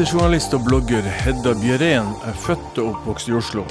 Reisejournalist 0.00 0.54
og 0.56 0.62
blogger 0.64 1.04
Hedda 1.04 1.50
Bjørén 1.60 2.06
er 2.24 2.36
født 2.40 2.78
og 2.80 2.86
oppvokst 2.94 3.28
i 3.28 3.34
Oslo. 3.36 3.66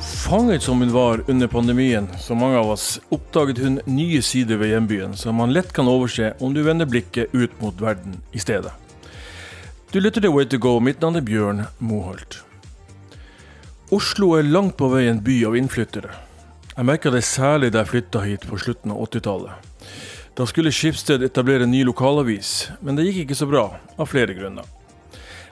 Fanget 0.00 0.62
som 0.64 0.80
hun 0.80 0.92
var 0.94 1.20
under 1.28 1.50
pandemien, 1.52 2.06
som 2.16 2.38
mange 2.40 2.56
av 2.56 2.70
oss, 2.72 2.86
oppdaget 3.12 3.58
hun 3.60 3.74
nye 3.84 4.22
sider 4.24 4.56
ved 4.56 4.70
hjembyen 4.72 5.12
som 5.20 5.36
man 5.36 5.50
lett 5.52 5.74
kan 5.76 5.90
overse 5.90 6.30
om 6.40 6.54
du 6.56 6.62
vender 6.64 6.88
blikket 6.88 7.34
ut 7.36 7.52
mot 7.60 7.76
verden 7.76 8.14
i 8.32 8.40
stedet. 8.40 8.72
Du 9.92 9.98
lytter 10.00 10.24
til 10.24 10.32
Way 10.32 10.48
to 10.48 10.56
go. 10.56 10.78
Mitt 10.80 11.04
navn 11.04 11.18
er 11.20 11.26
Bjørn 11.26 11.60
Moholt. 11.76 12.38
Oslo 13.92 14.30
er 14.38 14.48
langt 14.48 14.78
på 14.78 14.88
vei 14.94 15.10
en 15.10 15.20
by 15.26 15.42
av 15.50 15.58
innflyttere. 15.60 16.14
Jeg 16.70 16.88
merka 16.88 17.12
det 17.12 17.20
særlig 17.28 17.74
da 17.74 17.82
jeg 17.82 17.90
flytta 17.90 18.22
hit 18.24 18.46
på 18.48 18.62
slutten 18.62 18.96
av 18.96 19.04
80-tallet. 19.10 19.92
Da 20.40 20.48
skulle 20.48 20.72
Skipsted 20.72 21.20
etablere 21.28 21.68
en 21.68 21.76
ny 21.76 21.84
lokalavis, 21.84 22.70
men 22.80 22.96
det 22.96 23.10
gikk 23.10 23.26
ikke 23.26 23.38
så 23.42 23.50
bra, 23.52 23.66
av 24.00 24.08
flere 24.08 24.38
grunner. 24.40 24.64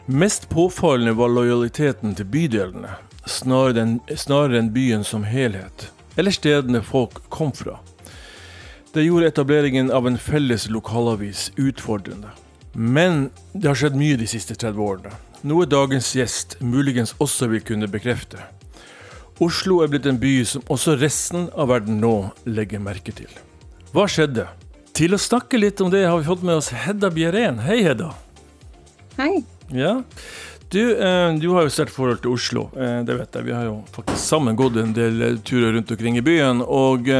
Mest 0.06 0.48
påfallende 0.48 1.12
var 1.12 1.28
lojaliteten 1.28 2.14
til 2.18 2.26
bydelene, 2.26 2.96
snarere 3.26 4.58
enn, 4.58 4.70
byen 4.74 5.04
som 5.06 5.22
helhet, 5.22 5.92
eller 6.18 6.34
stedene 6.34 6.80
folk 6.82 7.20
kom 7.30 7.52
fra. 7.54 7.76
Det 8.92 9.04
gjorde 9.04 9.28
etableringen 9.30 9.92
av 9.94 10.08
en 10.10 10.18
felles 10.18 10.66
lokalavis 10.68 11.52
utfordrende. 11.56 12.34
Men 12.72 13.30
det 13.52 13.70
har 13.70 13.78
skjedd 13.78 14.00
mye 14.00 14.18
de 14.18 14.26
siste 14.26 14.58
30 14.58 14.82
årene, 14.82 15.14
noe 15.46 15.70
dagens 15.70 16.10
gjest 16.18 16.58
muligens 16.58 17.14
også 17.22 17.46
vil 17.54 17.62
kunne 17.62 17.86
bekrefte. 17.86 18.42
Oslo 19.38 19.84
er 19.84 19.94
blitt 19.94 20.10
en 20.10 20.18
by 20.18 20.34
som 20.50 20.66
også 20.66 20.98
resten 20.98 21.46
av 21.54 21.70
verden 21.70 22.02
nå 22.02 22.32
legger 22.50 22.82
merke 22.82 23.14
til. 23.14 23.30
Hva 23.94 24.10
skjedde? 24.10 24.50
Til 24.98 25.14
å 25.14 25.22
snakke 25.30 25.62
litt 25.62 25.80
om 25.80 25.94
det 25.94 26.04
har 26.08 26.18
vi 26.18 26.26
fått 26.26 26.42
med 26.42 26.58
oss 26.58 26.74
Hedda 26.74 27.14
Bjerén. 27.14 27.62
Hei, 27.62 27.84
Hedda. 27.86 28.10
Hei. 29.16 29.44
Ja. 29.72 30.02
Du, 30.72 31.02
eh, 31.02 31.34
du 31.34 31.50
har 31.52 31.66
jo 31.66 31.70
sterkt 31.72 31.92
forhold 31.92 32.22
til 32.24 32.32
Oslo, 32.32 32.62
eh, 32.80 33.02
det 33.04 33.12
vet 33.18 33.34
jeg. 33.36 33.44
Vi 33.44 33.52
har 33.52 33.66
jo 33.66 33.74
faktisk 33.92 34.22
sammen 34.22 34.56
gått 34.56 34.78
en 34.80 34.94
del 34.96 35.20
eh, 35.20 35.34
turer 35.44 35.74
rundt 35.76 35.90
omkring 35.92 36.16
i 36.16 36.22
byen. 36.24 36.62
og 36.64 37.10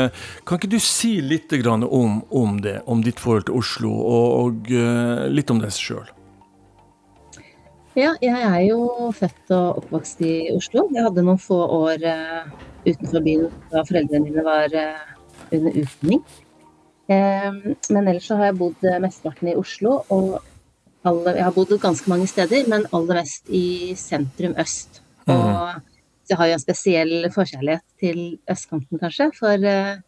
Kan 0.48 0.56
ikke 0.56 0.70
du 0.73 0.78
si 0.80 1.19
litt 1.20 1.53
om, 1.53 2.23
om 2.30 2.61
det, 2.64 2.80
om 2.86 3.03
ditt 3.05 3.20
forhold 3.20 3.45
til 3.50 3.58
Oslo, 3.61 3.91
og, 3.92 4.28
og 4.41 4.70
litt 5.28 5.53
om 5.53 5.61
deg 5.61 5.69
sjøl? 5.77 6.08
Ja, 7.92 8.14
jeg 8.25 8.41
er 8.41 8.62
jo 8.70 9.11
født 9.12 9.53
og 9.53 9.83
oppvokst 9.83 10.25
i 10.25 10.48
Oslo. 10.55 10.86
Jeg 10.95 11.05
hadde 11.05 11.25
noen 11.27 11.36
få 11.36 11.58
år 11.61 12.00
utenfor 12.86 13.20
byen 13.20 13.50
da 13.69 13.84
foreldrene 13.84 14.30
mine 14.30 14.47
var 14.47 14.73
under 15.53 15.77
utdanning. 15.77 16.25
Men 17.12 18.08
ellers 18.08 18.30
så 18.30 18.41
har 18.41 18.48
jeg 18.48 18.58
bodd 18.62 18.89
mesteparten 19.05 19.53
i 19.53 19.58
Oslo, 19.61 19.98
og 20.08 20.41
alle, 21.08 21.34
jeg 21.39 21.47
har 21.47 21.55
bodd 21.56 21.75
ganske 21.83 22.11
mange 22.11 22.28
steder, 22.31 22.69
men 22.70 22.86
aller 22.95 23.22
mest 23.22 23.50
i 23.50 23.95
sentrum 23.98 24.55
øst. 24.61 25.03
Og 25.27 25.42
mm. 25.42 25.83
jeg 26.31 26.39
har 26.39 26.50
jo 26.50 26.56
en 26.56 26.62
spesiell 26.62 27.14
forkjærlighet 27.34 27.84
til 28.03 28.20
østkanten, 28.50 29.00
kanskje, 29.03 29.30
for 29.39 29.69
eh, 29.69 30.00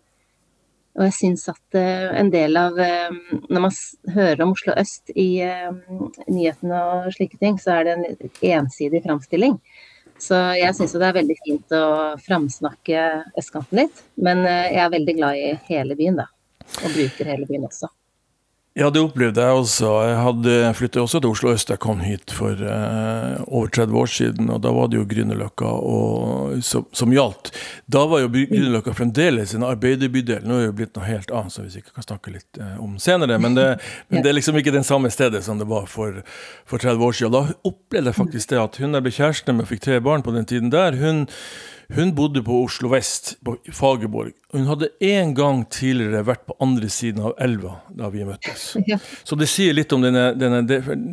og 0.94 1.08
jeg 1.08 1.14
syns 1.16 1.48
at 1.50 1.74
uh, 1.74 2.12
en 2.14 2.28
del 2.30 2.54
av 2.54 2.76
uh, 2.78 3.14
Når 3.50 3.62
man 3.64 3.72
hører 4.14 4.44
om 4.44 4.52
Oslo 4.54 4.76
øst 4.78 5.10
i 5.18 5.42
nyhetene 6.30 6.82
og 6.92 7.08
slike 7.16 7.40
ting, 7.40 7.58
så 7.58 7.80
er 7.80 7.88
det 7.88 7.96
en 7.96 8.28
ensidig 8.60 9.00
framstilling. 9.02 9.56
Så 10.22 10.38
jeg 10.54 10.70
syns 10.78 10.94
det 10.94 11.08
er 11.08 11.16
veldig 11.18 11.38
fint 11.40 11.74
å 11.74 11.88
framsnakke 12.22 13.02
østkanten 13.42 13.82
litt. 13.82 14.04
Men 14.14 14.46
jeg 14.46 14.78
er 14.84 14.94
veldig 14.94 15.16
glad 15.18 15.40
i 15.40 15.50
hele 15.66 15.98
byen, 15.98 16.22
da 16.22 16.28
og 16.82 16.94
bruker 16.94 17.28
hele 17.28 17.46
byen 17.48 17.68
også. 17.68 17.90
Ja, 18.74 18.88
det 18.90 19.04
opplevde 19.04 19.38
jeg 19.38 19.54
også. 19.54 19.88
Jeg 20.02 20.14
hadde 20.18 20.54
flyttet 20.74 20.98
også 20.98 21.20
til 21.22 21.30
Oslo 21.30 21.52
øst. 21.54 21.68
Jeg 21.70 21.78
kom 21.78 22.00
hit 22.02 22.32
for 22.34 22.58
eh, 22.58 23.36
over 23.46 23.68
30 23.70 23.98
år 24.00 24.08
siden, 24.10 24.48
og 24.50 24.64
da 24.64 24.72
var 24.74 24.88
det 24.90 24.98
jo 24.98 25.04
Grünerløkka 25.12 25.68
som, 26.66 26.88
som, 26.90 27.12
gjaldt. 27.14 27.52
Da 27.86 28.02
var 28.10 28.24
jo 28.24 28.32
Grünerløkka 28.34 28.96
fremdeles 28.98 29.52
en 29.54 29.62
arbeiderbydel. 29.68 30.42
Nå 30.42 30.56
er 30.56 30.64
det 30.64 30.66
jo 30.72 30.74
blitt 30.80 30.98
noe 30.98 31.06
helt 31.06 31.30
annet, 31.30 31.54
som 31.54 31.68
vi 31.68 31.70
sikkert 31.76 32.00
kan 32.00 32.08
snakke 32.08 32.34
litt 32.34 32.58
eh, 32.58 32.72
om 32.82 32.96
senere. 32.98 33.38
Men 33.38 33.54
det, 33.54 33.68
men 34.08 34.26
det, 34.26 34.32
er 34.32 34.38
liksom 34.40 34.58
ikke 34.58 34.74
den 34.74 34.86
samme 34.90 35.12
stedet 35.14 35.44
som 35.46 35.62
det 35.62 35.70
var 35.70 35.86
for, 35.86 36.24
for 36.66 36.82
30 36.82 37.06
år 37.06 37.14
siden. 37.20 37.36
Da 37.36 37.70
opplevde 37.70 38.10
jeg 38.10 38.18
faktisk 38.18 38.56
det 38.56 38.58
at 38.64 38.80
hun 38.82 38.98
jeg 38.98 39.06
ble 39.06 39.14
kjæreste 39.20 39.54
med 39.54 39.68
og 39.68 39.70
fikk 39.70 39.86
tre 39.86 40.00
barn 40.02 40.26
på 40.26 40.34
den 40.34 40.50
tiden 40.50 40.74
der, 40.74 40.98
hun 40.98 41.28
hun 41.94 42.14
bodde 42.14 42.42
på 42.42 42.56
Oslo 42.64 42.88
vest, 42.90 43.36
på 43.44 43.56
Fagerborg. 43.72 44.32
Hun 44.52 44.66
hadde 44.66 44.88
en 45.04 45.34
gang 45.34 45.64
tidligere 45.70 46.24
vært 46.26 46.44
på 46.48 46.56
andre 46.62 46.88
siden 46.90 47.22
av 47.28 47.34
elva 47.42 47.76
da 47.94 48.10
vi 48.14 48.26
møttes. 48.26 48.72
Ja. 48.90 48.98
Så 49.24 49.38
det 49.40 49.46
sier 49.48 49.72
litt 49.76 49.92
om 49.94 50.02
denne, 50.04 50.32
denne, 50.36 50.60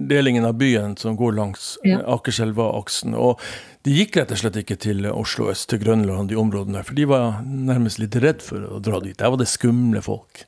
delingen 0.09 0.46
av 0.47 0.58
byen 0.59 0.97
som 1.00 1.16
går 1.20 1.38
langs 1.38 1.75
ja. 1.88 2.02
Akerselva-aksen. 2.16 3.16
Og 3.16 3.40
de 3.86 3.94
gikk 3.96 4.18
rett 4.20 4.34
og 4.34 4.41
slett 4.41 4.58
ikke 4.64 4.80
til 4.81 5.06
Oslo 5.12 5.52
øst, 5.53 5.70
til 5.72 5.81
Grønland, 5.84 6.31
de 6.31 6.40
områdene, 6.41 6.84
for 6.88 6.97
de 6.97 7.06
var 7.09 7.44
nærmest 7.46 8.02
litt 8.02 8.18
redd 8.22 8.44
for 8.46 8.66
å 8.66 8.81
dra 8.84 9.00
dit. 9.06 9.18
Der 9.22 9.31
var 9.31 9.40
det 9.40 9.50
skumle 9.52 10.03
folk. 10.06 10.44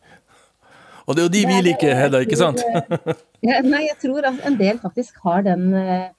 Og 1.05 1.15
det 1.15 1.23
er 1.23 1.29
jo 1.29 1.35
de 1.35 1.45
vi 1.47 1.61
liker, 1.69 1.95
Hedda, 1.99 2.23
ikke 2.25 2.39
sant? 2.39 2.65
ja, 3.45 3.61
nei, 3.63 3.85
jeg 3.89 3.97
tror 4.01 4.27
at 4.33 4.43
en 4.47 4.59
del 4.59 4.81
faktisk 4.81 5.23
har 5.27 5.45
den 5.47 5.71
uh 5.77 6.11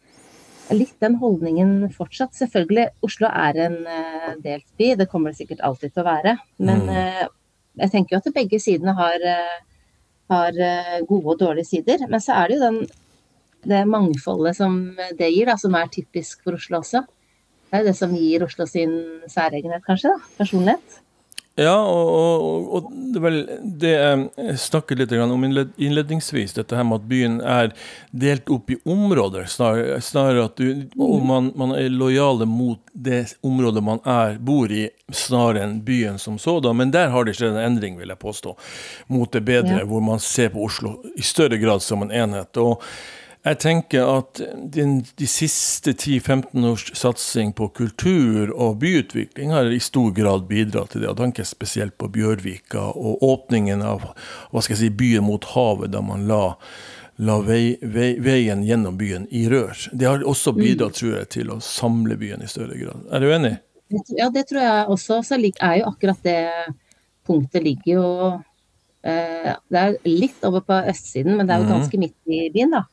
litt 0.73 0.97
den 1.03 1.19
holdningen 1.21 1.91
fortsatt. 1.93 2.35
Selvfølgelig, 2.37 2.89
Oslo 3.05 3.29
er 3.29 3.61
en 3.67 3.79
uh, 3.85 4.33
delt 4.45 4.67
by, 4.81 4.95
det 4.99 5.09
kommer 5.13 5.33
det 5.33 5.41
sikkert 5.43 5.65
alltid 5.67 5.95
til 5.95 6.05
å 6.05 6.09
være. 6.09 6.37
Men 6.65 6.85
uh, 6.89 7.25
jeg 7.83 7.93
tenker 7.93 8.17
jo 8.17 8.23
at 8.23 8.37
begge 8.37 8.61
sidene 8.63 8.95
har, 8.97 9.25
uh, 9.25 9.89
har 10.33 10.61
gode 11.09 11.35
og 11.35 11.41
dårlige 11.43 11.71
sider. 11.75 12.07
Men 12.09 12.23
så 12.25 12.39
er 12.41 12.51
det 12.51 12.59
jo 12.59 12.65
den, 12.65 12.81
det 13.69 13.85
mangfoldet 13.91 14.57
som 14.61 14.79
det 15.19 15.33
gir, 15.35 15.51
da, 15.51 15.59
som 15.61 15.77
er 15.77 15.93
typisk 15.93 16.45
for 16.47 16.57
Oslo 16.57 16.81
også. 16.81 17.05
Det 17.69 17.81
er 17.81 17.85
jo 17.85 17.91
det 17.91 17.99
som 17.99 18.13
gir 18.17 18.47
Oslo 18.47 18.69
sin 18.71 18.95
særegenhet, 19.31 19.85
kanskje. 19.85 20.15
da, 20.15 20.37
Personlighet. 20.39 21.04
Ja, 21.55 21.77
og, 21.87 22.09
og, 22.11 22.71
og, 22.75 22.87
det, 23.15 23.21
vel, 23.23 23.37
det 23.63 23.93
jeg 23.95 24.57
snakket 24.59 24.99
litt 24.99 25.13
om 25.23 25.45
innledningsvis, 25.47 26.57
dette 26.57 26.75
her 26.75 26.83
med 26.89 27.05
at 27.05 27.07
byen 27.07 27.37
er 27.47 27.71
delt 28.11 28.51
opp 28.51 28.73
i 28.75 28.79
områder. 28.83 29.47
Snarere, 29.51 30.01
snarere 30.03 30.49
at 30.49 30.59
du, 30.59 30.83
man, 30.99 31.53
man, 31.55 31.77
er 31.79 31.95
lojale 31.95 32.49
mot 32.51 32.83
det 32.91 33.37
området 33.47 33.85
man 33.87 34.03
er, 34.03 34.35
bor 34.43 34.75
i, 34.75 34.89
snarere 35.15 35.63
enn 35.69 35.79
byen 35.87 36.19
som 36.19 36.41
sådan. 36.43 36.75
Men 36.81 36.91
der 36.95 37.15
har 37.15 37.29
det 37.29 37.37
skjedd 37.39 37.55
en 37.55 37.69
endring, 37.69 38.01
vil 38.03 38.11
jeg 38.11 38.25
påstå, 38.25 38.57
mot 39.15 39.31
det 39.31 39.47
bedre, 39.47 39.85
ja. 39.85 39.87
hvor 39.87 40.03
man 40.03 40.19
ser 40.19 40.51
på 40.51 40.67
Oslo 40.67 40.97
i 41.15 41.23
større 41.23 41.63
grad 41.63 41.87
som 41.87 42.03
en 42.03 42.11
enhet. 42.11 42.59
og 42.59 42.83
jeg 43.45 43.59
tenker 43.61 44.07
at 44.09 44.41
den, 44.73 45.03
de 45.21 45.27
siste 45.29 45.93
10-15 45.93 46.65
års 46.65 46.87
satsing 46.97 47.51
på 47.53 47.69
kultur 47.77 48.49
og 48.55 48.79
byutvikling 48.81 49.53
har 49.53 49.69
i 49.69 49.81
stor 49.85 50.15
grad 50.17 50.47
bidratt 50.49 50.95
til 50.95 51.03
det. 51.03 51.11
Jeg 51.11 51.19
tenker 51.19 51.49
spesielt 51.49 51.99
på 52.01 52.09
Bjørvika 52.15 52.87
og 52.97 53.21
åpningen 53.27 53.85
av 53.85 54.07
hva 54.09 54.63
skal 54.65 54.79
jeg 54.79 54.81
si, 54.87 54.89
byen 54.97 55.27
mot 55.29 55.45
havet, 55.53 55.93
da 55.93 56.01
man 56.01 56.25
la, 56.31 56.55
la 57.21 57.37
vei, 57.45 57.77
vei, 57.85 58.15
veien 58.25 58.65
gjennom 58.65 58.97
byen 58.97 59.29
i 59.29 59.45
rør. 59.53 59.77
Det 59.93 60.09
har 60.09 60.25
også 60.25 60.55
mm. 60.57 60.63
bidratt 60.65 60.97
tror 61.03 61.13
jeg, 61.19 61.31
til 61.37 61.53
å 61.53 61.61
samle 61.61 62.17
byen 62.21 62.47
i 62.47 62.49
større 62.49 62.81
grad. 62.81 63.05
Er 63.13 63.21
du 63.21 63.29
enig? 63.29 63.53
Ja, 64.17 64.31
det 64.33 64.47
tror 64.49 64.65
jeg 64.65 64.89
også. 64.97 65.21
Så 65.21 65.37
er 65.37 65.77
jo 65.83 65.93
akkurat 65.93 66.25
det 66.25 66.41
punktet 67.29 67.61
ligger 67.65 67.93
jo 67.93 68.09
eh, 69.05 69.53
Det 69.53 69.85
er 69.85 70.01
litt 70.09 70.41
over 70.49 70.65
på 70.65 70.81
østsiden, 70.81 71.37
men 71.37 71.45
det 71.45 71.59
er 71.59 71.67
jo 71.67 71.69
mm. 71.69 71.77
ganske 71.77 72.05
midt 72.07 72.17
i 72.41 72.47
byen, 72.57 72.73
da. 72.81 72.87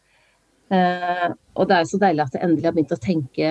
Eh, 0.72 1.30
og 1.60 1.68
det 1.68 1.76
er 1.76 1.84
jo 1.84 1.92
så 1.92 2.02
deilig 2.02 2.24
at 2.24 2.38
jeg 2.38 2.46
endelig 2.48 2.70
har 2.70 2.76
begynt 2.78 2.96
å 2.96 3.02
tenke 3.04 3.50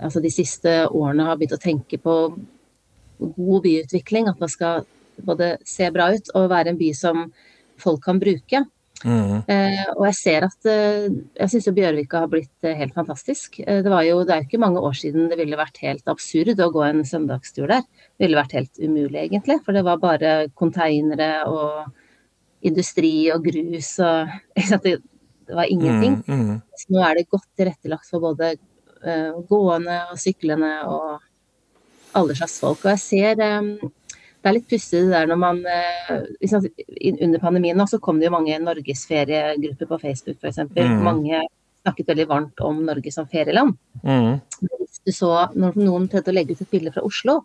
Altså 0.00 0.22
de 0.24 0.30
siste 0.32 0.70
årene 0.88 1.26
har 1.28 1.36
begynt 1.36 1.58
å 1.58 1.60
tenke 1.60 1.98
på 2.00 2.14
god 3.20 3.64
byutvikling. 3.66 4.30
At 4.30 4.40
man 4.40 4.48
skal 4.48 4.86
både 5.26 5.58
se 5.68 5.90
bra 5.92 6.06
ut 6.14 6.30
og 6.32 6.46
være 6.48 6.72
en 6.72 6.78
by 6.80 6.88
som 6.96 7.26
folk 7.80 8.00
kan 8.06 8.20
bruke. 8.22 8.62
Mm. 9.00 9.36
Eh, 9.48 9.84
og 9.94 10.02
jeg 10.10 10.16
ser 10.18 10.44
at 10.44 10.66
eh, 10.68 11.06
Jeg 11.38 11.48
syns 11.48 11.70
Bjørvika 11.72 12.20
har 12.20 12.32
blitt 12.32 12.66
eh, 12.66 12.76
helt 12.76 12.92
fantastisk. 12.96 13.56
Eh, 13.60 13.80
det, 13.84 13.88
var 13.92 14.04
jo, 14.04 14.18
det 14.28 14.34
er 14.34 14.42
jo 14.42 14.48
ikke 14.50 14.60
mange 14.60 14.82
år 14.84 14.96
siden 14.98 15.30
det 15.30 15.38
ville 15.40 15.60
vært 15.60 15.80
helt 15.80 16.08
absurd 16.12 16.60
å 16.60 16.72
gå 16.74 16.84
en 16.84 17.00
søndagstur 17.08 17.70
der. 17.70 17.86
Det 18.16 18.26
ville 18.26 18.40
vært 18.40 18.58
helt 18.58 18.82
umulig, 18.82 19.22
egentlig. 19.22 19.60
For 19.64 19.76
det 19.76 19.86
var 19.88 20.02
bare 20.02 20.34
konteinere 20.52 21.30
og 21.48 21.88
industri 22.68 23.30
og 23.32 23.46
grus 23.48 23.94
og 24.04 24.36
det, 24.84 24.98
det 25.50 25.58
var 25.58 25.70
ingenting. 25.70 26.20
Mm, 26.26 26.42
mm. 26.46 26.58
Så 26.78 26.94
nå 26.94 27.02
er 27.04 27.18
det 27.18 27.30
godt 27.30 27.48
tilrettelagt 27.58 28.10
for 28.10 28.22
både 28.22 28.54
uh, 29.04 29.40
gående 29.50 29.98
og 30.12 30.20
syklende 30.20 30.72
og 30.88 31.18
alle 32.18 32.36
slags 32.38 32.58
folk. 32.62 32.84
Og 32.84 32.92
jeg 32.94 33.02
ser 33.02 33.42
um, 33.60 33.72
det 34.40 34.48
er 34.48 34.56
litt 34.56 34.68
pussig 34.70 35.02
det 35.04 35.12
der 35.12 35.28
når 35.28 35.40
man 35.40 35.58
uh, 35.68 36.20
Under 37.10 37.42
pandemien 37.42 37.76
nå 37.76 37.84
så 37.90 38.00
kom 38.00 38.20
det 38.20 38.30
jo 38.30 38.36
mange 38.38 38.56
norgesferiegrupper 38.62 39.90
på 39.90 40.00
Facebook 40.00 40.40
f.eks. 40.40 40.62
Mm. 40.72 41.02
Mange 41.04 41.42
snakket 41.80 42.12
veldig 42.12 42.28
varmt 42.28 42.62
om 42.64 42.82
Norge 42.84 43.12
som 43.12 43.28
ferieland. 43.28 43.76
Mm. 44.04 44.40
Hvis 44.60 45.02
du 45.04 45.12
så 45.16 45.32
når 45.56 45.78
noen 45.80 46.08
prøvde 46.12 46.32
å 46.32 46.36
legge 46.36 46.56
ut 46.56 46.64
et 46.64 46.72
bilde 46.72 46.92
fra 46.94 47.04
Oslo, 47.06 47.40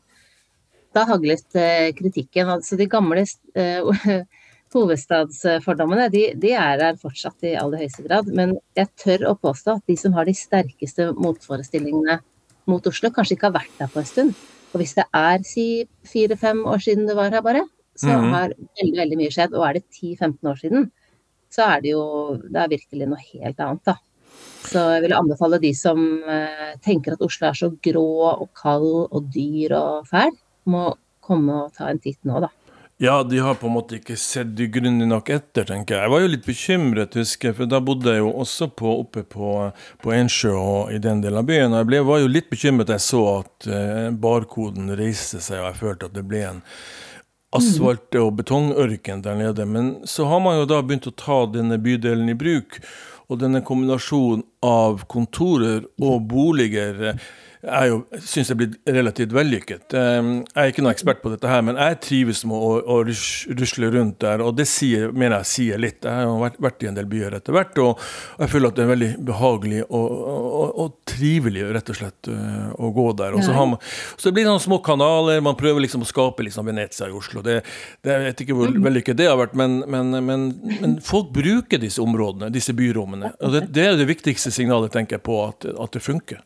da 0.96 1.04
haglet 1.10 1.60
uh, 1.60 1.92
kritikken. 1.98 2.52
Altså 2.56 2.80
de 2.80 2.88
gamle 2.92 3.26
uh, 3.26 4.06
hovedstadsfordommene 4.76 6.10
de, 6.14 6.26
de, 6.42 6.52
er 6.58 6.80
der 6.82 7.00
fortsatt 7.02 7.46
i 7.48 7.56
aller 7.60 7.84
høyeste 7.84 8.06
grad. 8.06 8.30
Men 8.36 8.58
jeg 8.78 8.92
tør 9.02 9.30
å 9.32 9.38
påstå 9.40 9.78
at 9.78 9.92
de 9.92 9.98
som 10.00 10.16
har 10.18 10.28
de 10.28 10.36
sterkeste 10.38 11.12
motforestillingene 11.18 12.20
mot 12.70 12.90
Oslo, 12.90 13.12
kanskje 13.14 13.38
ikke 13.38 13.50
har 13.50 13.60
vært 13.60 13.80
der 13.80 13.92
på 13.94 14.02
en 14.02 14.10
stund. 14.10 14.44
Og 14.74 14.82
hvis 14.82 14.96
det 14.98 15.06
er 15.16 15.44
si 15.48 15.68
fire-fem 16.10 16.66
år 16.68 16.82
siden 16.84 17.08
det 17.08 17.16
var 17.18 17.32
her 17.32 17.44
bare, 17.46 17.64
så 17.96 18.08
mm 18.08 18.24
-hmm. 18.24 18.34
har 18.34 18.54
veldig, 18.82 18.98
veldig 18.98 19.18
mye 19.18 19.32
skjedd. 19.32 19.54
Og 19.54 19.68
er 19.68 19.74
det 19.74 19.84
10-15 19.92 20.50
år 20.52 20.56
siden, 20.56 20.92
så 21.50 21.62
er 21.76 21.82
det 21.82 21.90
jo 21.90 22.36
det 22.36 22.60
er 22.62 22.68
virkelig 22.68 23.08
noe 23.08 23.24
helt 23.34 23.60
annet, 23.60 23.86
da. 23.86 23.96
Så 24.66 24.82
jeg 24.96 25.02
vil 25.06 25.14
anbefale 25.14 25.60
de 25.62 25.74
som 25.74 26.00
eh, 26.28 26.76
tenker 26.84 27.14
at 27.14 27.22
Oslo 27.22 27.48
er 27.48 27.54
så 27.54 27.70
grå 27.70 28.10
og 28.42 28.50
kald 28.54 29.08
og 29.12 29.30
dyr 29.34 29.76
og 29.78 30.08
fæl, 30.08 30.32
må 30.66 30.96
komme 31.22 31.54
og 31.66 31.74
ta 31.74 31.90
en 31.90 32.00
titt 32.00 32.20
nå, 32.24 32.40
da. 32.40 32.50
Ja, 32.98 33.24
de 33.24 33.40
har 33.40 33.58
på 33.60 33.68
en 33.68 33.74
måte 33.76 33.98
ikke 33.98 34.16
sett 34.16 34.54
de 34.56 34.70
grundig 34.72 35.08
nok 35.10 35.28
etter, 35.36 35.66
tenker 35.68 35.98
jeg. 35.98 36.06
Jeg 36.06 36.12
var 36.14 36.22
jo 36.24 36.30
litt 36.32 36.46
bekymret, 36.46 37.18
husker 37.20 37.50
jeg, 37.50 37.58
for 37.58 37.68
da 37.68 37.82
bodde 37.84 38.14
jeg 38.14 38.22
jo 38.24 38.30
også 38.40 38.70
på, 38.72 38.94
oppe 39.02 39.26
på, 39.28 39.50
på 40.00 40.14
Ensjø 40.16 40.54
og 40.56 40.94
i 40.96 41.00
den 41.04 41.20
delen 41.26 41.42
av 41.42 41.50
byen. 41.50 41.74
Og 41.74 41.82
jeg 41.82 41.90
ble, 41.90 42.00
var 42.08 42.22
jo 42.24 42.30
litt 42.32 42.48
bekymret 42.54 42.88
da 42.88 42.96
jeg 42.96 43.04
så 43.04 43.24
at 43.34 43.68
eh, 43.68 44.08
barkoden 44.16 44.94
reiste 44.96 45.42
seg, 45.44 45.60
og 45.60 45.68
jeg 45.74 45.80
følte 45.82 46.08
at 46.08 46.16
det 46.16 46.24
ble 46.30 46.46
en 46.54 46.64
asfalt- 47.60 48.20
og 48.22 48.32
betongørken 48.40 49.26
der 49.28 49.44
nede. 49.44 49.68
Men 49.68 49.92
så 50.08 50.30
har 50.32 50.40
man 50.48 50.62
jo 50.62 50.72
da 50.72 50.80
begynt 50.80 51.12
å 51.12 51.18
ta 51.20 51.42
denne 51.52 51.76
bydelen 51.84 52.32
i 52.32 52.38
bruk. 52.40 52.80
Og 53.28 53.42
denne 53.42 53.60
kombinasjonen 53.66 54.46
av 54.64 55.04
kontorer 55.12 55.84
og 56.00 56.30
boliger 56.32 57.18
jeg 57.66 57.92
jo 57.92 57.98
syns 58.22 58.52
er 58.52 58.58
blitt 58.60 58.76
relativt 58.90 59.34
vellykket. 59.36 59.96
Ehm, 59.98 60.32
jeg 60.48 60.62
er 60.62 60.72
ikke 60.72 60.84
noen 60.86 60.94
ekspert 60.94 61.22
på 61.24 61.32
dette 61.34 61.50
her, 61.50 61.64
men 61.66 61.80
jeg 61.80 61.98
trives 62.04 62.44
med 62.48 62.56
å, 62.56 62.72
å 62.96 62.98
rusle 63.06 63.90
rundt 63.94 64.20
der, 64.24 64.44
og 64.46 64.56
det 64.60 64.68
sier, 64.70 65.12
mener 65.12 65.42
jeg 65.42 65.52
sier 65.52 65.82
litt. 65.82 66.06
Jeg 66.06 66.30
har 66.30 66.42
vært, 66.42 66.60
vært 66.62 66.86
i 66.86 66.90
en 66.92 66.98
del 66.98 67.10
byer 67.10 67.38
etter 67.40 67.56
hvert, 67.56 67.78
og 67.82 68.02
jeg 68.44 68.54
føler 68.54 68.72
at 68.72 68.78
det 68.78 68.86
er 68.86 68.92
veldig 68.94 69.12
behagelig 69.28 69.82
og, 69.86 70.06
og, 70.06 70.80
og 70.86 70.96
trivelig 71.10 71.68
rett 71.76 71.92
og 71.92 72.00
slett 72.00 72.32
øh, 72.32 72.72
å 72.78 72.92
gå 72.96 73.08
der. 73.22 73.38
Og 73.38 73.46
så, 73.46 73.56
har 73.58 73.70
man, 73.74 73.84
så 74.16 74.30
det 74.30 74.36
blir 74.38 74.50
sånne 74.50 74.66
små 74.66 74.82
kanaler, 74.86 75.44
man 75.46 75.60
prøver 75.60 75.86
liksom 75.86 76.06
å 76.06 76.10
skape 76.10 76.46
liksom 76.46 76.70
Venezia 76.70 77.10
i 77.10 77.16
Oslo. 77.16 77.44
Det, 77.46 77.62
det, 78.06 78.14
jeg 78.14 78.26
vet 78.30 78.46
ikke 78.46 78.60
hvor 78.60 78.74
mm. 78.74 78.82
vellykket 78.90 79.22
det 79.22 79.30
har 79.32 79.40
vært, 79.42 79.58
men, 79.58 79.82
men, 79.92 80.18
men, 80.26 80.50
men, 80.82 80.98
folk 81.06 81.32
bruker 81.36 81.82
disse 81.82 82.04
områdene, 82.04 82.52
disse 82.54 82.76
byrommene. 82.78 83.36
og 83.40 83.56
det, 83.56 83.68
det 83.76 83.90
er 83.90 83.98
det 84.00 84.10
viktigste 84.10 84.54
signalet, 84.54 84.94
tenker 84.94 85.20
jeg 85.20 85.26
på, 85.26 85.42
at, 85.50 85.66
at 85.66 85.96
det 85.96 86.04
funker. 86.06 86.44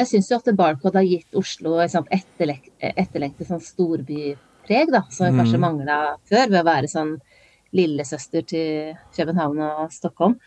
Jeg 0.00 0.08
syns 0.08 0.30
jo 0.30 0.38
at 0.40 0.54
Barcode 0.56 0.96
har 0.96 1.04
gitt 1.04 1.36
Oslo 1.36 1.76
et 1.82 1.92
sånt 1.92 2.08
etterlengtet 2.08 3.48
sånn 3.48 3.60
storbypreg, 3.60 4.92
da, 4.94 5.02
som 5.12 5.28
vi 5.28 5.40
kanskje 5.42 5.58
mm. 5.60 5.64
mangla 5.66 5.98
før, 6.30 6.46
ved 6.46 6.60
å 6.62 6.68
være 6.70 6.88
sånn 6.88 7.18
lillesøster 7.76 8.46
til 8.48 8.94
København 9.14 9.60
og 9.66 9.92
Stockholm. 9.92 10.38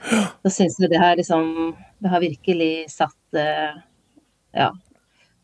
Så 0.41 0.55
syns 0.57 0.79
vi 0.81 0.89
det 0.91 0.99
har 0.99 1.15
liksom 1.19 1.53
Det 2.01 2.11
har 2.11 2.23
virkelig 2.23 2.71
satt 2.91 3.37
eh, 3.39 3.77
ja, 4.57 4.71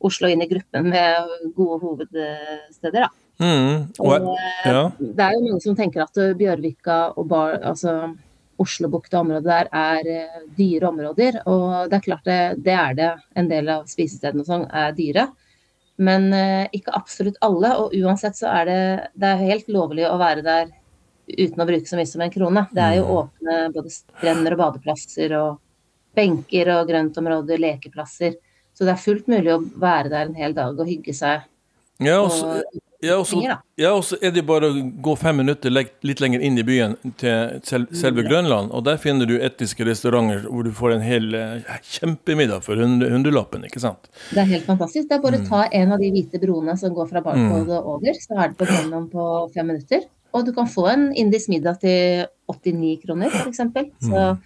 Oslo 0.03 0.27
inn 0.27 0.41
i 0.44 0.50
gruppen 0.50 0.89
med 0.89 1.53
gode 1.55 1.77
hovedsteder, 1.85 3.05
da. 3.05 3.12
Mm. 3.39 3.85
Og, 4.01 4.09
og, 4.33 4.33
ja. 4.65 4.81
Det 5.00 5.23
er 5.23 5.38
jo 5.38 5.45
mange 5.45 5.62
som 5.63 5.77
tenker 5.77 6.03
at 6.03 6.17
Bjørvika 6.39 6.97
og 7.13 7.29
Bar, 7.29 7.62
altså 7.62 7.94
Oslobukta-området 8.59 9.47
der 9.47 9.69
er 9.75 10.09
eh, 10.13 10.41
dyre 10.57 10.89
områder. 10.89 11.41
Og 11.50 11.91
det 11.91 12.00
er 12.00 12.07
klart 12.07 12.25
det, 12.27 12.39
det 12.65 12.75
er 12.75 12.97
det. 12.97 13.11
En 13.39 13.51
del 13.51 13.71
av 13.73 13.88
spisestedene 13.91 14.44
og 14.44 14.50
sånn 14.50 14.65
er 14.69 14.97
dyre. 14.97 15.29
Men 16.00 16.29
eh, 16.35 16.65
ikke 16.75 16.95
absolutt 16.97 17.39
alle. 17.45 17.71
Og 17.81 17.95
uansett 18.00 18.39
så 18.39 18.51
er 18.51 18.69
det, 18.69 18.81
det 19.19 19.31
er 19.31 19.47
helt 19.47 19.71
lovlig 19.71 20.07
å 20.09 20.19
være 20.19 20.45
der 20.45 20.75
uten 21.29 21.61
å 21.61 21.67
bruke 21.69 21.85
så 21.85 22.00
mye 22.00 22.09
som 22.09 22.23
en 22.25 22.33
krone. 22.33 22.65
Det 22.73 22.83
er 22.83 23.00
jo 23.00 23.07
mm. 23.07 23.15
åpne 23.21 23.57
både 23.75 23.94
strender 23.94 24.56
og 24.56 24.63
badeplasser 24.63 25.35
og 25.39 25.59
benker 26.17 26.71
og 26.73 26.88
grøntområder, 26.89 27.62
lekeplasser. 27.62 28.38
Så 28.73 28.88
det 28.88 28.95
er 28.95 29.01
fullt 29.03 29.27
mulig 29.31 29.53
å 29.53 29.63
være 29.79 30.12
der 30.12 30.29
en 30.29 30.38
hel 30.39 30.55
dag 30.57 30.77
og 30.79 30.88
hygge 30.88 31.13
seg. 31.15 31.44
Ja, 32.00 32.21
også, 33.00 33.40
ja, 33.80 33.92
og 33.94 34.01
så 34.04 34.18
er 34.19 34.34
det 34.36 34.42
bare 34.44 34.68
å 34.74 34.81
gå 35.00 35.13
fem 35.16 35.38
minutter 35.40 35.72
litt 35.72 36.19
lenger 36.19 36.42
inn 36.44 36.60
i 36.60 36.66
byen 36.68 36.98
til 37.22 37.86
selve 37.96 38.25
Grønland. 38.28 38.74
Og 38.75 38.84
der 38.84 39.00
finner 39.00 39.30
du 39.30 39.38
etiske 39.40 39.88
restauranter 39.88 40.44
hvor 40.50 40.68
du 40.68 40.74
får 40.75 40.98
en 40.98 41.06
hel 41.06 41.30
eh, 41.38 41.69
kjempemiddag 41.96 42.66
for 42.66 42.80
hundrelappen. 42.81 43.63
ikke 43.69 43.80
sant? 43.84 44.12
Det 44.34 44.44
er 44.44 44.51
helt 44.51 44.68
fantastisk. 44.68 45.07
Det 45.07 45.16
er 45.16 45.24
bare 45.24 45.40
å 45.40 45.46
mm. 45.46 45.48
ta 45.48 45.63
en 45.80 45.96
av 45.96 46.04
de 46.04 46.12
hvite 46.12 46.44
broene 46.44 46.75
som 46.81 46.96
går 46.96 47.07
fra 47.13 47.24
Barcode 47.24 47.80
mm. 47.80 47.92
over, 47.96 48.19
så 48.19 48.36
er 48.36 48.51
det 48.51 48.60
på 48.60 48.68
Grønland 48.68 49.12
på 49.16 49.28
fem 49.56 49.72
minutter. 49.72 50.04
Og 50.36 50.44
du 50.46 50.51
kan 50.54 50.68
få 50.69 50.90
en 50.92 51.10
indisk 51.18 51.50
middag 51.50 51.80
til 51.81 52.28
89 52.51 52.98
kroner, 53.06 53.31
f.eks. 53.31 53.63
Så 53.63 54.12
mm. 54.12 54.44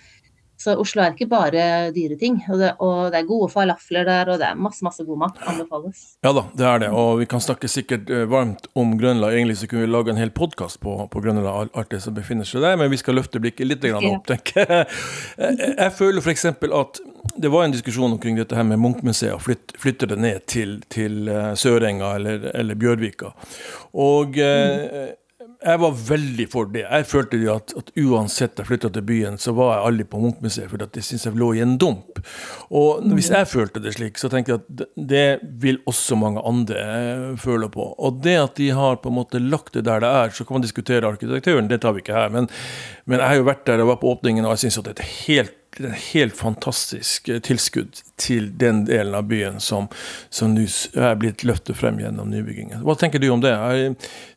Så 0.57 0.75
Oslo 0.79 1.01
er 1.03 1.13
ikke 1.13 1.27
bare 1.31 1.63
dyre 1.95 2.15
ting. 2.19 2.37
Og 2.47 2.59
det, 2.61 2.69
og 2.83 3.11
det, 3.11 3.19
er 3.19 3.27
gode 3.27 3.49
falafler 3.51 4.05
der, 4.07 4.29
og 4.31 4.39
det 4.39 4.47
er 4.47 4.59
masse 4.59 4.85
masse 4.85 5.03
god 5.05 5.19
mat. 5.25 5.39
Anbefales. 5.49 6.03
Ja 6.23 6.33
da, 6.35 6.45
det 6.53 6.67
er 6.69 6.83
det. 6.85 6.89
Og 6.93 7.23
vi 7.23 7.27
kan 7.29 7.43
snakke 7.43 7.69
sikkert 7.71 8.11
eh, 8.13 8.25
varmt 8.29 8.69
om 8.79 8.93
Grønland. 8.99 9.33
Egentlig 9.33 9.57
så 9.59 9.69
kunne 9.69 9.85
vi 9.85 9.91
lage 9.91 10.13
en 10.13 10.21
hel 10.21 10.33
podkast 10.35 10.79
på, 10.83 10.95
på, 11.11 11.23
Grønland, 11.23 11.71
alt 11.73 11.91
det 11.91 12.03
som 12.03 12.15
befinner 12.15 12.47
seg 12.47 12.63
der, 12.63 12.77
men 12.79 12.91
vi 12.93 13.01
skal 13.01 13.17
løfte 13.19 13.41
blikket 13.43 13.69
litt 13.69 13.83
grann 13.83 14.07
opp, 14.13 14.27
tenker 14.29 14.69
jeg. 14.77 14.85
Jeg 15.39 15.89
føler 15.97 16.23
f.eks. 16.23 16.45
at 16.53 17.01
det 17.39 17.49
var 17.49 17.65
en 17.65 17.73
diskusjon 17.73 18.13
omkring 18.13 18.37
dette 18.37 18.55
her 18.55 18.67
med 18.67 18.81
Munchmuseet, 18.83 19.41
flytte, 19.41 19.79
flytte 19.79 20.11
det 20.11 20.19
ned 20.21 20.45
til, 20.51 20.77
til 20.93 21.27
eh, 21.31 21.51
Sørenga 21.59 22.13
eller, 22.19 22.47
eller 22.53 22.79
Bjørvika. 22.79 23.33
Og 23.93 24.37
mm 24.37 25.19
jeg 25.63 25.79
var 25.79 25.95
veldig 26.09 26.45
for 26.51 26.69
det. 26.73 26.83
Jeg 26.83 27.07
følte 27.07 27.39
at, 27.53 27.73
at 27.79 27.91
uansett 28.03 28.59
jeg 28.59 28.67
flytta 28.67 28.91
til 28.93 29.05
byen, 29.07 29.37
så 29.41 29.53
var 29.55 29.71
jeg 29.73 29.87
aldri 29.89 30.05
på 30.11 30.21
Munchmuseet, 30.21 30.69
for 30.71 30.83
det 30.83 31.03
syntes 31.03 31.25
jeg 31.29 31.39
lå 31.39 31.49
i 31.55 31.63
en 31.63 31.77
dump. 31.81 32.19
Og 32.75 33.03
hvis 33.15 33.31
jeg 33.33 33.49
følte 33.51 33.81
det 33.83 33.95
slik, 33.97 34.19
så 34.21 34.29
tenker 34.31 34.55
jeg 34.55 34.63
at 34.63 34.85
det 35.13 35.25
vil 35.63 35.79
også 35.89 36.19
mange 36.19 36.43
andre 36.43 36.83
eh, 36.83 37.25
føle 37.39 37.71
på. 37.71 37.89
Og 37.97 38.21
det 38.25 38.37
at 38.41 38.59
de 38.59 38.69
har 38.75 38.99
på 39.01 39.11
en 39.11 39.19
måte 39.21 39.41
lagt 39.41 39.73
det 39.77 39.85
der 39.87 40.03
det 40.03 40.11
er, 40.11 40.35
så 40.35 40.45
kan 40.45 40.59
man 40.59 40.67
diskutere 40.67 41.09
arkitekturen, 41.09 41.71
det 41.71 41.81
tar 41.83 41.95
vi 41.95 42.03
ikke 42.03 42.17
her. 42.17 42.31
Men, 42.33 42.51
men 43.05 43.19
jeg 43.21 43.27
har 43.29 43.41
jo 43.41 43.49
vært 43.49 43.67
der 43.69 43.83
og 43.83 43.93
var 43.93 44.01
på 44.03 44.15
åpningen, 44.17 44.45
og 44.45 44.57
jeg 44.57 44.65
syns 44.65 44.81
det 44.83 44.95
er 44.95 44.99
et 44.99 45.11
helt 45.27 45.59
et 45.79 45.95
helt 46.13 46.35
fantastisk 46.37 47.29
eh, 47.31 47.39
tilskudd 47.43 48.01
til 48.21 48.49
den 48.59 48.83
delen 48.87 49.15
av 49.17 49.25
byen 49.29 49.59
som, 49.63 49.87
som 50.33 50.53
er 50.57 51.15
blitt 51.19 51.43
løftet 51.47 51.77
frem 51.79 51.97
gjennom 52.01 52.29
nybyggingen. 52.31 52.83
Hva 52.85 52.95
tenker 52.99 53.21
du 53.21 53.27
om 53.33 53.41
det? 53.43 53.53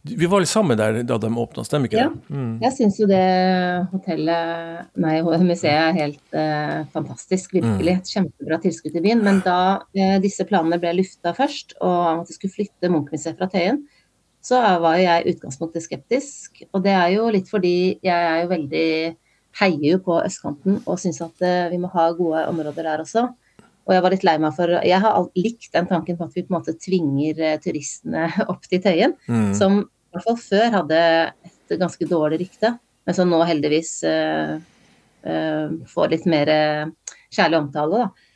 Vi 0.06 0.30
var 0.30 0.42
litt 0.42 0.50
sammen 0.50 0.78
der 0.80 1.02
da 1.06 1.18
de 1.22 1.30
åpna, 1.30 1.64
stemmer 1.66 1.90
ikke 1.90 2.00
ja. 2.00 2.08
Mm. 2.30 2.56
Jeg 2.64 2.76
syns 2.78 3.00
jo 3.02 3.08
det 3.10 3.24
hotellet, 3.92 4.86
nei, 5.02 5.18
museet 5.44 5.74
er 5.74 5.98
helt 5.98 6.38
eh, 6.38 6.80
fantastisk, 6.94 7.54
virkelig. 7.58 7.98
Mm. 7.98 8.00
Et 8.00 8.14
kjempebra 8.16 8.60
tilskudd 8.62 8.96
til 8.96 9.04
byen. 9.04 9.22
Men 9.26 9.42
da 9.44 9.58
eh, 9.96 10.16
disse 10.24 10.46
planene 10.48 10.80
ble 10.82 10.96
lufta 11.00 11.34
først, 11.36 11.76
og 11.84 12.22
at 12.22 12.30
de 12.30 12.38
skulle 12.38 12.56
flytte 12.56 12.90
Munch-museet 12.92 13.38
fra 13.38 13.50
Tøyen, 13.52 13.84
så 14.46 14.60
var 14.82 14.98
jeg 15.00 15.22
i 15.24 15.32
utgangspunktet 15.34 15.84
skeptisk. 15.84 16.62
Og 16.70 16.84
det 16.84 16.94
er 16.94 17.08
jo 17.16 17.30
litt 17.34 17.48
fordi 17.50 17.76
jeg 18.04 18.14
er 18.32 18.44
jo 18.44 18.50
veldig 18.52 18.90
heier 19.60 19.96
jo 19.96 20.02
på 20.04 20.20
østkanten 20.20 20.80
og 20.84 21.00
syns 21.00 21.22
at 21.24 21.44
uh, 21.44 21.66
vi 21.72 21.80
må 21.80 21.90
ha 21.94 22.08
gode 22.16 22.44
områder 22.50 22.86
der 22.86 23.02
også. 23.04 23.26
Og 23.86 23.94
jeg 23.94 24.02
var 24.02 24.12
litt 24.12 24.24
lei 24.26 24.34
meg 24.42 24.54
for 24.56 24.72
Jeg 24.82 24.98
har 25.02 25.28
likt 25.38 25.68
den 25.74 25.86
tanken 25.86 26.18
på 26.18 26.26
at 26.26 26.34
vi 26.34 26.42
på 26.42 26.50
en 26.50 26.58
måte 26.58 26.76
tvinger 26.82 27.42
uh, 27.42 27.58
turistene 27.62 28.28
opp 28.52 28.66
til 28.68 28.82
Tøyen, 28.84 29.16
mm. 29.28 29.52
som 29.58 29.84
i 29.84 30.16
hvert 30.16 30.26
fall 30.26 30.40
før 30.40 30.66
hadde 30.80 30.98
et 31.46 31.78
ganske 31.80 32.08
dårlig 32.08 32.40
rykte, 32.44 32.76
men 33.06 33.16
som 33.16 33.30
nå 33.30 33.40
heldigvis 33.46 33.98
uh, 34.08 34.56
får 35.90 36.12
litt 36.12 36.28
mer 36.30 36.50
kjærlig 37.34 37.58
omtale. 37.58 38.04
Da. 38.04 38.28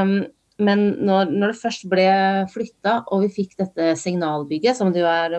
Um, 0.00 0.14
men 0.62 0.84
når, 1.04 1.28
når, 1.28 1.52
det 1.52 1.60
først 1.60 1.84
ble 1.90 2.06
flytta, 2.48 3.02
og 3.12 3.26
vi 3.26 3.34
fikk 3.34 3.58
dette 3.60 3.90
signalbygget, 4.00 4.78
som 4.78 4.92
det 4.94 5.02
jo 5.02 5.10
er 5.10 5.36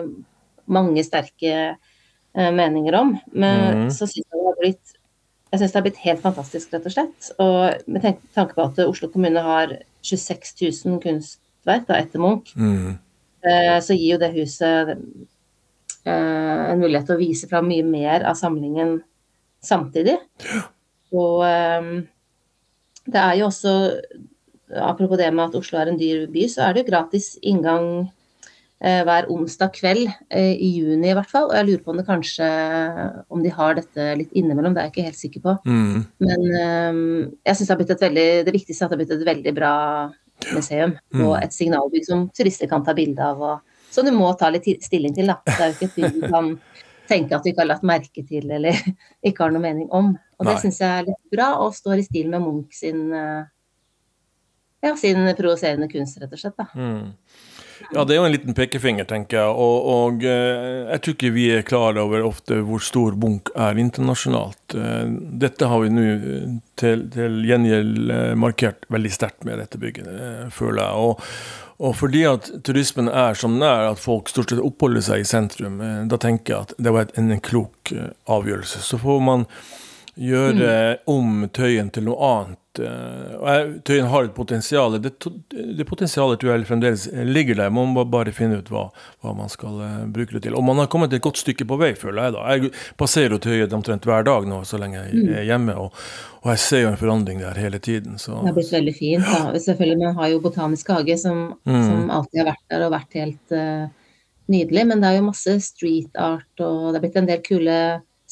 mange 0.70 1.02
sterke 1.06 1.74
meninger 2.34 2.96
om, 2.98 3.12
men, 3.32 3.84
mm. 3.84 3.90
så 3.94 4.06
syns 4.06 4.22
jeg 4.22 4.38
det 4.38 4.46
har 4.46 4.60
blitt 4.60 4.94
jeg 5.54 5.60
syns 5.60 5.72
det 5.72 5.78
har 5.78 5.86
blitt 5.86 6.02
helt 6.02 6.22
fantastisk, 6.24 6.72
rett 6.74 6.86
og 6.88 6.94
slett. 6.94 7.30
Og 7.42 7.90
med 7.94 8.02
tanke 8.34 8.56
på 8.56 8.64
at 8.64 8.80
Oslo 8.82 9.08
kommune 9.12 9.42
har 9.44 9.76
26 10.02 10.54
000 10.82 11.00
kunstverk 11.04 11.86
da, 11.88 12.00
etter 12.00 12.22
Munch, 12.22 12.54
mm. 12.58 13.00
Eh, 13.44 13.74
så 13.84 13.92
gir 13.92 14.14
jo 14.14 14.20
det 14.22 14.30
huset 14.38 14.94
eh, 16.08 16.60
en 16.72 16.78
mulighet 16.80 17.04
til 17.10 17.12
å 17.12 17.20
vise 17.20 17.48
fram 17.50 17.66
mye 17.68 17.84
mer 17.84 18.24
av 18.24 18.38
samlingen 18.40 18.94
samtidig. 19.60 20.14
Og 21.12 21.42
eh, 21.44 21.90
det 23.04 23.20
er 23.20 23.40
jo 23.42 23.50
også 23.50 23.74
Apropos 24.80 25.20
det 25.20 25.28
med 25.28 25.44
at 25.44 25.58
Oslo 25.58 25.76
er 25.76 25.90
en 25.90 25.98
dyr 26.00 26.22
by, 26.32 26.46
så 26.48 26.64
er 26.64 26.72
det 26.72 26.82
jo 26.82 26.88
gratis 26.88 27.34
inngang 27.44 28.08
hver 29.06 29.28
onsdag 29.32 29.72
kveld 29.78 30.08
eh, 30.28 30.52
i 30.60 30.70
juni 30.76 31.08
i 31.08 31.14
hvert 31.16 31.30
fall. 31.30 31.46
Og 31.48 31.56
jeg 31.56 31.68
lurer 31.68 31.82
på 31.84 31.92
om 31.92 32.00
det 32.00 32.06
kanskje 32.08 32.48
om 33.32 33.44
de 33.44 33.52
har 33.54 33.78
dette 33.78 34.08
litt 34.20 34.34
innimellom, 34.36 34.74
det 34.76 34.82
er 34.82 34.90
jeg 34.90 34.94
ikke 34.94 35.06
helt 35.06 35.20
sikker 35.20 35.44
på. 35.46 35.54
Mm. 35.64 36.02
Men 36.26 36.44
um, 36.50 36.98
jeg 37.46 37.60
syns 37.60 37.72
det, 37.72 37.98
veldig, 38.02 38.28
det 38.48 38.54
viktigste 38.56 38.84
er 38.84 38.86
at 38.86 38.92
det 38.92 38.98
har 38.98 39.02
blitt 39.02 39.14
et 39.16 39.28
veldig 39.30 39.54
bra 39.56 39.74
museum. 40.52 40.96
Mm. 41.14 41.22
Og 41.26 41.36
et 41.40 41.56
signalbygg 41.56 42.08
som 42.08 42.26
turister 42.36 42.70
kan 42.70 42.84
ta 42.84 42.96
bilde 42.96 43.24
av. 43.24 43.40
Og, 43.40 43.86
som 43.94 44.06
du 44.06 44.12
må 44.12 44.28
ta 44.36 44.50
litt 44.52 44.68
stilling 44.84 45.14
til, 45.16 45.32
da. 45.32 45.38
Det 45.46 45.56
er 45.56 45.72
jo 45.72 45.78
ikke 45.78 45.90
et 45.90 45.98
bygg 46.00 46.20
du 46.20 46.28
kan 46.28 46.52
tenke 47.08 47.36
at 47.36 47.44
du 47.44 47.50
ikke 47.50 47.60
har 47.60 47.68
lagt 47.68 47.84
merke 47.84 48.22
til 48.24 48.52
eller 48.56 48.76
ikke 49.28 49.46
har 49.46 49.54
noe 49.54 49.64
mening 49.64 49.88
om. 49.96 50.14
Og 50.40 50.48
det 50.48 50.58
syns 50.60 50.82
jeg 50.82 50.90
er 50.90 51.08
litt 51.08 51.32
bra, 51.32 51.54
og 51.62 51.76
står 51.76 52.02
i 52.02 52.06
stil 52.06 52.30
med 52.32 52.42
Munch 52.44 52.76
sin 52.76 53.06
uh, 53.14 53.44
ja, 54.84 54.96
sin 55.00 55.24
provoserende 55.38 55.88
kunst, 55.88 56.18
rett 56.20 56.32
og 56.34 56.40
slett. 56.40 56.56
da. 56.58 56.66
Mm. 56.76 57.12
Ja, 57.92 58.04
det 58.04 58.14
er 58.14 58.20
jo 58.20 58.26
en 58.26 58.32
liten 58.34 58.56
pekefinger, 58.56 59.06
tenker 59.08 59.38
jeg. 59.40 59.50
Og, 59.64 59.88
og 59.90 60.24
eh, 60.26 60.86
jeg 60.92 61.02
tror 61.02 61.16
ikke 61.16 61.32
vi 61.34 61.44
er 61.54 61.66
klar 61.66 61.98
over 62.00 62.24
ofte 62.26 62.60
hvor 62.66 62.82
stor 62.82 63.16
bunk 63.20 63.50
er 63.54 63.80
internasjonalt. 63.80 64.76
Eh, 64.78 65.04
dette 65.44 65.68
har 65.70 65.84
vi 65.84 65.92
nå 65.92 66.06
til, 66.80 67.06
til 67.14 67.38
gjengjeld 67.48 68.14
eh, 68.14 68.32
markert 68.38 68.88
veldig 68.94 69.12
sterkt 69.14 69.46
med 69.48 69.60
dette 69.62 69.80
bygget, 69.82 70.10
føler 70.54 70.82
jeg. 70.82 71.06
Og, 71.06 71.22
og 71.84 71.96
fordi 71.98 72.24
at 72.30 72.50
turismen 72.66 73.10
er 73.10 73.38
som 73.38 73.58
den 73.58 73.66
er, 73.68 73.90
at 73.92 74.02
folk 74.02 74.30
stort 74.32 74.52
sett 74.52 74.62
oppholder 74.62 75.04
seg 75.04 75.24
i 75.24 75.28
sentrum, 75.28 75.80
da 76.10 76.20
tenker 76.22 76.54
jeg 76.54 76.68
at 76.68 76.76
det 76.78 76.94
var 76.94 77.10
en, 77.18 77.32
en 77.34 77.44
klok 77.44 77.94
avgjørelse. 78.30 78.84
Så 78.86 79.00
får 79.02 79.24
man 79.26 79.48
gjøre 80.14 80.74
mm. 80.94 81.08
om 81.10 81.48
Tøyen 81.50 81.90
til 81.90 82.06
noe 82.06 82.30
annet 82.30 82.60
Eh, 82.78 83.34
tror 83.38 83.78
Tøyen 83.84 84.06
har 84.10 84.24
et 84.24 84.34
potensial. 84.34 84.96
Det, 85.02 85.12
det, 85.78 85.84
potensialet 85.88 86.40
tror 86.40 86.52
jeg 86.52 86.66
fremdeles 86.68 87.06
ligger 87.28 87.58
der. 87.58 87.72
Man 87.74 87.92
må 87.94 88.04
bare 88.08 88.32
finne 88.34 88.58
ut 88.60 88.70
hva, 88.72 88.88
hva, 89.22 89.34
man 89.36 89.50
skal 89.52 89.80
uh, 89.80 90.04
bruke 90.10 90.36
det 90.36 90.44
til. 90.46 90.56
Og 90.58 90.64
man 90.66 90.80
har 90.82 90.90
kommet 90.92 91.12
et 91.14 91.22
godt 91.24 91.40
stykke 91.40 91.66
på 91.70 91.78
vei, 91.80 91.92
føler 91.98 92.26
jeg. 92.26 92.36
da. 92.36 92.44
Jeg 92.54 92.72
passerer 93.00 93.36
jo 93.36 93.40
Tøyen 93.42 93.76
omtrent 93.76 94.06
hver 94.08 94.26
dag 94.26 94.48
nå 94.48 94.62
så 94.68 94.80
lenge 94.80 95.02
jeg 95.02 95.18
mm. 95.18 95.34
er 95.40 95.48
hjemme. 95.50 95.76
Og, 95.80 96.06
og, 96.42 96.48
jeg 96.52 96.62
ser 96.64 96.84
jo 96.84 96.92
en 96.92 97.00
forandring 97.00 97.42
der 97.44 97.60
hele 97.60 97.82
tiden. 97.82 98.18
Så. 98.18 98.38
Det 98.40 98.52
har 98.52 98.58
blitt 98.58 98.72
veldig 98.78 98.96
fint. 98.96 99.28
da. 99.28 99.60
Selvfølgelig, 99.66 100.00
Man 100.04 100.18
har 100.22 100.32
jo 100.32 100.40
Botanisk 100.44 100.94
hage, 100.94 101.18
som, 101.20 101.44
mm. 101.66 101.84
som, 101.84 102.08
alltid 102.18 102.42
har 102.42 102.50
vært 102.52 102.66
der 102.74 102.88
og 102.88 102.96
vært 102.96 103.20
helt 103.20 103.54
uh, 103.54 103.86
nydelig. 104.50 104.88
Men 104.90 105.04
det 105.04 105.12
er 105.12 105.20
jo 105.20 105.28
masse 105.30 105.60
street 105.68 106.18
art, 106.18 106.50
og 106.58 106.90
det 106.90 106.98
har 106.98 107.06
blitt 107.06 107.22
en 107.22 107.30
del 107.30 107.46
kule 107.46 107.78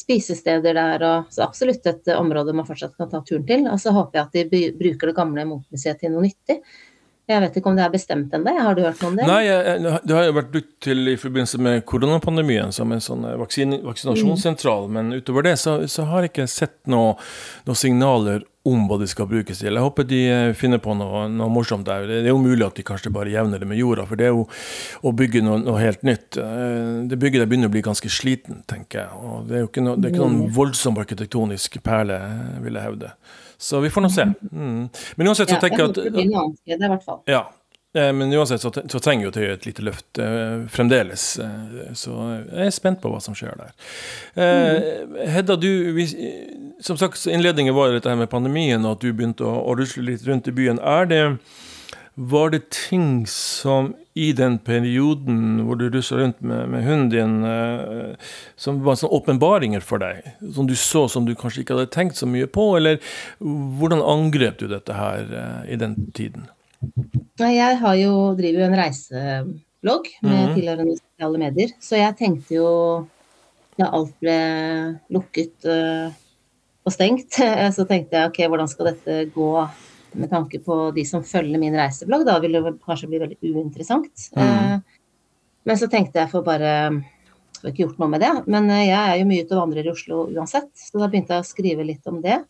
spisesteder 0.03 0.77
der, 0.77 1.05
og 1.09 1.35
så 1.35 1.47
absolutt 1.47 1.87
et 1.89 2.13
område 2.17 2.55
man 2.57 2.69
fortsatt 2.69 2.97
kan 2.99 3.11
ta 3.11 3.23
turen 3.27 3.47
til. 3.49 3.69
Og 3.71 3.79
så 3.81 3.95
håper 3.95 4.19
jeg 4.21 4.29
at 4.29 4.55
de 4.55 4.65
bruker 4.79 5.11
det 5.13 5.19
gamle 5.19 5.47
Munch-museet 5.49 6.03
til 6.03 6.15
noe 6.15 6.27
nyttig. 6.27 6.61
Jeg 7.31 7.39
vet 7.45 7.57
ikke 7.57 7.71
om 7.71 7.77
det 7.79 7.85
er 7.85 7.93
bestemt 7.93 8.33
ennå, 8.35 8.53
har 8.59 8.75
du 8.75 8.83
hørt 8.83 8.99
noe 9.01 9.13
om 9.13 9.19
det? 9.21 9.27
Nei, 9.31 9.43
det 10.03 10.17
har 10.17 10.25
jo 10.27 10.35
vært 10.41 10.51
brukt 10.53 10.73
til 10.83 11.13
i 11.13 11.15
forbindelse 11.21 11.61
med 11.63 11.85
koronapandemien 11.89 12.75
som 12.75 12.91
en 12.93 13.03
sånn 13.05 13.23
vaksin, 13.39 13.77
vaksinasjonssentral, 13.87 14.89
mm. 14.89 14.97
men 14.97 15.21
utover 15.21 15.47
det 15.47 15.55
så, 15.63 15.77
så 15.89 16.09
har 16.11 16.27
jeg 16.27 16.33
ikke 16.33 16.49
sett 16.51 16.81
noen 16.91 17.15
noe 17.69 17.79
signaler 17.79 18.43
om 18.69 18.85
hva 18.87 18.99
de 19.01 19.09
skal 19.11 19.27
brukes 19.31 19.59
til. 19.59 19.75
Jeg 19.75 19.83
håper 19.83 20.07
de 20.07 20.21
eh, 20.31 20.55
finner 20.59 20.79
på 20.83 20.95
noe, 20.95 21.25
noe, 21.33 21.51
morsomt 21.51 21.87
der. 21.89 22.07
Det 22.09 22.21
er 22.23 22.31
jo 22.31 22.43
mulig 22.43 22.65
at 22.67 22.79
de 22.79 22.85
kanskje 22.87 23.13
bare 23.15 23.33
jevner 23.33 23.63
det 23.63 23.69
med 23.69 23.81
jorda, 23.81 24.07
for 24.07 24.21
det 24.21 24.29
er 24.29 24.35
jo 24.35 24.45
å 25.03 25.15
bygge 25.19 25.43
noe, 25.43 25.59
noe 25.65 25.81
helt 25.83 26.05
nytt. 26.07 26.39
Eh, 26.39 27.01
det 27.11 27.19
bygget 27.19 27.43
der 27.43 27.51
begynner 27.51 27.73
å 27.73 27.75
bli 27.75 27.83
ganske 27.85 28.13
sliten, 28.13 28.63
tenker 28.71 29.03
jeg. 29.03 29.23
Og 29.23 29.49
det 29.49 29.59
er 29.59 29.65
jo 29.65 29.71
ikke, 29.71 29.87
det 29.97 29.97
er 30.11 30.15
ikke 30.15 30.23
noen 30.23 30.45
mm. 30.45 30.53
voldsom 30.59 31.01
arkitektonisk 31.03 31.81
perle, 31.83 32.21
vil 32.63 32.79
jeg 32.79 32.91
hevde. 32.91 33.17
Så 33.63 33.83
vi 33.83 33.91
får 33.95 34.07
nå 34.07 34.13
se. 34.15 34.29
Mm. 34.51 34.87
Men 35.19 35.33
uansett 35.33 35.51
så 35.51 35.59
tenker 35.63 35.85
jeg 35.85 35.91
at 35.91 35.99
det 35.99 36.15
blir 36.15 36.31
noe 36.31 36.47
annet 36.47 36.87
i 36.87 36.95
hvert 36.95 37.05
fall. 37.07 37.21
Ja, 37.31 37.45
Eh, 37.95 38.13
men 38.13 38.33
uansett 38.33 38.61
så, 38.61 38.73
så 38.89 39.01
trenger 39.01 39.27
jo 39.27 39.33
Tøye 39.35 39.53
et 39.53 39.67
lite 39.69 39.85
løft 39.85 40.21
eh, 40.23 40.65
fremdeles. 40.73 41.27
Eh, 41.45 41.91
så 41.99 42.15
jeg 42.39 42.69
er 42.69 42.73
spent 42.73 43.03
på 43.03 43.13
hva 43.13 43.21
som 43.21 43.37
skjer 43.37 43.59
der. 43.59 43.75
Eh, 44.33 45.27
Hedda, 45.35 45.59
du, 45.61 45.69
vi, 45.97 46.07
som 46.83 46.99
sagt, 46.99 47.27
innledningen 47.27 47.75
var 47.75 47.93
dette 47.95 48.11
her 48.11 48.19
med 48.19 48.31
pandemien, 48.31 48.85
og 48.85 48.97
at 48.97 49.05
du 49.05 49.13
begynte 49.13 49.47
å, 49.47 49.55
å 49.71 49.77
rusle 49.79 50.05
litt 50.11 50.25
rundt 50.27 50.49
i 50.51 50.55
byen. 50.55 50.81
Er 50.83 51.07
det, 51.11 51.21
var 52.15 52.51
det 52.53 52.65
ting 52.75 53.23
som 53.31 53.93
i 54.19 54.33
den 54.37 54.59
perioden 54.61 55.63
hvor 55.65 55.79
du 55.81 55.87
rusla 55.89 56.19
rundt 56.21 56.43
med, 56.45 56.67
med, 56.75 56.85
hunden 56.85 57.13
din, 57.15 58.17
som 58.61 58.83
var 58.85 58.99
sånne 59.01 59.21
åpenbaringer 59.21 59.85
for 59.87 60.03
deg? 60.03 60.27
Som 60.57 60.69
du 60.69 60.75
så 60.77 61.07
som 61.09 61.29
du 61.29 61.33
kanskje 61.39 61.63
ikke 61.63 61.79
hadde 61.79 61.93
tenkt 61.95 62.19
så 62.21 62.29
mye 62.29 62.51
på? 62.51 62.67
Eller 62.81 63.01
hvordan 63.41 64.03
angrep 64.03 64.59
du 64.61 64.67
dette 64.73 64.99
her 64.99 65.65
i 65.71 65.79
den 65.81 65.97
tiden? 66.17 66.51
Jeg 67.39 67.79
har 67.79 67.95
jo, 67.97 68.13
driver 68.39 68.65
jo 68.65 68.69
en 68.69 68.79
reiseblogg 68.79 70.09
med 70.27 70.39
mm. 70.51 70.55
tilhørende 70.57 70.97
sosiale 70.99 71.43
medier, 71.47 71.77
så 71.81 72.01
jeg 72.01 72.19
tenkte 72.19 72.59
jo 72.59 72.71
da 73.79 73.89
alt 73.97 74.13
ble 74.21 74.37
lukket 75.15 75.65
uh, 75.65 76.11
og 76.83 76.95
stengt, 76.95 77.39
så 77.77 77.87
tenkte 77.89 78.19
jeg 78.19 78.31
ok, 78.31 78.43
hvordan 78.51 78.71
skal 78.71 78.93
dette 78.93 79.19
gå 79.35 79.51
med 80.19 80.31
tanke 80.33 80.61
på 80.65 80.91
de 80.97 81.05
som 81.09 81.25
følger 81.25 81.61
min 81.61 81.77
reiseblogg? 81.79 82.25
Da 82.29 82.39
vil 82.43 82.59
det 82.59 82.77
kanskje 82.85 83.09
bli 83.11 83.21
veldig 83.23 83.53
uinteressant. 83.55 84.29
Mm. 84.37 84.43
Uh, 84.43 85.21
men 85.69 85.79
så 85.79 85.89
tenkte 85.91 86.23
jeg 86.23 86.33
for 86.33 86.47
bare 86.47 86.73
har 87.63 87.71
ikke 87.71 87.85
gjort 87.85 88.01
noe 88.03 88.11
med 88.13 88.25
det. 88.25 88.33
Men 88.51 88.67
uh, 88.71 88.81
jeg 88.83 88.99
er 88.99 89.21
jo 89.21 89.29
mye 89.31 89.47
ute 89.47 89.57
og 89.57 89.63
vandrer 89.63 89.87
i 89.87 89.93
Oslo 89.93 90.25
uansett, 90.33 90.73
så 90.79 90.99
da 90.99 91.11
begynte 91.13 91.37
jeg 91.37 91.47
å 91.47 91.51
skrive 91.53 91.87
litt 91.87 92.11
om 92.11 92.19
det. 92.25 92.41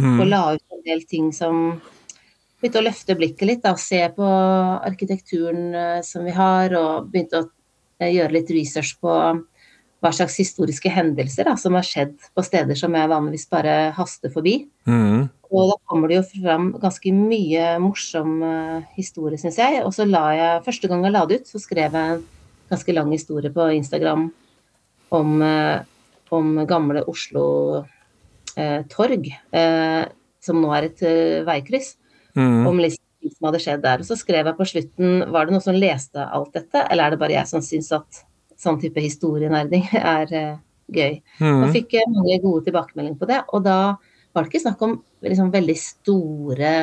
Mm. 0.00 0.14
Og 0.14 0.28
la 0.30 0.44
ut 0.54 0.78
en 0.78 0.86
del 0.86 1.02
ting 1.08 1.32
som 1.36 1.74
begynte 2.62 2.78
å 2.78 2.86
løfte 2.86 3.16
blikket 3.18 3.48
litt 3.48 3.64
og 3.66 3.80
se 3.82 4.00
på 4.14 4.26
arkitekturen 4.86 5.74
eh, 5.74 6.00
som 6.06 6.22
vi 6.22 6.34
har, 6.36 6.70
og 6.78 7.08
begynte 7.10 7.40
å 7.42 7.48
eh, 7.98 8.12
gjøre 8.14 8.36
litt 8.36 8.52
research 8.54 8.94
på 9.02 9.16
hva 10.02 10.10
slags 10.10 10.34
historiske 10.40 10.90
hendelser 10.90 11.46
da, 11.46 11.54
som 11.58 11.76
har 11.78 11.86
skjedd 11.86 12.16
på 12.34 12.42
steder 12.42 12.78
som 12.78 12.94
jeg 12.98 13.10
vanligvis 13.12 13.46
bare 13.52 13.74
haster 13.94 14.32
forbi. 14.34 14.56
Mm. 14.88 15.28
Og 15.52 15.68
da 15.70 15.76
kommer 15.90 16.10
det 16.10 16.18
jo 16.18 16.40
fram 16.42 16.72
ganske 16.82 17.12
mye 17.14 17.76
morsom 17.82 18.40
uh, 18.42 18.88
historie, 18.96 19.38
syns 19.38 19.60
jeg. 19.60 19.82
Og 19.86 19.94
så 19.94 20.08
la 20.08 20.24
jeg, 20.34 20.64
første 20.66 20.90
gang 20.90 21.06
jeg 21.06 21.14
la 21.14 21.22
det 21.28 21.42
ut, 21.42 21.52
så 21.52 21.62
skrev 21.62 21.94
jeg 21.94 22.16
en 22.16 22.24
ganske 22.72 22.96
lang 22.96 23.12
historie 23.14 23.52
på 23.54 23.68
Instagram 23.78 24.26
om, 25.14 25.32
uh, 25.38 25.84
om 26.34 26.64
gamle 26.66 27.04
Oslo 27.12 27.46
uh, 28.58 28.80
torg, 28.90 29.30
som 30.42 30.58
nå 30.58 30.74
er 30.74 30.88
et 30.88 31.02
veikryss 31.46 31.94
mm. 32.34 32.66
om 32.66 32.80
liksom 32.82 33.02
som 33.30 33.46
hadde 33.46 33.62
skjedd 33.62 33.82
der. 33.84 34.02
Og 34.02 34.08
så 34.08 34.18
skrev 34.18 34.48
jeg 34.48 34.58
på 34.58 34.66
slutten 34.66 35.24
var 35.30 35.46
det 35.46 35.54
noen 35.54 35.62
som 35.62 35.78
leste 35.78 36.26
alt 36.26 36.50
dette, 36.56 36.82
eller 36.88 37.06
er 37.06 37.14
det 37.14 37.20
bare 37.22 37.36
jeg 37.36 37.50
som 37.52 37.62
syns 37.62 37.92
at 37.94 38.24
sånn 38.62 38.80
type 38.82 39.02
historienerding 39.02 39.88
er 40.16 40.32
uh, 40.32 40.60
gøy. 40.92 41.18
Mm. 41.40 41.64
Og 41.64 41.74
fikk 41.74 41.96
uh, 41.98 42.06
mange 42.14 42.38
gode 42.44 42.66
tilbakemeldinger 42.68 43.18
på 43.20 43.30
det. 43.30 43.40
Og 43.52 43.64
da 43.66 43.78
var 44.32 44.44
det 44.44 44.52
ikke 44.52 44.64
snakk 44.64 44.84
om 44.86 44.96
liksom, 45.26 45.50
veldig 45.52 45.76
store, 45.78 46.76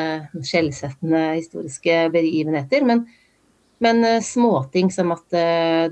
skjellsettende 0.46 1.24
historiske 1.40 2.04
begivenheter, 2.14 2.86
men, 2.86 3.08
men 3.84 4.04
uh, 4.06 4.20
småting 4.26 4.94
som 4.94 5.16
at 5.16 5.40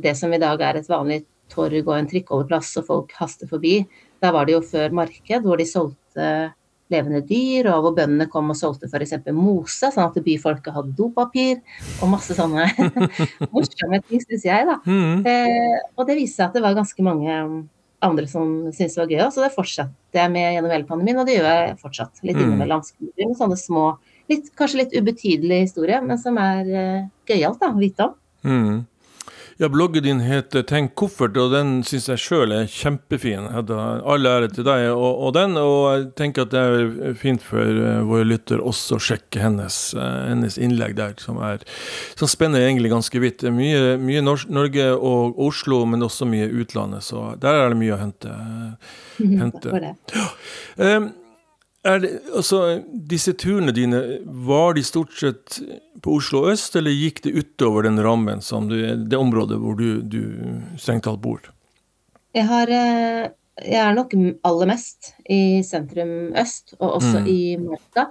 det 0.03 0.13
som 0.20 0.34
i 0.34 0.41
dag 0.41 0.62
er 0.62 0.79
et 0.79 0.91
vanlig 0.91 1.24
torg 1.51 1.79
og 1.86 1.96
en 1.96 2.10
trikkeholdeplass 2.12 2.75
og 2.82 2.88
folk 2.89 3.13
haster 3.17 3.50
forbi, 3.50 3.79
der 4.22 4.34
var 4.36 4.48
det 4.48 4.58
jo 4.58 4.63
før 4.65 4.96
marked 4.98 5.46
hvor 5.46 5.60
de 5.60 5.65
solgte 5.70 6.29
levende 6.94 7.22
dyr, 7.27 7.70
og 7.74 7.86
hvor 7.86 7.96
bøndene 7.98 8.29
kom 8.32 8.51
og 8.53 8.60
solgte 8.60 8.89
f.eks. 8.89 9.17
mose, 9.36 9.89
sånn 9.91 10.06
at 10.06 10.20
byfolket 10.24 10.75
hadde 10.75 10.96
dopapir, 10.98 11.60
og 12.01 12.12
masse 12.13 12.38
sånne 12.38 12.67
morsomme 13.53 14.01
ting, 14.08 14.24
syns 14.24 14.46
jeg, 14.48 14.67
da. 14.70 14.77
Mm. 14.88 15.25
Eh, 15.27 15.82
og 15.98 16.08
det 16.08 16.20
viste 16.20 16.39
seg 16.39 16.50
at 16.50 16.58
det 16.58 16.63
var 16.65 16.77
ganske 16.77 17.06
mange 17.06 17.41
andre 18.06 18.27
som 18.29 18.50
syntes 18.70 18.96
det 18.96 19.01
var 19.01 19.12
gøy 19.12 19.24
òg, 19.25 19.32
så 19.34 19.44
det 19.44 19.53
fortsatte 19.56 20.22
jeg 20.22 20.34
med 20.34 20.51
gjennom 20.53 20.74
hele 20.74 20.89
pandemien, 20.89 21.22
og 21.22 21.29
det 21.29 21.39
gjør 21.39 21.50
jeg 21.50 21.79
fortsatt. 21.82 22.22
Litt 22.24 22.38
mm. 22.38 22.44
innimellom. 22.46 22.84
Med 23.17 23.39
sånne 23.39 23.58
små, 23.60 23.88
litt, 24.32 24.51
kanskje 24.58 24.84
litt 24.84 24.96
ubetydelige 24.96 25.65
historier, 25.65 26.06
men 26.06 26.22
som 26.22 26.38
er 26.41 26.70
eh, 26.70 27.10
gøyalt 27.29 27.65
å 27.65 27.74
vite 27.79 28.08
om. 28.08 28.15
Mm. 28.48 28.77
Ja, 29.59 29.69
bloggen 29.69 30.03
din 30.03 30.19
heter 30.21 30.61
Tenk 30.69 30.91
koffert, 30.99 31.37
og 31.41 31.49
den 31.49 31.79
syns 31.87 32.05
jeg 32.11 32.21
sjøl 32.21 32.53
er 32.53 32.67
kjempefin. 32.69 33.47
All 33.49 34.29
ære 34.29 34.51
til 34.53 34.67
deg 34.67 34.91
og, 34.91 35.07
og, 35.09 35.31
den, 35.33 35.57
og 35.57 35.77
jeg 35.89 36.05
tenker 36.19 36.45
at 36.45 36.53
det 36.53 36.61
er 36.61 37.17
fint 37.17 37.41
for 37.41 37.65
uh, 37.65 38.03
våre 38.05 38.27
lytter 38.27 38.61
også 38.61 38.99
å 38.99 39.03
sjekke 39.07 39.41
hennes, 39.41 39.79
uh, 39.97 40.27
hennes, 40.29 40.59
innlegg 40.61 40.93
der, 40.99 41.17
som, 41.23 41.41
er, 41.41 41.65
som 42.13 42.29
spenner 42.29 42.67
egentlig 42.67 42.93
ganske 42.93 43.23
vidt. 43.23 43.47
Mye, 43.49 43.97
mye 43.97 44.21
Norge 44.21 44.91
og 44.93 45.41
Oslo, 45.49 45.81
men 45.89 46.05
også 46.05 46.29
mye 46.29 46.51
utlandet, 46.53 47.09
så 47.09 47.31
der 47.41 47.57
er 47.63 47.73
det 47.73 47.81
mye 47.81 47.97
å 47.97 48.01
hente. 48.05 48.37
Uh, 49.17 49.31
hente. 49.33 49.71
Ja. 50.13 50.25
Um, 50.77 51.07
det, 51.86 52.19
altså, 52.36 52.62
disse 53.10 53.34
turene 53.38 53.72
dine, 53.75 54.01
var 54.25 54.75
de 54.75 54.84
stort 54.84 55.13
sett 55.15 55.60
på 56.03 56.17
Oslo 56.17 56.46
øst, 56.51 56.75
eller 56.75 56.93
gikk 56.93 57.22
det 57.25 57.36
utover 57.38 57.88
den 57.88 58.00
rammen, 58.03 58.41
som 58.43 58.67
du, 58.69 58.77
det 58.77 59.17
området 59.17 59.60
hvor 59.62 59.77
du, 59.79 60.01
du 60.01 60.22
strengt 60.79 61.05
talt 61.07 61.22
bor? 61.24 61.41
Jeg, 62.36 62.46
har, 62.50 62.72
eh, 62.72 63.29
jeg 63.63 63.81
er 63.81 63.96
nok 63.98 64.15
aller 64.48 64.72
mest 64.74 65.13
i 65.31 65.62
sentrum 65.65 66.34
øst, 66.38 66.75
og 66.79 66.98
også 67.00 67.24
mm. 67.24 67.29
i 67.31 67.41
Marka. 67.62 68.10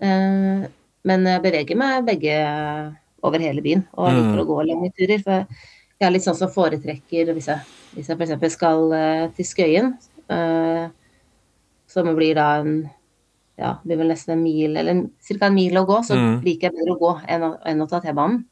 Eh, 0.00 0.70
men 1.10 1.28
jeg 1.28 1.44
beveger 1.44 1.80
meg 1.80 2.06
begge 2.08 2.38
over 3.24 3.42
hele 3.42 3.64
byen, 3.64 3.84
og 3.98 4.14
liker 4.14 4.38
mm. 4.38 4.40
å 4.42 4.48
gå 4.48 4.62
lange 4.68 4.92
turer. 4.96 5.20
For 5.26 5.44
jeg 6.00 6.08
er 6.08 6.14
litt 6.14 6.24
sånn 6.24 6.38
som 6.38 6.52
foretrekker 6.52 7.34
hvis 7.36 7.50
jeg, 7.52 7.76
hvis 7.98 8.08
jeg 8.08 8.16
f.eks. 8.16 8.56
skal 8.56 8.96
eh, 8.96 9.26
til 9.36 9.48
Skøyen, 9.48 9.92
som 11.90 12.06
blir 12.14 12.36
da 12.38 12.60
en 12.60 12.74
ja, 13.60 13.76
det 13.82 13.92
blir 13.92 14.02
vel 14.02 14.12
nesten 14.14 14.38
en 14.38 14.42
mil, 14.42 14.76
eller 14.80 15.06
ca. 15.28 15.46
en 15.46 15.56
mil 15.56 15.78
å 15.78 15.86
gå, 15.88 16.02
så 16.06 16.16
mm. 16.18 16.34
liker 16.46 16.70
jeg 16.70 16.78
bedre 16.78 16.96
å 16.96 17.00
gå 17.00 17.14
enn 17.28 17.46
å, 17.46 17.54
enn 17.68 17.84
å 17.84 17.88
ta 17.90 18.00
T-banen. 18.02 18.44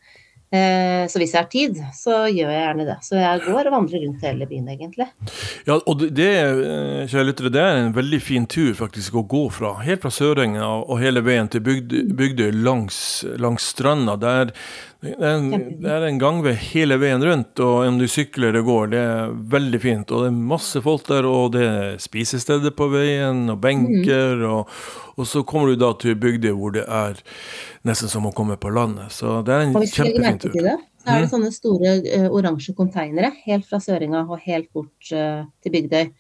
Eh, 0.49 1.05
så 1.12 1.21
hvis 1.21 1.35
jeg 1.35 1.43
har 1.43 1.49
tid, 1.53 1.81
så 1.93 2.23
gjør 2.33 2.49
jeg 2.49 2.62
gjerne 2.62 2.85
det. 2.88 2.97
Så 3.05 3.19
jeg 3.21 3.43
går 3.45 3.69
og 3.69 3.75
vandrer 3.75 4.00
rundt 4.00 4.23
hele 4.25 4.47
byen, 4.49 4.71
egentlig. 4.73 5.07
Ja, 5.69 5.77
og 5.77 6.05
det, 6.17 6.29
eh, 6.41 7.05
kjære 7.05 7.27
lyttere, 7.29 7.53
det 7.53 7.61
er 7.61 7.81
en 7.83 7.93
veldig 7.97 8.21
fin 8.25 8.47
tur 8.49 8.73
faktisk 8.79 9.19
å 9.21 9.27
gå 9.29 9.45
fra. 9.53 9.75
Helt 9.85 10.00
fra 10.00 10.11
Sørenga 10.11 10.71
og 10.88 11.03
hele 11.03 11.21
veien 11.21 11.50
til 11.53 11.61
Bygdøy 11.61 12.53
langs, 12.65 13.25
langs 13.37 13.69
stranda. 13.75 14.17
Det 14.17 14.29
er, 14.41 14.55
det 14.99 15.12
er, 15.14 15.37
en, 15.37 15.52
det 15.78 15.93
er 15.95 16.05
en 16.09 16.17
gangvei 16.19 16.57
hele 16.59 16.97
veien 16.99 17.23
rundt, 17.23 17.61
og 17.62 17.87
om 17.87 18.00
du 18.00 18.09
sykler 18.11 18.49
eller 18.49 18.64
går, 18.67 18.88
det 18.90 18.99
er 18.99 19.28
veldig 19.52 19.78
fint. 19.78 20.11
Og 20.11 20.25
det 20.25 20.31
er 20.33 20.38
masse 20.50 20.81
folk 20.83 21.07
der, 21.07 21.23
og 21.31 21.52
det 21.55 21.62
er 21.69 22.00
spisesteder 22.02 22.75
på 22.75 22.88
veien, 22.90 23.45
og 23.52 23.61
benker. 23.62 24.35
Mm. 24.40 24.50
Og, 24.50 24.67
og, 25.14 25.23
så 25.31 25.45
kommer 25.47 25.71
du 25.71 25.78
da 25.78 25.95
til 26.02 26.19
Bygdøy 26.19 26.50
hvor 26.50 26.75
det 26.75 26.83
er 26.83 27.14
nesten 27.87 28.11
som 28.11 28.26
å 28.26 28.35
komme 28.35 28.59
på 28.59 28.75
landet. 28.75 29.14
Så 29.14 29.38
det 29.47 29.55
er 29.55 29.62
en 29.69 29.78
kjempefin 29.78 30.43
tur. 30.43 30.50
Så 30.59 31.07
er 31.07 31.14
det 31.14 31.28
mm. 31.28 31.31
sånne 31.31 31.55
store 31.55 32.02
uh, 32.02 32.26
oransje 32.35 32.75
konteinere 32.75 33.31
helt 33.45 33.71
fra 33.71 33.78
Søringa 33.85 34.26
og 34.26 34.43
helt 34.49 34.67
bort 34.75 34.99
uh, 35.14 35.47
til 35.62 35.71
Bygdøy. 35.76 36.11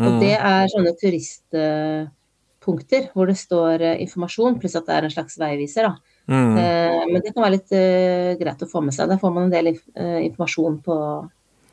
Og 0.00 0.06
mm. 0.06 0.20
det 0.22 0.38
er 0.38 0.70
sånne 0.70 0.94
turistpunkter 1.02 3.10
uh, 3.10 3.12
hvor 3.16 3.26
det 3.26 3.42
står 3.42 3.82
informasjon, 3.96 4.62
pluss 4.62 4.78
at 4.78 4.86
det 4.86 4.94
er 5.00 5.10
en 5.10 5.16
slags 5.18 5.34
veiviser. 5.42 5.90
da 5.90 5.98
Mm. 6.26 6.56
Eh, 6.58 7.00
men 7.10 7.22
det 7.24 7.32
kan 7.32 7.44
være 7.44 7.56
litt 7.56 7.72
uh, 7.74 8.38
greit 8.40 8.62
å 8.62 8.70
få 8.70 8.82
med 8.84 8.94
seg. 8.96 9.10
Der 9.10 9.20
får 9.20 9.32
man 9.34 9.48
en 9.48 9.54
del 9.54 9.72
uh, 9.74 10.20
informasjon 10.22 10.80
på, 10.84 10.96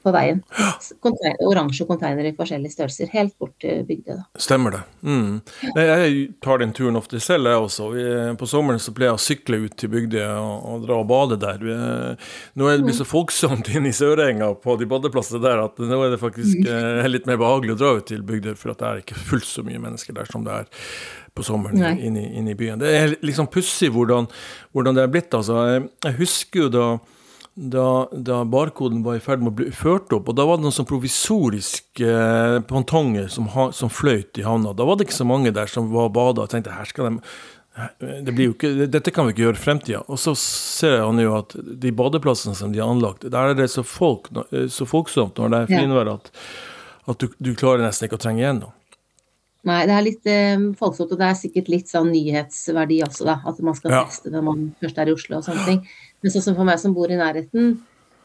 på 0.08 0.14
veien. 0.16 0.42
Container, 1.04 1.38
oransje 1.48 1.88
konteinere 1.90 2.32
i 2.32 2.38
forskjellige 2.38 2.76
størrelser, 2.76 3.12
helt 3.14 3.36
bort 3.40 3.56
til 3.64 3.84
Bygdøy. 3.88 4.22
Stemmer 4.42 4.78
det. 4.78 4.82
Mm. 5.04 5.42
Jeg 5.76 6.24
tar 6.44 6.64
den 6.64 6.74
turen 6.78 7.00
ofte 7.00 7.22
selv, 7.24 7.52
jeg 7.52 7.68
også. 7.68 7.90
På 8.40 8.50
sommeren 8.50 8.82
så 8.84 8.94
pleier 8.96 9.14
jeg 9.14 9.20
å 9.20 9.26
sykle 9.28 9.62
ut 9.66 9.78
til 9.80 9.92
Bygdøy 9.94 10.24
og, 10.24 10.56
og, 10.58 10.88
dra 10.88 11.00
og 11.02 11.08
bade 11.12 11.40
der. 11.44 11.68
Nå 12.58 12.72
er 12.72 12.80
det 12.80 12.88
blitt 12.88 13.00
så 13.02 13.08
folksomt 13.08 13.72
inne 13.74 13.92
i 13.92 13.96
Sørenga 13.96 14.54
på 14.64 14.78
de 14.80 14.90
badeplassene 14.90 15.44
der 15.44 15.64
at 15.66 15.80
nå 15.84 16.02
er 16.06 16.16
det 16.16 16.22
faktisk 16.24 16.64
mm. 16.64 17.06
litt 17.12 17.30
mer 17.30 17.40
behagelig 17.42 17.76
å 17.76 17.82
dra 17.84 17.96
ut 18.00 18.10
til 18.10 18.26
Bygdøy, 18.28 18.56
for 18.58 18.74
det 18.74 18.88
er 18.88 19.04
ikke 19.04 19.22
fullt 19.30 19.50
så 19.50 19.66
mye 19.68 19.82
mennesker 19.82 20.16
der 20.18 20.30
som 20.32 20.46
det 20.48 20.64
er 20.64 20.70
på 21.38 21.46
sommeren 21.46 22.00
inne, 22.02 22.24
i, 22.24 22.32
inn 22.40 22.50
i, 22.50 22.56
byen. 22.58 22.82
Det 22.82 22.94
er 22.98 23.14
liksom 23.26 23.50
pussig 23.54 23.92
hvordan, 23.94 24.26
hvordan, 24.74 24.98
det 24.98 25.04
er 25.06 25.14
blitt. 25.14 25.34
altså. 25.38 25.60
Jeg 26.06 26.18
husker 26.18 26.66
jo 26.66 26.72
da, 26.74 26.88
da, 27.58 28.06
da, 28.14 28.44
barkoden 28.46 29.02
var 29.02 29.18
i 29.18 29.22
ferd 29.24 29.42
med 29.42 29.50
å 29.50 29.58
bli 29.58 29.72
ført 29.74 30.12
opp, 30.14 30.30
og 30.30 30.36
da 30.38 30.46
var 30.46 30.60
det 30.60 30.68
noen 30.68 30.76
sånn 30.76 30.86
provisoriske 30.86 32.06
eh, 32.06 32.58
pontonger 32.70 33.32
som, 33.34 33.50
som, 33.74 33.90
fløyt 33.90 34.38
i 34.38 34.46
havna. 34.46 34.76
Da 34.78 34.86
var 34.86 35.00
det 35.00 35.08
ikke 35.08 35.18
så 35.18 35.26
mange 35.26 35.54
der 35.56 35.72
som 35.72 35.90
var 35.90 36.14
bada 36.14 36.46
og 36.46 36.52
tenkte 36.54 36.76
her 36.76 36.90
skal 36.90 37.10
de 37.10 37.32
det 38.02 38.34
blir 38.34 38.48
jo 38.48 38.54
ikke, 38.56 38.88
dette 38.90 39.12
kan 39.14 39.28
vi 39.28 39.36
ikke 39.36 39.44
gjøre 39.44 39.60
i 39.60 39.62
fremtida. 39.62 40.00
Og 40.10 40.18
så 40.18 40.34
ser 40.42 40.96
jeg 40.98 41.26
jo 41.28 41.36
at 41.38 41.54
de 41.58 41.92
badeplassene 41.94 42.58
som 42.58 42.72
de 42.74 42.82
har 42.82 42.90
anlagt, 42.90 43.28
der 43.30 43.52
er 43.52 43.58
det 43.58 43.68
så, 43.70 43.84
folk, 43.86 44.32
så 44.74 44.88
folksomt 44.90 45.38
når 45.38 45.54
det 45.54 45.60
er 45.60 45.84
finvær 45.84 46.10
at, 46.16 46.32
at 47.06 47.22
du, 47.22 47.30
du, 47.38 47.52
klarer 47.54 47.86
nesten 47.86 48.08
ikke 48.08 48.18
å 48.18 48.24
trenge 48.24 48.42
igjennom. 48.42 48.74
Nei, 49.68 49.82
det 49.90 49.94
er 49.94 50.06
litt 50.06 50.30
eh, 50.32 50.66
folksomt, 50.80 51.12
og 51.14 51.22
det 51.22 51.28
er 51.28 51.38
sikkert 51.38 51.70
litt 51.70 51.92
sånn 51.92 52.10
nyhetsverdi 52.14 53.02
også, 53.06 53.28
da. 53.28 53.40
At 53.46 53.62
man 53.66 53.78
skal 53.78 53.94
ja. 53.94 54.04
teste 54.08 54.32
når 54.34 54.46
man 54.48 54.68
først 54.82 55.02
er 55.02 55.12
i 55.12 55.16
Oslo 55.18 55.40
og 55.42 55.46
sånne 55.46 55.66
ting. 55.68 55.82
Men 56.24 56.34
sånn 56.34 56.46
som 56.50 56.58
for 56.58 56.68
meg 56.68 56.82
som 56.82 56.96
bor 56.98 57.12
i 57.12 57.20
nærheten, 57.20 57.78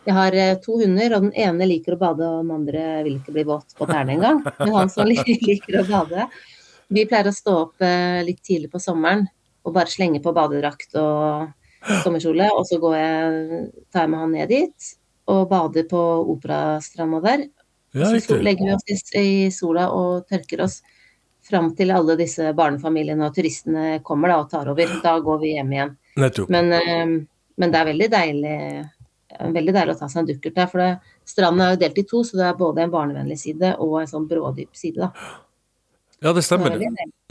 jeg 0.02 0.16
har 0.16 0.34
eh, 0.34 0.56
to 0.62 0.80
hunder, 0.80 1.14
og 1.14 1.28
den 1.28 1.36
ene 1.38 1.68
liker 1.68 1.94
å 1.94 2.00
bade, 2.00 2.26
og 2.26 2.42
den 2.42 2.54
andre 2.56 2.86
vil 3.06 3.20
ikke 3.20 3.34
bli 3.36 3.44
våt 3.46 3.76
på 3.78 3.86
tærne 3.86 4.16
engang. 4.16 4.40
Men 4.58 4.74
han 4.74 4.90
som 4.90 5.06
liker 5.12 5.78
å 5.78 5.86
bade 5.86 6.26
Vi 6.92 7.04
pleier 7.08 7.30
å 7.30 7.34
stå 7.34 7.54
opp 7.68 7.84
eh, 7.86 8.20
litt 8.26 8.42
tidlig 8.44 8.72
på 8.72 8.82
sommeren 8.82 9.26
og 9.62 9.76
bare 9.76 9.90
slenge 9.92 10.18
på 10.22 10.32
badedrakt 10.34 10.96
og 10.98 11.52
sommerkjole, 12.02 12.48
og 12.50 12.66
så 12.66 12.78
går 12.82 12.96
jeg, 12.98 13.60
tar 13.94 14.06
jeg 14.06 14.10
med 14.10 14.22
han 14.22 14.34
ned 14.34 14.50
dit 14.50 14.88
og 15.30 15.44
bader 15.50 15.86
på 15.86 16.00
Operastranda 16.34 17.20
der. 17.22 17.44
Ja, 17.94 18.08
så 18.20 18.38
legger 18.42 18.72
vi 18.72 18.74
oss 18.74 19.14
i 19.18 19.50
sola 19.54 19.86
og 19.94 20.26
tørker 20.26 20.64
oss 20.66 20.80
fram 21.46 21.72
til 21.76 21.92
alle 21.94 22.16
disse 22.18 22.52
barnefamiliene 22.56 23.26
og 23.28 23.36
turistene 23.36 24.00
kommer 24.06 24.32
da, 24.32 24.40
og 24.42 24.50
tar 24.50 24.70
over. 24.72 24.96
Da 25.02 25.14
går 25.22 25.40
vi 25.42 25.54
hjem 25.56 25.72
igjen. 25.76 25.94
Men, 26.48 26.72
eh, 26.72 27.14
men, 27.56 27.72
det 27.72 27.78
er 27.78 27.88
veldig 27.90 28.08
deilig, 28.12 28.58
veldig 29.58 29.74
deilig 29.76 29.94
å 29.94 30.00
ta 30.00 30.08
seg 30.10 30.22
en 30.22 30.28
dukkert 30.32 30.58
der. 30.58 30.68
For 30.72 31.32
stranden 31.32 31.64
er 31.64 31.74
jo 31.74 31.80
delt 31.84 32.02
i 32.02 32.06
to, 32.08 32.22
så 32.26 32.38
det 32.40 32.46
er 32.48 32.60
både 32.60 32.84
en 32.84 32.94
barnevennlig 32.94 33.38
side 33.40 33.74
og 33.82 34.00
en 34.00 34.10
sånn 34.10 34.28
brådyp 34.30 34.78
side. 34.78 35.08
da. 35.08 35.10
Ja, 36.22 36.32
det 36.32 36.42
stemmer. 36.46 36.76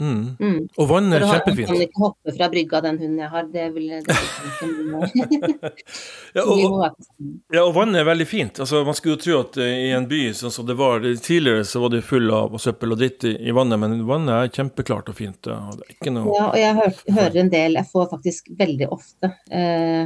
Mm. 0.02 0.36
Mm. 0.40 0.68
Og 0.76 0.88
vann 0.90 1.12
er 1.16 1.20
kjempefint. 1.24 1.68
Han 1.70 1.78
kan 1.78 1.84
ikke 1.86 2.00
hoppe 2.02 2.32
fra 2.36 2.48
brygga, 2.52 2.80
den 2.84 2.98
hunden 3.00 3.22
jeg 3.22 3.30
har. 3.32 3.46
Det 3.52 3.66
vil 3.72 3.86
det 3.88 4.02
ja, 6.36 6.42
og, 6.44 6.56
ja, 7.54 7.62
og 7.62 7.74
vann 7.76 7.94
er 7.96 8.04
veldig 8.04 8.26
fint. 8.28 8.60
Altså, 8.60 8.84
man 8.84 8.94
skulle 8.98 9.14
jo 9.16 9.22
tro 9.22 9.38
at 9.40 9.56
uh, 9.62 9.64
i 9.64 9.90
en 9.96 10.08
by 10.10 10.32
sånn 10.36 10.52
som 10.52 10.66
det 10.68 10.76
var 10.76 11.00
tidligere, 11.24 11.64
så 11.68 11.80
var 11.84 11.90
det 11.94 12.02
full 12.04 12.28
av 12.36 12.58
søppel 12.60 12.92
og 12.92 12.98
dritt 13.00 13.24
i, 13.30 13.32
i, 13.40 13.50
vannet, 13.56 13.80
men 13.80 14.06
vannet 14.08 14.34
er 14.36 14.52
kjempeklart 14.60 15.08
og 15.08 15.16
fint. 15.16 15.40
Og, 15.48 15.80
ja, 16.04 16.44
og 16.50 16.58
jeg 16.60 16.76
hører, 16.82 16.96
hører, 17.08 17.36
en 17.46 17.54
del, 17.56 17.72
jeg 17.80 17.86
får 17.94 18.06
faktisk 18.12 18.52
veldig 18.58 18.88
ofte 18.92 19.26
eh, 19.48 20.04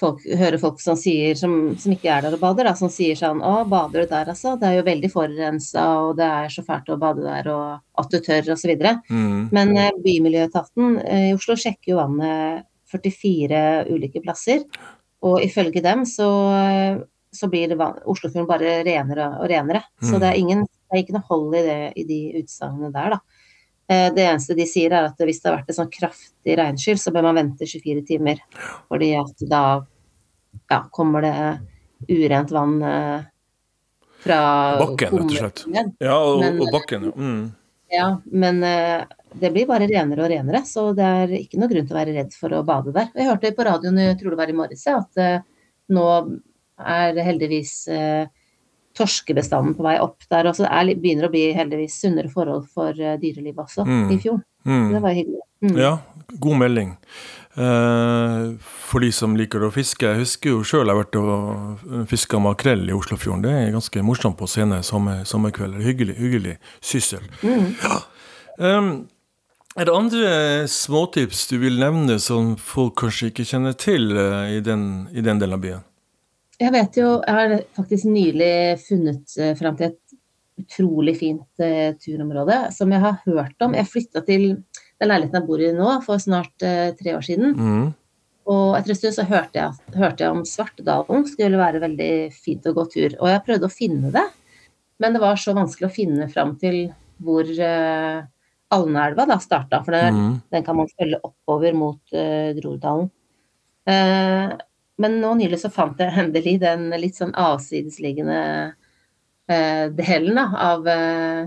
folk, 0.00 0.24
hører 0.26 0.58
folk 0.60 0.80
som 0.82 0.96
sier, 0.98 1.36
som, 1.38 1.54
som, 1.80 1.94
ikke 1.94 2.10
er 2.10 2.26
der 2.26 2.36
og 2.36 2.42
bader, 2.42 2.68
da, 2.68 2.74
som 2.78 2.90
sier 2.92 3.18
sånn 3.18 3.42
Å, 3.44 3.54
bader 3.70 4.04
du 4.04 4.10
der, 4.10 4.30
altså? 4.32 4.56
Det 4.60 4.68
er 4.68 4.78
jo 4.78 4.86
veldig 4.88 5.10
forurensa, 5.12 5.86
og 6.06 6.18
det 6.18 6.28
er 6.40 6.52
så 6.52 6.64
fælt 6.66 6.90
å 6.90 6.98
bade 7.00 7.24
der, 7.24 7.50
og 7.52 8.02
at 8.02 8.10
du 8.12 8.18
tør, 8.24 8.52
osv. 8.56 8.74
Mm. 9.08 9.40
Men 9.54 9.74
eh, 9.78 10.02
Bymiljøetaten 10.04 10.98
eh, 11.04 11.26
i 11.30 11.34
Oslo 11.36 11.56
sjekker 11.60 11.94
jo 11.94 12.00
vannet 12.02 12.66
44 12.94 13.64
ulike 13.90 14.22
plasser, 14.22 14.66
og 15.24 15.40
ifølge 15.42 15.82
dem 15.82 16.04
så, 16.06 16.28
så 17.32 17.48
blir 17.50 17.72
Oslofjorden 17.80 18.48
bare 18.50 18.82
renere 18.86 19.30
og 19.40 19.48
renere. 19.50 19.80
Mm. 20.02 20.08
Så 20.10 20.20
det 20.20 20.28
er, 20.30 20.38
ingen, 20.38 20.66
det 20.66 20.98
er 20.98 21.02
ikke 21.02 21.16
noe 21.16 21.28
hold 21.30 21.56
i, 21.56 21.62
det, 21.64 21.78
i 21.98 22.04
de 22.10 22.20
utsagnene 22.42 22.92
der, 22.94 23.16
da. 23.16 23.43
Eh, 23.86 24.14
det 24.14 24.22
eneste 24.24 24.56
de 24.56 24.64
sier 24.68 24.92
er 24.94 25.10
at 25.10 25.20
hvis 25.20 25.42
det 25.42 25.50
har 25.50 25.58
vært 25.58 25.72
et 25.72 25.76
sånn 25.76 25.92
kraftig 25.92 26.56
regnskyll, 26.60 27.00
så 27.00 27.12
bør 27.12 27.28
man 27.28 27.40
vente 27.42 27.68
24 27.68 28.04
timer. 28.08 28.40
Fordi 28.88 29.10
at 29.20 29.44
da 29.50 29.64
ja, 30.70 30.80
kommer 30.94 31.24
det 31.24 31.34
urent 32.08 32.54
vann 32.54 32.78
eh, 32.88 33.26
fra 34.24 34.38
Bakken, 34.80 35.18
rett 35.18 35.26
og 35.26 35.36
slett. 35.36 35.66
Ja, 36.00 36.16
og, 36.16 36.40
men, 36.40 36.62
og 36.64 36.72
bakken, 36.72 37.10
ja. 37.10 37.18
Mm. 37.18 37.44
Ja, 37.94 38.06
men 38.32 38.62
eh, 38.66 39.04
det 39.38 39.50
blir 39.52 39.68
bare 39.68 39.86
renere 39.90 40.24
og 40.24 40.32
renere, 40.32 40.62
så 40.66 40.88
det 40.96 41.04
er 41.04 41.34
ikke 41.36 41.60
noe 41.60 41.68
grunn 41.70 41.84
til 41.84 41.94
å 41.94 42.00
være 42.00 42.14
redd 42.16 42.32
for 42.38 42.56
å 42.56 42.64
bade 42.66 42.94
der. 42.94 43.12
Jeg 43.12 43.28
hørte 43.28 43.52
på 43.54 43.66
radioen, 43.68 44.00
jeg 44.00 44.16
tror 44.20 44.32
det 44.32 44.40
var 44.40 44.50
i 44.50 44.56
morges, 44.56 44.86
at 44.88 45.20
nå 45.92 46.06
er 46.80 47.20
heldigvis 47.26 47.74
torskebestanden 48.98 49.76
på 49.76 49.86
vei 49.86 49.98
opp 50.02 50.26
der. 50.30 50.48
Og 50.50 50.58
så 50.58 50.66
det 50.66 50.98
begynner 51.02 51.28
å 51.28 51.32
bli 51.34 51.46
heldigvis 51.56 52.00
sunnere 52.04 52.32
forhold 52.32 52.66
for 52.74 52.96
uh, 52.96 53.14
dyrelivet 53.20 53.64
også 53.66 53.86
mm. 53.88 54.10
i 54.14 54.18
fjor. 54.22 54.42
Mm. 54.64 54.90
Det 54.92 55.04
var 55.04 55.16
hyggelig. 55.16 55.40
Mm. 55.64 55.78
Ja, 55.80 55.94
god 56.42 56.60
melding. 56.64 56.92
Uh, 57.54 58.54
for 58.58 59.04
de 59.04 59.12
som 59.14 59.36
liker 59.38 59.62
å 59.62 59.70
fiske. 59.74 60.06
Jeg 60.06 60.24
husker 60.24 60.54
jo 60.56 60.64
sjøl 60.66 60.88
jeg 60.88 60.94
har 60.94 61.02
vært 61.04 61.18
og 61.20 62.06
fiska 62.10 62.40
makrell 62.42 62.82
i 62.88 62.96
Oslofjorden. 62.96 63.44
Det 63.46 63.54
er 63.54 63.74
ganske 63.74 64.04
morsomt 64.06 64.38
på 64.40 64.50
sene 64.50 64.82
sommer, 64.86 65.22
sommerkvelder. 65.28 65.82
Hyggelig, 65.86 66.18
hyggelig 66.18 66.58
syssel. 66.82 67.26
Mm. 67.46 67.74
Ja. 67.82 68.00
Um, 68.58 68.92
er 69.74 69.88
det 69.88 69.94
andre 69.94 70.28
småtips 70.70 71.48
du 71.50 71.56
vil 71.62 71.80
nevne 71.80 72.20
som 72.22 72.52
folk 72.62 72.94
kanskje 73.00 73.32
ikke 73.32 73.46
kjenner 73.48 73.74
til 73.74 74.12
uh, 74.14 74.46
i, 74.50 74.60
den, 74.62 75.08
i 75.10 75.24
den 75.24 75.42
delen 75.42 75.58
av 75.58 75.64
byen? 75.64 75.86
Jeg 76.60 76.70
vet 76.74 76.98
jo, 77.00 77.08
jeg 77.24 77.34
har 77.34 77.56
faktisk 77.74 78.06
nylig 78.10 78.54
funnet 78.84 79.34
uh, 79.40 79.52
fram 79.58 79.78
til 79.78 79.90
et 79.90 80.18
utrolig 80.62 81.16
fint 81.18 81.62
uh, 81.62 81.90
turområde 81.98 82.60
som 82.74 82.92
jeg 82.94 83.02
har 83.02 83.18
hørt 83.24 83.66
om. 83.66 83.74
Jeg 83.74 83.90
flytta 83.90 84.22
til 84.26 84.46
den 84.54 85.10
leiligheten 85.10 85.40
jeg 85.40 85.48
bor 85.48 85.62
i 85.62 85.72
nå 85.74 85.98
for 86.06 86.22
snart 86.22 86.66
uh, 86.66 86.92
tre 86.98 87.16
år 87.18 87.26
siden. 87.26 87.56
Mm. 87.58 87.88
Og 88.54 88.76
etter 88.76 88.92
en 88.92 88.98
stund 88.98 89.16
så 89.16 89.24
hørte 89.26 89.56
jeg, 89.60 89.96
hørte 89.96 90.24
jeg 90.24 90.34
om 90.34 90.44
Svartedalen 90.46 91.24
skulle 91.30 91.60
være 91.60 91.80
veldig 91.82 92.12
fint 92.36 92.66
å 92.68 92.74
gå 92.76 92.84
tur. 92.92 93.16
Og 93.22 93.30
jeg 93.32 93.44
prøvde 93.46 93.70
å 93.70 93.72
finne 93.72 94.12
det, 94.14 94.24
men 95.00 95.16
det 95.16 95.22
var 95.24 95.40
så 95.40 95.56
vanskelig 95.56 95.88
å 95.88 95.94
finne 95.94 96.28
fram 96.32 96.54
til 96.60 96.84
hvor 97.24 97.48
uh, 97.48 98.20
Alnaelva 98.74 99.26
da 99.30 99.38
starta. 99.42 99.80
For 99.86 99.96
det, 99.96 100.04
mm. 100.14 100.30
den 100.54 100.66
kan 100.66 100.78
man 100.78 100.92
følge 100.92 101.22
oppover 101.24 101.76
mot 101.78 102.14
uh, 102.14 102.52
Groruddalen. 102.58 103.10
Uh, 103.88 104.54
men 105.00 105.18
nå 105.22 105.34
nylig 105.38 105.58
så 105.62 105.70
fant 105.74 105.98
jeg 106.00 106.14
endelig 106.22 106.58
den 106.62 106.88
litt 107.02 107.18
sånn 107.18 107.34
avsidesliggende 107.34 108.40
eh, 109.50 109.86
delen 109.94 110.38
da, 110.38 110.48
av 110.70 110.88
eh, 110.88 111.44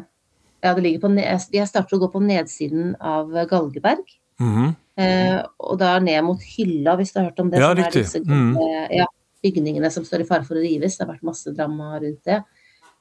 Ja, 0.65 0.73
det 0.73 0.81
ligger 0.83 1.05
på 1.05 1.11
Jeg 1.21 1.69
starter 1.69 1.95
å 1.95 2.01
gå 2.01 2.09
på 2.11 2.23
nedsiden 2.25 2.95
av 2.99 3.29
Galgeberg. 3.49 4.03
Mm 4.39 4.53
-hmm. 4.55 4.73
eh, 4.97 5.45
og 5.57 5.77
da 5.79 5.99
ned 5.99 6.23
mot 6.23 6.41
Hylla, 6.41 6.95
hvis 6.97 7.13
du 7.13 7.19
har 7.19 7.29
hørt 7.29 7.39
om 7.39 7.49
det. 7.49 7.59
Ja, 7.61 7.73
riktig. 7.73 8.03
Disse, 8.03 8.19
mm. 8.19 8.57
ja, 8.91 9.05
bygningene 9.43 9.91
som 9.91 10.05
står 10.05 10.21
i 10.21 10.25
fare 10.25 10.43
for 10.43 10.57
å 10.57 10.63
rives. 10.63 10.97
Det 10.97 11.05
har 11.05 11.13
vært 11.13 11.29
masse 11.29 11.53
drama 11.53 11.99
rundt 11.99 12.23
det. 12.25 12.43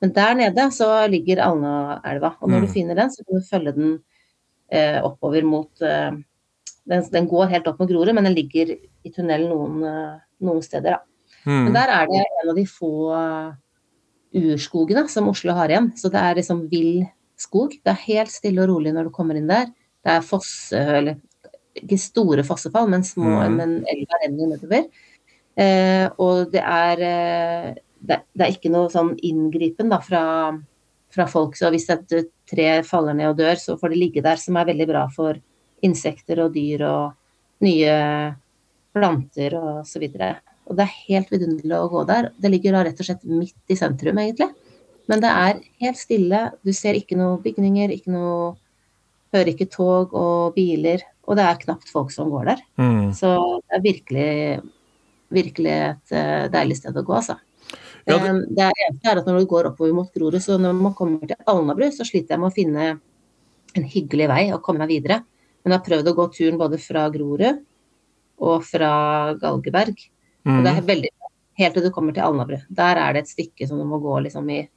Men 0.01 0.13
der 0.13 0.35
nede 0.35 0.71
så 0.73 0.91
ligger 1.09 1.43
Alnaelva. 1.43 2.37
Og 2.41 2.51
når 2.51 2.59
mm. 2.59 2.67
du 2.67 2.73
finner 2.73 2.99
den, 2.99 3.11
så 3.11 3.25
kan 3.25 3.41
du 3.41 3.49
følge 3.51 3.73
den 3.73 3.99
eh, 4.69 5.01
oppover 5.05 5.43
mot 5.43 5.83
eh, 5.83 6.13
den, 6.87 7.05
den, 7.13 7.29
går 7.29 7.47
helt 7.47 7.67
opp 7.71 7.81
med 7.81 7.91
Grorud, 7.91 8.15
men 8.15 8.29
den 8.29 8.37
ligger 8.37 8.77
i 8.77 9.13
tunnel 9.15 9.49
noen, 9.49 9.81
eh, 9.89 10.13
noen 10.45 10.65
steder, 10.65 10.99
da. 10.99 11.03
Men 11.47 11.75
der 11.77 11.91
er 11.95 12.09
det 12.11 12.25
en 12.25 12.51
av 12.51 12.57
de 12.59 12.65
få 12.67 12.91
urskogene 14.37 15.07
som 15.11 15.29
Oslo 15.31 15.55
har 15.57 15.71
igjen. 15.71 15.93
Så 15.99 16.11
det 16.13 16.21
er 16.21 16.39
liksom 16.39 16.65
vill 16.71 17.05
skog. 17.39 17.77
Det 17.85 17.93
er 17.93 18.07
helt 18.07 18.33
stille 18.33 18.65
og 18.65 18.73
rolig 18.73 18.95
når 18.97 19.09
du 19.09 19.15
kommer 19.15 19.39
inn 19.39 19.51
der. 19.51 19.71
Det 20.05 20.15
er 20.17 20.27
fosse, 20.27 20.79
eller 20.79 21.19
ikke 21.77 21.99
store 22.01 22.45
fossefall, 22.47 22.89
men 22.91 23.05
små, 23.05 23.29
mm. 23.37 23.59
men 23.59 23.75
elva 23.91 24.21
renner 24.23 24.55
nedover. 24.55 24.87
Eh, 25.57 26.07
og 26.23 26.53
det 26.53 26.63
er, 26.63 27.03
eh, 27.05 27.69
det, 28.07 28.23
det 28.33 28.47
er 28.47 28.55
ikke 28.55 28.73
noe 28.73 28.93
sånn 28.93 29.15
inngripen 29.27 29.93
da, 29.93 30.01
fra, 30.05 30.23
fra 31.13 31.29
folk. 31.31 31.59
Så 31.59 31.71
hvis 31.75 31.89
et 31.93 32.17
tre 32.49 32.71
faller 32.87 33.17
ned 33.19 33.33
og 33.33 33.39
dør, 33.41 33.61
så 33.61 33.77
får 33.81 33.93
det 33.93 34.01
ligge 34.01 34.25
der, 34.25 34.41
som 34.41 34.59
er 34.59 34.71
veldig 34.71 34.89
bra 34.91 35.07
for 35.13 35.39
insekter 35.85 36.41
og 36.45 36.55
dyr 36.55 36.87
og 36.89 37.65
nye 37.65 37.95
planter 38.97 39.57
og 39.61 39.83
så 39.89 40.01
videre. 40.03 40.37
Og 40.67 40.79
det 40.79 40.87
er 40.87 40.95
helt 41.07 41.31
vidunderlig 41.31 41.77
å 41.79 41.89
gå 41.93 42.05
der. 42.09 42.31
Det 42.41 42.51
ligger 42.51 42.75
da 42.75 42.85
rett 42.89 43.01
og 43.03 43.07
slett 43.07 43.27
midt 43.29 43.71
i 43.71 43.77
sentrum, 43.79 44.19
egentlig. 44.19 44.49
Men 45.07 45.21
det 45.23 45.31
er 45.31 45.61
helt 45.85 46.01
stille. 46.01 46.41
Du 46.67 46.73
ser 46.75 46.99
ikke 46.99 47.19
noen 47.19 47.43
bygninger, 47.45 47.93
ikke 47.99 48.15
noe 48.15 48.55
Hører 49.35 49.49
ikke 49.51 49.67
tog 49.69 50.13
og 50.17 50.55
biler. 50.55 51.03
Og 51.27 51.35
det 51.37 51.43
er 51.45 51.59
knapt 51.59 51.91
folk 51.93 52.13
som 52.15 52.29
går 52.31 52.45
der. 52.47 52.61
Mm. 52.79 53.09
Så 53.13 53.29
det 53.67 53.75
er 53.75 53.83
virkelig, 53.85 54.29
virkelig 55.35 55.73
et 55.75 56.15
eh, 56.15 56.45
deilig 56.55 56.77
sted 56.79 56.97
å 56.97 57.03
gå, 57.05 57.13
altså. 57.19 57.35
Ja, 58.07 58.17
det- 58.23 58.55
det 58.55 58.69
eneste 58.71 59.11
er 59.11 59.19
at 59.19 59.27
når 59.27 59.41
du 59.43 59.47
går 59.51 59.67
oppover 59.73 59.93
mot 59.93 60.13
Grorud, 60.15 60.39
så 60.41 60.57
når 60.63 60.79
man 60.79 60.95
kommer 60.95 61.27
til 61.27 61.37
Alnabru, 61.45 61.91
så 61.91 62.07
sliter 62.07 62.37
jeg 62.37 62.41
med 62.41 62.53
å 62.53 62.55
finne 62.55 63.01
en 63.75 63.83
hyggelig 63.83 64.29
vei 64.31 64.53
og 64.55 64.63
komme 64.63 64.79
meg 64.87 64.95
videre. 64.95 65.25
Men 65.65 65.73
jeg 65.75 65.81
har 65.81 65.87
prøvd 65.91 66.13
å 66.13 66.17
gå 66.17 66.29
turen 66.33 66.59
både 66.63 66.79
fra 66.79 67.11
Grorud 67.11 67.61
og 68.39 68.65
fra 68.65 69.35
Galgeberg. 69.41 69.97
Og 70.47 70.63
det 70.63 70.73
Mm. 70.73 70.79
er 70.79 70.83
veldig 70.83 71.09
bra. 71.19 71.29
Helt 71.59 71.75
til 71.75 71.83
du 71.83 71.91
kommer 71.91 72.13
til 72.15 72.23
Alnabru. 72.23 72.59
Der 72.71 72.97
er 72.97 73.13
det 73.13 73.23
et 73.25 73.29
stykke 73.33 73.67
som 73.69 73.79
du 73.79 73.85
må 73.85 73.99
gå 73.99 74.19
liksom 74.23 74.49
i 74.51 74.69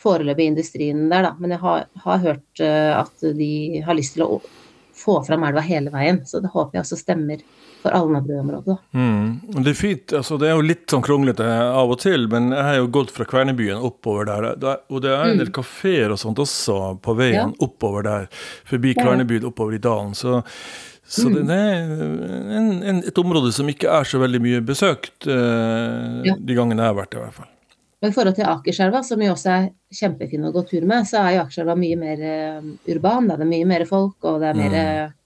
foreløpig 0.00 0.46
industrien 0.48 1.08
der, 1.10 1.22
da. 1.28 1.34
Men 1.38 1.50
jeg 1.50 1.60
har, 1.60 1.84
har 2.04 2.18
hørt 2.18 2.60
uh, 2.64 3.00
at 3.02 3.20
de 3.36 3.82
har 3.84 3.94
lyst 3.98 4.14
til 4.16 4.24
å 4.24 4.40
få 5.00 5.18
fram 5.26 5.44
elva 5.44 5.60
hele 5.64 5.90
veien. 5.92 6.22
Så 6.28 6.40
det 6.42 6.50
håper 6.52 6.78
jeg 6.78 6.84
også 6.86 6.98
stemmer 7.00 7.42
for 7.80 7.94
Alnabru-området. 7.96 8.76
Mm. 8.92 9.62
Det 9.64 9.70
er 9.72 9.78
fint. 9.78 10.12
altså 10.12 10.38
Det 10.40 10.48
er 10.50 10.56
jo 10.58 10.66
litt 10.66 10.86
sånn 10.92 11.04
kronglete 11.04 11.46
av 11.46 11.88
og 11.94 12.00
til, 12.02 12.26
men 12.28 12.50
jeg 12.52 12.62
har 12.66 12.76
jo 12.80 12.90
gått 12.92 13.10
fra 13.14 13.24
Kvernebyen 13.24 13.80
oppover 13.80 14.26
der. 14.28 14.50
og 14.90 15.00
det 15.04 15.10
er 15.14 15.30
en 15.30 15.38
del 15.40 15.52
kafeer 15.52 16.12
og 16.12 16.18
sånt 16.20 16.36
også 16.42 16.98
på 17.00 17.16
veien 17.16 17.54
oppover 17.60 18.02
der. 18.04 18.28
Forbi 18.68 18.94
Kvernebyen 18.98 19.44
oppover 19.48 19.74
i 19.78 19.78
dalen. 19.78 20.12
Så, 20.14 20.42
så 21.10 21.30
det 21.34 21.42
er 21.50 21.88
en, 22.56 22.68
en, 22.86 23.00
et 23.08 23.18
område 23.18 23.50
som 23.54 23.68
ikke 23.70 23.90
er 23.90 24.06
så 24.06 24.20
veldig 24.22 24.40
mye 24.44 24.60
besøkt 24.62 25.26
eh, 25.26 26.20
Ja. 26.28 26.36
de 26.38 26.56
gangene 26.56 26.84
jeg 26.84 26.92
har 26.92 26.98
vært 27.00 27.10
der, 27.14 27.22
i 27.22 27.26
hvert 27.26 27.38
fall. 27.40 27.50
Men 28.00 28.12
i 28.12 28.16
forhold 28.16 28.36
til 28.38 28.48
Akerselva, 28.48 29.02
som 29.04 29.20
jo 29.20 29.32
også 29.34 29.50
er 29.52 29.66
kjempefin 29.92 30.46
å 30.48 30.52
gå 30.54 30.62
tur 30.70 30.86
med, 30.88 31.04
så 31.10 31.18
er 31.20 31.34
jo 31.34 31.42
Akerselva 31.42 31.74
mye 31.76 31.98
mer 32.00 32.22
uh, 32.24 32.70
urban. 32.88 33.26
Da. 33.28 33.36
Det 33.36 33.44
er 33.44 33.50
mye 33.50 33.66
mer 33.68 33.84
folk, 33.90 34.16
og 34.24 34.38
det 34.40 34.48
er 34.48 34.56
mer 34.56 34.76
mm. 34.78 35.16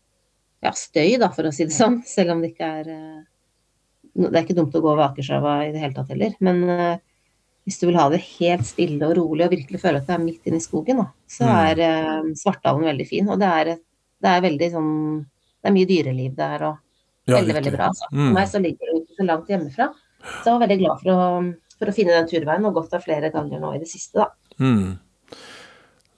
ja, 0.67 0.73
støy, 0.75 1.13
da, 1.23 1.29
for 1.37 1.47
å 1.47 1.53
si 1.55 1.69
det 1.69 1.77
sånn. 1.77 2.01
Selv 2.09 2.35
om 2.35 2.43
det 2.43 2.51
ikke 2.51 2.71
er 2.81 2.89
uh, 2.91 3.21
Det 4.17 4.33
er 4.33 4.41
ikke 4.43 4.57
dumt 4.59 4.75
å 4.75 4.83
gå 4.83 4.91
over 4.91 5.05
Akerselva 5.07 5.61
i 5.69 5.71
det 5.75 5.85
hele 5.85 5.95
tatt 5.95 6.11
heller. 6.11 6.35
Men 6.43 6.65
uh, 6.67 6.97
hvis 7.65 7.79
du 7.81 7.87
vil 7.87 7.97
ha 8.01 8.09
det 8.13 8.21
helt 8.25 8.67
stille 8.69 9.07
og 9.07 9.15
rolig 9.21 9.47
og 9.47 9.55
virkelig 9.55 9.79
føle 9.85 10.01
at 10.03 10.09
det 10.11 10.17
er 10.19 10.25
midt 10.25 10.51
inne 10.51 10.59
i 10.59 10.65
skogen, 10.65 10.99
da, 11.01 11.07
så 11.31 11.47
Mm. 11.47 11.55
er 11.71 11.85
eh, 11.87 12.27
Svartdalen 12.43 12.85
veldig 12.91 13.07
fin. 13.09 13.31
Og 13.31 13.39
det 13.41 13.53
er, 13.63 13.71
det 14.21 14.33
er 14.35 14.43
veldig 14.45 14.69
sånn 14.75 14.91
Det 15.65 15.71
er 15.71 15.77
mye 15.79 15.89
dyreliv 15.89 16.35
der 16.37 16.67
og 16.69 16.81
Ja, 17.25 17.39
veldig, 17.39 17.55
veldig 17.57 17.71
bra. 17.73 17.87
Altså. 17.89 18.09
Mm. 18.13 18.25
For 18.27 18.37
meg 18.37 18.49
så 18.51 18.61
ligger 18.61 18.91
det 18.91 18.99
ikke 18.99 19.15
så 19.17 19.25
langt 19.25 19.49
hjemmefra. 19.49 19.87
Så 20.25 20.43
jeg 20.45 20.53
var 20.53 20.63
veldig 20.67 20.77
glad 20.83 21.01
for 21.01 21.13
å, 21.15 21.29
for 21.81 21.89
å 21.89 21.95
finne 21.97 22.19
den 22.19 22.29
turveien, 22.29 22.67
og 22.69 22.77
gått 22.77 22.93
der 22.93 23.05
flere 23.05 23.31
ganger 23.33 23.63
nå 23.63 23.71
i 23.73 23.81
det 23.81 23.89
siste, 23.89 24.21
da. 24.21 24.59
Mm. 24.61 24.91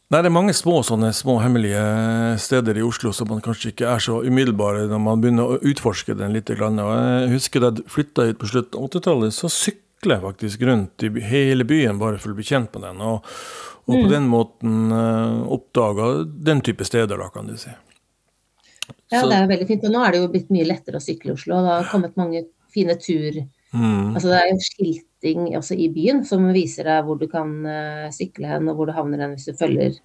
Nei, 0.07 0.21
det 0.23 0.29
er 0.29 0.35
mange 0.35 0.55
små 0.55 0.81
sånne 0.87 1.09
små 1.15 1.41
hemmelige 1.43 1.81
steder 2.39 2.79
i 2.79 2.85
Oslo 2.87 3.11
som 3.15 3.27
man 3.31 3.41
kanskje 3.43 3.73
ikke 3.73 3.89
er 3.91 4.03
så 4.03 4.21
umiddelbare 4.23 4.85
når 4.91 5.01
man 5.03 5.23
begynner 5.23 5.55
å 5.55 5.57
utforske 5.67 6.15
den 6.19 6.37
litt. 6.37 6.51
Og 6.55 6.63
jeg 6.63 7.33
husker 7.33 7.65
da 7.65 7.73
jeg 7.73 7.89
flytta 7.91 8.29
hit 8.29 8.39
på 8.39 8.51
slutten 8.53 8.79
av 8.79 8.87
80-tallet, 8.87 9.35
så 9.35 9.51
sykla 9.51 10.19
jeg 10.19 10.25
faktisk 10.29 10.63
rundt 10.69 11.07
i 11.07 11.11
hele 11.27 11.67
byen 11.67 11.99
bare 12.03 12.23
for 12.23 12.35
å 12.35 12.39
bli 12.39 12.47
kjent 12.47 12.71
med 12.77 12.87
den. 12.87 13.03
Og, 13.03 13.27
og 13.87 13.97
på 13.97 14.07
den 14.13 14.31
måten 14.31 14.95
uh, 14.95 15.43
oppdaga 15.59 16.13
den 16.23 16.63
type 16.67 16.87
steder, 16.87 17.19
da, 17.19 17.27
kan 17.35 17.51
du 17.51 17.59
si. 17.59 17.75
Ja, 19.13 19.21
Så- 19.21 19.29
det 19.31 19.37
er 19.37 19.51
veldig 19.51 19.69
fint. 19.69 19.85
Og 19.85 19.93
nå 19.93 20.05
er 20.05 20.13
det 20.13 20.21
jo 20.21 20.33
blitt 20.33 20.51
mye 20.51 20.67
lettere 20.67 21.01
å 21.01 21.05
sykle 21.05 21.33
i 21.33 21.37
Oslo. 21.37 21.57
og 21.57 21.65
Det 21.65 21.75
har 21.77 21.93
kommet 21.93 22.17
mange 22.17 22.47
fine 22.73 22.97
tur... 23.01 23.47
Mm. 23.77 24.15
Altså 24.15 24.31
det 24.31 24.37
er 24.39 24.47
jo 24.49 24.59
skilting 24.63 25.49
også 25.59 25.77
i 25.77 25.89
byen 25.93 26.23
som 26.25 26.47
viser 26.55 26.87
deg 26.89 27.05
hvor 27.05 27.19
du 27.21 27.27
kan 27.29 27.51
uh, 27.67 28.07
sykle 28.15 28.49
hen, 28.49 28.69
og 28.71 28.79
hvor 28.79 28.89
du 28.89 28.95
havner 28.97 29.21
hen 29.21 29.35
hvis 29.35 29.51
du 29.51 29.59
følger 29.59 29.99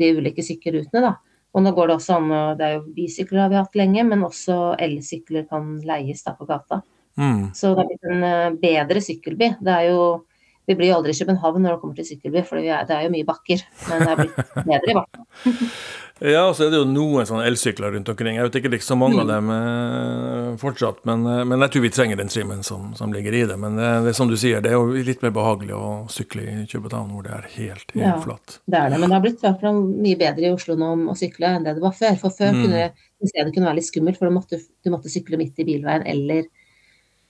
de 0.00 0.08
ulike 0.16 0.42
sykkelrutene, 0.42 1.04
da. 1.04 1.12
Og 1.54 1.62
nå 1.62 1.70
går 1.76 1.90
det 1.90 1.96
også 2.00 2.16
an 2.16 2.32
og 2.34 2.58
Det 2.58 2.66
er 2.66 2.72
jo 2.74 2.94
bysykler 2.96 3.44
har 3.44 3.52
vi 3.52 3.60
hatt 3.60 3.78
lenge, 3.78 4.04
men 4.08 4.26
også 4.26 4.74
elsykler 4.82 5.46
kan 5.50 5.76
leies 5.86 6.24
da 6.26 6.34
på 6.34 6.48
gata. 6.48 6.80
Mm. 7.20 7.52
Så 7.54 7.74
det 7.76 7.84
er 7.84 7.90
blitt 7.92 8.08
en 8.10 8.24
uh, 8.26 8.56
bedre 8.58 9.02
sykkelby. 9.04 9.54
Det 9.62 9.74
er 9.74 9.90
jo 9.92 10.24
Vi 10.64 10.72
blir 10.72 10.88
jo 10.88 10.94
aldri 10.96 11.12
i 11.12 11.18
København 11.18 11.60
når 11.60 11.74
det 11.74 11.80
kommer 11.82 11.96
til 11.98 12.06
sykkelby, 12.08 12.40
for 12.48 12.56
det 12.56 12.72
er 12.72 13.02
jo 13.04 13.12
mye 13.12 13.26
bakker. 13.28 13.60
Men 13.90 14.00
det 14.00 14.08
er 14.08 14.20
blitt 14.22 14.38
bedre, 14.70 14.90
i 14.90 14.96
hvert 14.96 15.18
fall. 15.18 15.66
Ja, 16.22 16.44
og 16.46 16.54
så 16.54 16.66
er 16.66 16.70
det 16.70 16.78
jo 16.78 16.86
noen 16.86 17.26
sånne 17.26 17.42
elsykler 17.48 17.90
rundt 17.96 18.08
omkring. 18.08 18.36
Jeg 18.38 18.46
vet 18.46 18.58
ikke, 18.60 18.70
liksom 18.76 19.00
mange 19.02 19.18
av 19.24 19.26
dem 19.32 19.48
eh, 19.50 20.50
fortsatt, 20.62 21.00
men, 21.08 21.24
eh, 21.26 21.40
men 21.50 21.64
jeg 21.64 21.72
tror 21.74 21.82
vi 21.82 21.90
trenger 21.90 22.20
den 22.20 22.30
trimmen 22.30 22.62
som, 22.62 22.92
som 22.94 23.10
ligger 23.12 23.34
i 23.34 23.40
det. 23.50 23.56
Men 23.58 23.74
det, 23.80 23.88
det 24.06 24.12
er 24.12 24.18
som 24.20 24.30
du 24.30 24.36
sier, 24.38 24.62
det 24.62 24.70
er 24.70 24.78
jo 24.78 24.94
litt 24.94 25.24
mer 25.26 25.34
behagelig 25.34 25.74
å 25.74 25.88
sykle 26.14 26.44
i 26.46 26.54
København 26.70 27.10
hvor 27.16 27.26
det 27.26 27.34
er 27.34 27.48
helt, 27.56 27.86
helt 27.96 28.04
Ja. 28.04 28.14
flatt. 28.22 28.60
Det 28.70 28.78
er 28.78 28.94
det, 28.94 29.00
men 29.02 29.10
det 29.10 29.18
har 29.18 29.24
blitt 29.26 29.42
hvert 29.42 29.60
fall 29.66 29.80
mye 29.90 30.20
bedre 30.22 30.46
i 30.46 30.54
Oslo 30.54 30.78
nå 30.78 30.92
om 30.94 31.04
å 31.10 31.18
sykle 31.18 31.50
enn 31.56 31.66
det 31.66 31.74
det 31.80 31.84
var 31.84 31.96
før. 31.98 32.14
For 32.22 32.30
før 32.38 32.54
Mm. 32.54 32.62
kunne 32.62 32.84
det, 32.84 32.92
det 33.34 33.54
kunne 33.56 33.66
være 33.72 33.80
litt 33.80 33.90
skummelt, 33.90 34.18
for 34.20 34.30
du 34.30 34.36
måtte, 34.38 34.60
du 34.84 34.90
måtte 34.94 35.10
sykle 35.10 35.40
midt 35.40 35.58
i 35.58 35.66
bilveien 35.66 36.06
eller 36.06 36.46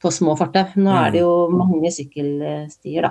på 0.05 0.13
små 0.13 0.37
fortau. 0.39 0.67
Nå 0.77 0.91
Mm. 0.93 1.01
er 1.07 1.11
det 1.15 1.21
jo 1.25 1.33
mange 1.51 1.91
sykkelstier, 1.91 3.03
da. 3.09 3.11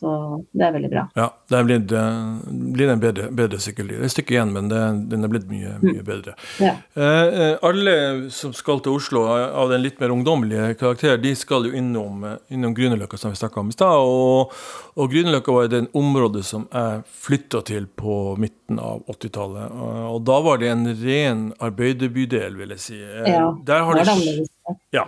Så 0.00 0.12
det 0.52 0.66
er 0.66 0.72
veldig 0.76 0.90
bra. 0.92 1.04
Ja, 1.16 1.30
det 1.50 1.58
er 1.58 1.64
blitt, 1.64 1.92
eh, 1.92 2.52
blitt 2.76 2.92
en 2.92 3.00
bedre, 3.02 3.28
bedre 3.32 3.58
sykkelsti. 3.58 3.96
Er 3.98 4.04
et 4.04 4.12
stykke 4.14 4.36
igjen, 4.36 4.52
men 4.52 4.68
det, 4.68 4.82
den 5.10 5.24
er 5.24 5.28
blitt 5.32 5.48
mye, 5.50 5.74
mye 5.82 6.04
bedre. 6.06 6.34
Ja. 6.60 6.74
Eh, 6.96 7.40
eh, 7.40 7.56
alle 7.66 7.96
som 8.30 8.52
skal 8.56 8.80
til 8.84 8.92
Oslo 8.98 9.24
eh, 9.32 9.48
av 9.56 9.70
den 9.72 9.82
litt 9.82 9.98
mer 10.00 10.12
ungdommelige 10.14 10.76
karakter, 10.78 11.16
de 11.22 11.34
skal 11.34 11.64
jo 11.70 11.72
innom, 11.76 12.22
innom 12.50 12.74
Grünerløkka, 12.76 13.18
som 13.18 13.30
vi 13.32 13.40
snakka 13.40 13.60
om 13.60 13.68
i 13.72 13.76
stad. 13.76 13.96
Og, 14.06 14.52
og 14.96 15.10
Grünerløkka 15.12 15.52
var 15.56 15.68
det 15.72 15.84
området 15.96 16.44
som 16.44 16.68
jeg 16.72 17.02
flytta 17.26 17.62
til 17.64 17.86
på 17.96 18.36
midten 18.38 18.78
av 18.82 19.02
80-tallet. 19.08 19.72
Og, 20.12 20.20
da 20.26 20.40
var 20.42 20.58
det 20.62 20.68
en 20.72 20.86
ren 21.02 21.46
arbeiderbydel, 21.62 22.56
vil 22.58 22.74
jeg 22.76 22.82
si. 22.82 22.98
Ja, 23.00 23.48
der 23.64 23.84
har 23.86 23.94
det 23.94 24.06
det. 24.06 24.46
Ja. 24.94 25.04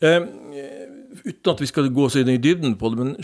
Eh, 0.00 0.24
uten 1.24 1.52
at 1.52 1.60
vi 1.60 1.66
skal 1.70 1.88
gå 1.94 2.08
så 2.12 2.20
inn 2.22 2.28
i 2.32 2.38
dybden 2.42 2.76
på 2.80 2.90
det, 2.92 2.98
men 2.98 3.14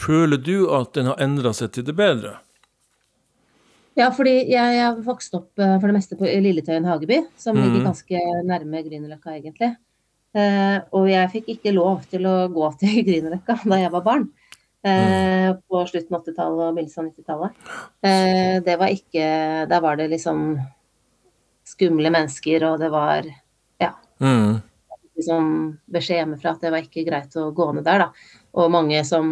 føler 0.00 0.40
du 0.40 0.70
at 0.76 0.92
den 0.96 1.06
har 1.10 1.20
endra 1.22 1.52
seg 1.56 1.72
til 1.76 1.84
det 1.86 1.94
bedre? 1.98 2.38
Ja, 3.98 4.08
fordi 4.14 4.32
jeg, 4.48 4.74
jeg 4.78 5.02
vokste 5.04 5.40
opp 5.40 5.58
eh, 5.60 5.76
for 5.80 5.90
det 5.90 5.96
meste 5.98 6.16
på 6.16 6.24
Lilletøyen 6.28 6.86
hageby, 6.88 7.20
som 7.40 7.56
ligger 7.58 7.80
Mhm. 7.80 7.86
ganske 7.90 8.20
nærme 8.46 8.82
Grünerløkka, 8.86 9.34
egentlig. 9.36 9.74
Eh, 10.34 10.78
og 10.94 11.08
jeg 11.10 11.30
fikk 11.32 11.48
ikke 11.56 11.72
lov 11.74 12.04
til 12.10 12.22
å 12.30 12.36
gå 12.54 12.68
til 12.80 13.00
Grünerløkka 13.08 13.58
da 13.66 13.80
jeg 13.82 13.90
var 13.92 14.04
barn. 14.06 14.28
Eh, 14.86 15.50
på 15.68 15.82
slutten 15.90 16.14
av 16.16 16.22
80-tallet 16.24 16.62
og 16.70 16.76
begynnelsen 16.78 17.02
av 17.02 17.08
90-tallet. 17.10 17.58
Eh, 18.08 18.60
det 18.64 18.78
var 18.80 18.88
ikke 18.94 19.24
Der 19.68 19.80
var 19.84 19.96
det 20.00 20.06
liksom 20.14 20.54
skumle 21.68 22.08
mennesker, 22.10 22.64
og 22.70 22.78
det 22.80 22.88
var 22.90 23.26
ja, 23.80 23.92
Mm. 24.20 24.62
Liksom 25.20 25.52
beskjed 25.92 26.22
hjemmefra 26.22 26.54
at 26.54 26.64
det 26.64 26.72
var 26.74 26.82
ikke 26.84 27.04
greit 27.06 27.36
å 27.38 27.50
gå 27.54 27.68
ned 27.76 27.86
der, 27.86 28.06
da. 28.06 28.34
Og 28.58 28.72
mange 28.72 29.02
som 29.06 29.28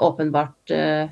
åpenbart 0.00 0.72
uh, 0.72 1.04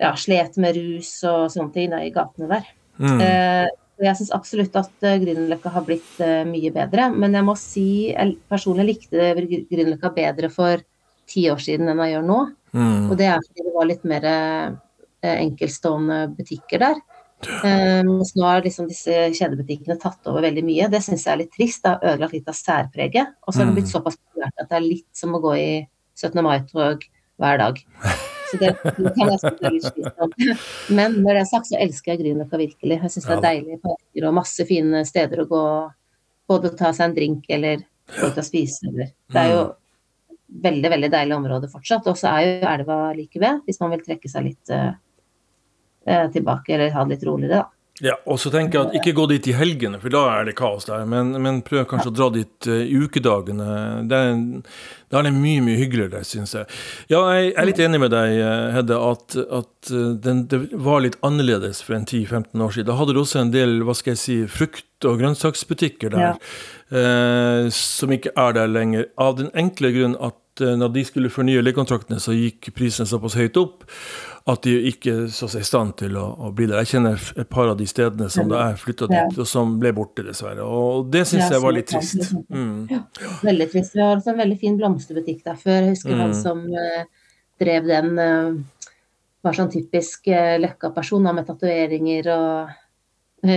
ja, 0.00 0.14
slet 0.16 0.56
med 0.62 0.78
rus 0.78 1.10
og 1.28 1.50
sånne 1.52 1.74
ting 1.74 1.92
da, 1.92 2.00
i 2.06 2.14
gatene 2.14 2.48
der. 2.54 2.70
Mm. 2.98 3.20
Uh, 3.20 3.66
jeg 3.98 4.14
syns 4.20 4.32
absolutt 4.36 4.78
at 4.78 4.92
uh, 5.04 5.18
Grünerløkka 5.18 5.74
har 5.74 5.86
blitt 5.86 6.22
mye 6.48 6.70
bedre, 6.74 7.10
men 7.14 7.34
jeg 7.34 7.46
må 7.46 7.56
si 7.58 7.88
jeg 8.12 8.38
personlig 8.50 8.86
likte 8.92 9.32
Gr- 9.40 9.66
Grünerløkka 9.68 10.14
bedre 10.16 10.52
for 10.54 10.80
ti 11.28 11.44
år 11.52 11.60
siden 11.60 11.90
enn 11.90 12.00
jeg 12.06 12.16
gjør 12.16 12.28
nå. 12.30 12.40
Mm. 12.72 13.08
Og 13.10 13.16
det 13.18 13.28
er 13.28 13.42
fordi 13.42 13.66
det 13.66 13.74
var 13.74 13.88
litt 13.90 14.04
mer 14.08 14.26
enkeltstående 15.28 16.18
butikker 16.38 16.84
der. 16.86 17.00
Eh, 17.46 18.00
mens 18.02 18.32
nå 18.34 18.46
har 18.46 18.64
liksom 18.64 18.88
disse 18.90 19.12
kjedebutikkene 19.36 19.98
tatt 20.02 20.26
over 20.30 20.42
veldig 20.48 20.64
mye. 20.66 20.88
Det 20.90 21.00
syns 21.04 21.26
jeg 21.26 21.34
er 21.34 21.42
litt 21.44 21.54
trist. 21.54 21.84
Det 21.84 21.92
har 21.92 22.14
ødelagt 22.14 22.34
litt 22.34 22.50
av 22.50 22.56
særpreget. 22.58 23.36
Og 23.46 23.54
så 23.54 23.62
har 23.62 23.70
det 23.70 23.76
blitt 23.78 23.92
såpass 23.92 24.18
populært 24.18 24.64
at 24.64 24.70
det 24.70 24.80
er 24.80 24.86
litt 24.86 25.20
som 25.20 25.36
å 25.36 25.42
gå 25.42 25.54
i 25.58 25.70
17. 26.18 26.42
mai-tog 26.44 27.06
hver 27.38 27.62
dag. 27.62 27.78
Så 28.48 28.58
det, 28.58 28.72
det 28.82 29.12
kan 29.14 29.30
jeg 29.30 29.74
litt 29.76 29.86
slitsomt. 29.86 30.38
Men 30.98 31.20
når 31.22 31.38
det 31.38 31.42
er 31.44 31.50
sagt, 31.50 31.70
så 31.70 31.78
elsker 31.78 32.14
jeg 32.14 32.22
Grünerløkka 32.24 32.60
virkelig. 32.60 33.00
Jeg 33.04 33.14
syns 33.14 33.28
det 33.28 33.36
er 33.36 33.44
deilige 33.44 33.82
parker 33.84 34.28
og 34.28 34.38
masse 34.40 34.66
fine 34.68 35.04
steder 35.08 35.44
å 35.44 35.50
gå. 35.50 35.64
Både 36.48 36.72
ta 36.74 36.94
seg 36.96 37.10
en 37.10 37.18
drink 37.18 37.50
eller 37.52 37.84
gå 38.16 38.30
ut 38.32 38.40
og 38.40 38.46
spise. 38.46 38.88
Eller. 38.88 39.12
Det 39.28 39.42
er 39.42 39.52
jo 39.52 39.66
veldig, 40.64 40.90
veldig 40.94 41.10
deilig 41.12 41.36
område 41.36 41.70
fortsatt. 41.70 42.08
Og 42.08 42.18
så 42.18 42.32
er 42.32 42.46
jo 42.46 42.70
elva 42.72 42.98
like 43.16 43.42
ved, 43.42 43.62
hvis 43.68 43.80
man 43.82 43.92
vil 43.94 44.04
trekke 44.06 44.32
seg 44.32 44.48
litt 44.48 44.72
uh, 44.72 44.96
tilbake 46.06 46.74
eller 46.74 46.92
ha 46.94 47.02
det 47.04 47.16
litt 47.16 47.26
roligere, 47.26 47.62
da. 47.62 47.78
Ja, 48.04 48.14
og 48.30 48.38
så 48.38 48.50
tenker 48.54 48.78
jeg 48.78 48.86
at 48.86 48.96
ikke 49.00 49.14
gå 49.16 49.24
dit 49.32 49.48
i 49.50 49.54
helgene, 49.58 49.98
for 49.98 50.12
da 50.14 50.20
er 50.36 50.46
det 50.46 50.54
kaos 50.58 50.86
der. 50.86 51.02
Men, 51.08 51.32
men 51.42 51.60
prøv 51.66 51.86
kanskje 51.90 52.12
å 52.12 52.14
dra 52.14 52.28
dit 52.34 52.68
uh, 52.70 52.78
i 52.78 52.94
ukedagene. 52.94 53.66
Da 54.06 54.20
er 54.28 55.26
det 55.26 55.32
mye, 55.34 55.64
mye 55.66 55.80
hyggeligere 55.80 56.14
der, 56.14 56.26
syns 56.28 56.54
jeg. 56.54 56.68
Ja, 57.10 57.24
jeg 57.34 57.56
er 57.58 57.66
litt 57.66 57.82
enig 57.82 58.00
med 58.04 58.12
deg, 58.14 58.36
eh, 58.38 58.68
Hedde, 58.76 58.98
at, 59.02 59.38
at 59.40 59.90
eh, 59.90 60.10
den, 60.26 60.44
det 60.50 60.60
var 60.76 61.02
litt 61.02 61.18
annerledes 61.26 61.80
for 61.84 61.96
en 61.98 62.06
10-15 62.06 62.66
år 62.66 62.76
siden. 62.76 62.90
Da 62.90 62.98
hadde 63.00 63.16
du 63.16 63.22
også 63.24 63.42
en 63.42 63.54
del 63.54 63.80
hva 63.88 63.96
skal 63.98 64.14
jeg 64.14 64.22
si, 64.22 64.38
frukt- 64.52 65.08
og 65.08 65.18
grønnsaksbutikker 65.22 66.12
der, 66.14 66.26
ja. 66.28 66.98
eh, 67.00 67.70
som 67.74 68.12
ikke 68.14 68.34
er 68.38 68.54
der 68.60 68.70
lenger. 68.70 69.08
Av 69.18 69.38
den 69.40 69.50
enkle 69.58 69.94
grunn 69.96 70.18
at 70.20 70.38
når 70.60 70.92
de 70.94 71.04
skulle 71.06 71.30
fornye 71.32 71.62
leiekontraktene, 71.62 72.20
så 72.22 72.34
gikk 72.36 72.70
prisen 72.76 73.08
såpass 73.08 73.36
høyt 73.38 73.56
opp 73.60 73.86
at 74.48 74.64
de 74.64 74.74
ikke 74.88 75.14
så 75.32 75.48
seg 75.50 75.60
i 75.60 75.66
stand 75.68 75.94
til 76.00 76.16
å, 76.16 76.24
å, 76.46 76.50
bli 76.56 76.68
der. 76.70 76.80
Jeg 76.80 76.94
kjenner 76.94 77.24
et 77.42 77.48
par 77.52 77.68
av 77.68 77.76
de 77.76 77.84
stedene 77.88 78.30
som 78.32 78.48
da 78.48 78.70
jeg 78.70 78.80
flytta 78.80 79.08
dit, 79.10 79.40
og 79.42 79.48
som 79.48 79.74
ble 79.80 79.92
borte, 79.96 80.24
dessverre. 80.24 80.64
Og 80.64 81.10
det 81.12 81.26
syns 81.28 81.52
jeg 81.52 81.62
var 81.64 81.76
litt 81.76 81.90
trist. 81.90 82.30
Mm. 82.48 82.86
Ja, 82.88 83.02
veldig 83.44 83.68
trist. 83.74 83.96
Vi 83.96 84.04
har 84.04 84.16
også 84.16 84.32
en 84.32 84.40
veldig 84.40 84.58
fin 84.62 84.78
blomsterbutikk 84.80 85.44
der 85.44 85.58
før. 85.60 85.82
Jeg 85.82 85.96
husker 85.98 86.16
mm. 86.16 86.22
han 86.24 86.34
som 86.38 86.64
uh, 86.72 87.28
drev 87.60 87.90
den, 87.90 88.10
uh, 88.16 88.94
var 89.44 89.58
sånn 89.58 89.72
typisk 89.74 90.30
uh, 90.32 90.56
Løkka-person 90.64 91.28
med 91.28 91.48
tatoveringer 91.50 92.32
og 92.32 92.76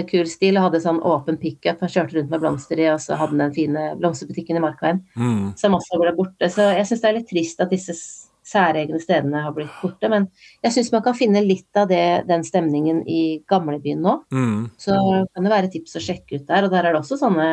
kul 0.09 0.27
stil. 0.29 0.57
Og 0.57 0.67
hadde 0.67 0.83
sånn 0.83 1.01
åpen 1.07 1.39
pickup. 1.41 1.81
Han 1.81 1.91
kjørte 1.91 2.17
rundt 2.17 2.33
med 2.33 2.43
blomster 2.43 2.81
i, 2.81 2.89
og 2.93 2.99
så 3.03 3.19
hadde 3.19 3.39
den 3.39 3.55
fine 3.55 3.85
blomsterbutikken 4.01 4.59
i 4.59 4.65
Markveien, 4.65 5.03
mm. 5.17 5.53
som 5.61 5.77
også 5.77 6.01
ble 6.01 6.15
borte. 6.17 6.51
Så 6.53 6.71
jeg 6.75 6.89
syns 6.89 7.05
det 7.05 7.09
er 7.09 7.17
litt 7.19 7.31
trist 7.31 7.63
at 7.63 7.73
disse 7.73 7.97
særegne 8.51 8.99
stedene 9.01 9.43
har 9.45 9.53
blitt 9.55 9.73
borte. 9.81 10.09
Men 10.11 10.27
jeg 10.65 10.75
syns 10.75 10.91
man 10.93 11.03
kan 11.05 11.17
finne 11.17 11.43
litt 11.45 11.77
av 11.77 11.89
det, 11.91 12.23
den 12.29 12.43
stemningen 12.47 13.03
i 13.09 13.41
gamlebyen 13.49 14.01
nå. 14.03 14.17
Mm. 14.33 14.71
Så 14.81 14.97
kan 15.31 15.45
det 15.47 15.53
være 15.53 15.71
tips 15.73 15.97
å 15.97 16.03
sjekke 16.03 16.41
ut 16.41 16.47
der. 16.49 16.65
Og 16.65 16.73
der 16.73 16.87
er 16.87 16.95
det 16.95 17.03
også 17.03 17.19
sånne 17.21 17.47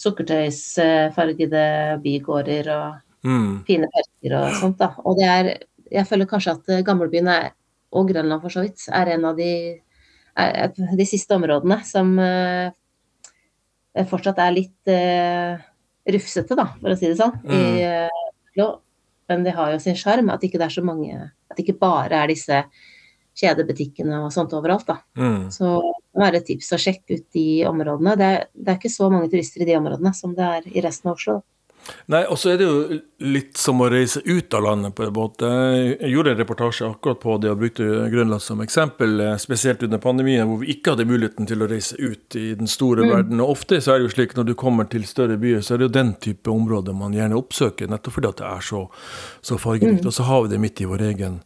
sukkertøysfargede 0.00 1.64
bygårder 2.04 2.70
og 2.74 3.26
mm. 3.26 3.52
fine 3.68 3.90
parker 3.92 4.36
og 4.38 4.58
sånt. 4.60 4.78
da. 4.80 4.94
Og 5.04 5.18
det 5.20 5.28
er 5.28 5.52
Jeg 5.90 6.06
føler 6.06 6.26
kanskje 6.30 6.52
at 6.54 6.68
gamlebyen 6.86 7.26
er, 7.26 7.48
og 7.90 8.06
Grønland 8.12 8.38
for 8.44 8.54
så 8.54 8.60
vidt, 8.62 8.84
er 8.94 9.08
en 9.10 9.24
av 9.26 9.34
de, 9.34 9.80
de 10.34 11.06
siste 11.08 11.34
områdene 11.36 11.80
som 11.86 12.12
uh, 12.20 12.70
fortsatt 14.10 14.38
er 14.42 14.54
litt 14.54 14.92
uh, 14.92 15.58
rufsete, 16.10 16.56
da, 16.58 16.70
for 16.78 16.92
å 16.92 16.98
si 16.98 17.10
det 17.10 17.18
sånn. 17.18 17.36
Mm. 17.44 17.66
I, 18.56 18.64
men 19.30 19.44
det 19.46 19.54
har 19.54 19.74
jo 19.74 19.82
sin 19.82 19.98
sjarm 19.98 20.32
at 20.34 20.42
ikke 20.42 20.58
det 20.58 20.66
er 20.66 20.74
så 20.74 20.82
mange 20.82 21.12
At 21.14 21.54
det 21.54 21.62
ikke 21.62 21.78
bare 21.78 22.18
er 22.18 22.32
disse 22.32 22.64
kjedebutikkene 23.40 24.24
og 24.24 24.32
sånt 24.34 24.52
overalt, 24.56 24.88
da. 24.88 24.98
Mm. 25.16 25.46
Så 25.54 25.68
det 25.78 26.18
må 26.18 26.24
være 26.24 26.40
et 26.40 26.48
tips 26.50 26.72
å 26.74 26.80
sjekke 26.82 27.20
ut 27.20 27.26
de 27.36 27.46
områdene. 27.70 28.16
Det 28.18 28.26
er, 28.26 28.42
det 28.52 28.72
er, 28.72 28.78
ikke 28.80 28.92
så 28.92 29.06
mange 29.12 29.30
turister 29.32 29.62
i 29.62 29.68
de 29.68 29.76
områdene 29.78 30.12
som 30.18 30.34
det 30.36 30.48
er 30.58 30.66
i 30.68 30.82
resten 30.84 31.12
av 31.12 31.16
Oslo. 31.16 31.38
Da. 31.38 31.59
Nei, 32.10 32.22
og 32.30 32.38
så 32.38 32.52
er 32.52 32.58
det 32.60 32.66
jo 32.66 32.98
litt 33.24 33.58
som 33.60 33.80
å 33.82 33.88
reise 33.90 34.22
ut 34.24 34.54
av 34.54 34.64
landet 34.64 34.94
på 34.96 35.04
en 35.04 35.14
båt. 35.14 35.42
Jeg 35.44 36.10
gjorde 36.12 36.34
en 36.34 36.38
reportasje 36.40 36.88
akkurat 36.88 37.20
på 37.22 37.36
det 37.42 37.50
og 37.52 37.60
brukte 37.60 37.86
Grønland 38.12 38.42
som 38.42 38.62
eksempel, 38.64 39.20
eh, 39.20 39.36
spesielt 39.42 39.82
under 39.86 39.98
pandemien, 40.02 40.46
hvor 40.48 40.60
vi 40.62 40.70
ikke 40.74 40.94
hadde 40.94 41.08
muligheten 41.08 41.48
til 41.50 41.62
å 41.62 41.68
reise 41.70 41.98
ut 41.98 42.36
i 42.38 42.54
den 42.58 42.70
store 42.70 43.04
mm. 43.04 43.10
verden. 43.14 43.44
Og 43.44 43.54
ofte 43.56 43.80
så 43.80 43.94
er 43.94 44.00
det 44.00 44.08
jo 44.08 44.14
slik 44.16 44.36
når 44.38 44.50
du 44.50 44.54
kommer 44.58 44.88
til 44.90 45.06
større 45.08 45.38
byer, 45.40 45.62
så 45.64 45.74
er 45.74 45.82
det 45.82 45.90
jo 45.90 45.98
den 45.98 46.14
type 46.22 46.52
områder 46.52 46.96
man 46.96 47.16
gjerne 47.16 47.38
oppsøker, 47.38 47.90
nettopp 47.90 48.18
fordi 48.18 48.32
at 48.32 48.42
det 48.42 48.50
er 48.50 48.66
så, 48.70 48.82
så 49.42 49.60
fargerikt. 49.60 50.04
Mm. 50.04 50.10
Og 50.10 50.16
så 50.16 50.28
har 50.30 50.44
vi 50.44 50.54
det 50.54 50.62
midt 50.62 50.82
i 50.84 50.90
vår 50.90 51.06
egen, 51.12 51.40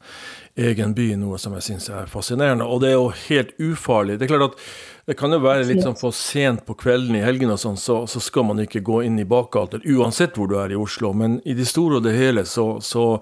egen 0.55 0.95
by, 0.95 1.09
noe 1.19 1.38
som 1.43 1.55
jeg 1.59 1.67
syns 1.67 1.88
er 1.90 2.11
fascinerende. 2.11 2.67
Og 2.67 2.83
det 2.83 2.93
er 2.93 2.97
jo 2.97 3.09
helt 3.27 3.55
ufarlig. 3.59 4.19
Det 4.19 4.27
er 4.27 4.35
klart 4.35 4.53
at 4.53 4.67
det 5.11 5.17
kan 5.19 5.35
jo 5.35 5.43
være 5.43 5.67
litt 5.69 5.83
sånn 5.85 5.99
for 5.99 6.14
sent 6.17 6.62
på 6.64 6.77
kvelden 6.81 7.19
i 7.19 7.25
helgen 7.25 7.53
og 7.53 7.61
sånn, 7.61 7.77
så, 7.81 8.05
så, 8.09 8.23
skal 8.23 8.47
man 8.49 8.62
ikke 8.62 8.85
gå 8.87 9.03
inn 9.05 9.19
i 9.21 9.29
bakgater, 9.29 9.83
uansett 9.85 10.38
hvor 10.38 10.49
du 10.49 10.57
er 10.62 10.73
i 10.73 10.79
Oslo. 10.81 11.12
Men 11.12 11.40
i 11.45 11.57
det 11.59 11.67
store 11.69 11.99
og 11.99 12.07
det 12.07 12.14
hele 12.17 12.47
så, 12.49 12.79
så, 12.81 13.19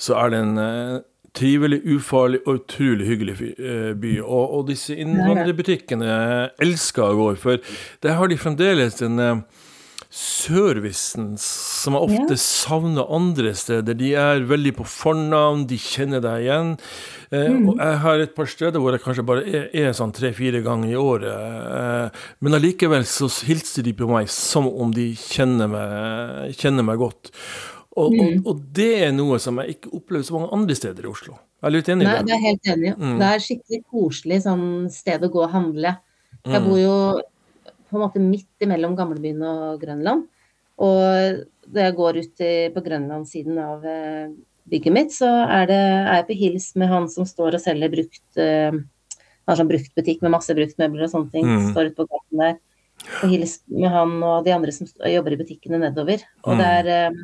så 0.00 0.16
er 0.18 0.32
det 0.32 0.40
en 0.42 0.62
eh, 0.62 0.96
trivelig, 1.36 1.82
ufarlig 1.94 2.40
og 2.46 2.62
utrolig 2.62 3.08
hyggelig 3.10 3.36
eh, 3.52 3.92
by. 3.92 4.16
Og, 4.24 4.56
og 4.58 4.66
disse 4.72 4.96
innvandrerbutikkene 4.96 6.16
elsker 6.62 7.04
å 7.12 7.18
gå 7.20 7.28
i, 7.34 7.42
for 7.44 7.76
der 8.02 8.18
har 8.18 8.32
de 8.32 8.40
fremdeles 8.40 8.98
en 9.04 9.22
eh, 9.22 9.44
servicen 10.12 11.30
som 11.40 11.96
jeg 11.96 12.04
ofte 12.04 12.36
savner 12.40 13.08
andre 13.08 13.54
steder. 13.56 13.96
De 13.96 14.10
er 14.18 14.44
veldig 14.44 14.74
på 14.76 14.84
fornavn, 14.84 15.64
de 15.70 15.78
kjenner 15.80 16.20
deg 16.20 16.44
igjen. 16.44 16.74
Eh, 17.32 17.48
mm. 17.48 17.70
Jeg 17.78 18.00
har 18.04 18.20
et 18.20 18.34
par 18.36 18.50
steder 18.50 18.82
hvor 18.82 18.92
jeg 18.92 19.04
kanskje 19.06 19.24
bare 19.24 19.46
er, 19.48 19.70
er 19.72 19.96
sånn 19.96 20.12
tre-fire 20.12 20.60
ganger 20.66 20.92
i 20.92 21.00
året. 21.00 21.32
Eh, 21.32 22.28
men 22.44 22.58
allikevel 22.58 23.08
så 23.08 23.30
hilser 23.48 23.88
de 23.88 23.96
på 23.96 24.10
meg 24.10 24.28
som 24.32 24.68
om 24.68 24.92
de 24.92 25.14
kjenner 25.16 25.72
meg, 25.72 26.52
kjenner 26.60 26.86
meg 26.86 27.00
godt. 27.00 27.32
Og, 27.96 28.12
mm. 28.12 28.20
og, 28.20 28.46
og, 28.52 28.62
det 28.76 28.92
er 29.06 29.16
noe 29.16 29.40
som 29.40 29.58
jeg 29.60 29.78
ikke 29.78 29.96
opplever 29.96 30.28
så 30.28 30.36
mange 30.36 30.52
andre 30.56 30.76
steder 30.76 31.08
i 31.08 31.12
Oslo. 31.12 31.40
Jeg 31.60 31.68
er 31.68 31.76
litt 31.78 31.92
enig 31.92 32.04
i 32.04 32.10
det. 32.10 32.14
Nei, 32.14 32.28
det 32.28 32.36
er 32.36 32.46
helt 32.46 32.72
enig. 32.76 32.94
Mm. 33.00 33.18
Det 33.20 33.28
er 33.32 33.44
skikkelig 33.48 33.84
koselig 33.92 34.42
sånn 34.44 34.70
sted 34.92 35.24
å 35.24 35.32
gå 35.32 35.44
og 35.44 35.52
handle. 35.52 35.96
Jeg 36.42 36.58
mm. 36.58 36.68
bor 36.68 36.80
jo 36.80 36.96
på 37.92 38.00
en 38.00 38.06
måte 38.06 38.22
midt 38.22 38.64
imellom 38.64 38.96
gamlebyen 38.98 39.42
og 39.46 39.82
Grønland. 39.82 40.24
Og 40.82 41.42
da 41.72 41.84
jeg 41.86 41.96
går 41.98 42.18
ut 42.24 42.42
på 42.74 42.82
Grønlandssiden 42.84 43.60
av 43.60 43.84
eh, 43.86 44.32
bygget 44.70 44.94
mitt, 44.94 45.14
så 45.14 45.28
er, 45.44 45.66
det, 45.70 45.78
er, 45.78 46.18
jeg 46.20 46.28
på 46.28 46.38
hils 46.40 46.68
med 46.80 46.90
han 46.92 47.08
som 47.12 47.28
står 47.28 47.58
og 47.58 47.62
selger 47.62 47.92
brukt 47.92 48.40
uh, 48.40 48.76
Har 49.48 49.58
sånn 49.58 49.70
bruktbutikk 49.70 50.22
med 50.22 50.36
masse 50.36 50.54
bruktmøbler 50.54 51.08
og 51.08 51.10
sånne 51.10 51.34
ting. 51.34 51.48
Mm. 51.48 51.72
Står 51.72 51.90
ute 51.90 51.98
på 51.98 52.06
gaten 52.06 52.42
der. 52.44 52.56
Og 53.18 53.32
hils 53.32 53.56
med 53.66 53.90
han 53.90 54.16
og 54.22 54.46
de 54.46 54.54
andre 54.54 54.74
som 54.74 54.86
jobber 54.86 55.34
i 55.34 55.38
butikkene 55.40 55.80
nedover. 55.82 56.22
Og 56.46 56.54
mm. 56.54 56.60
det 56.60 56.72
er 56.78 56.90
uh, 57.12 57.22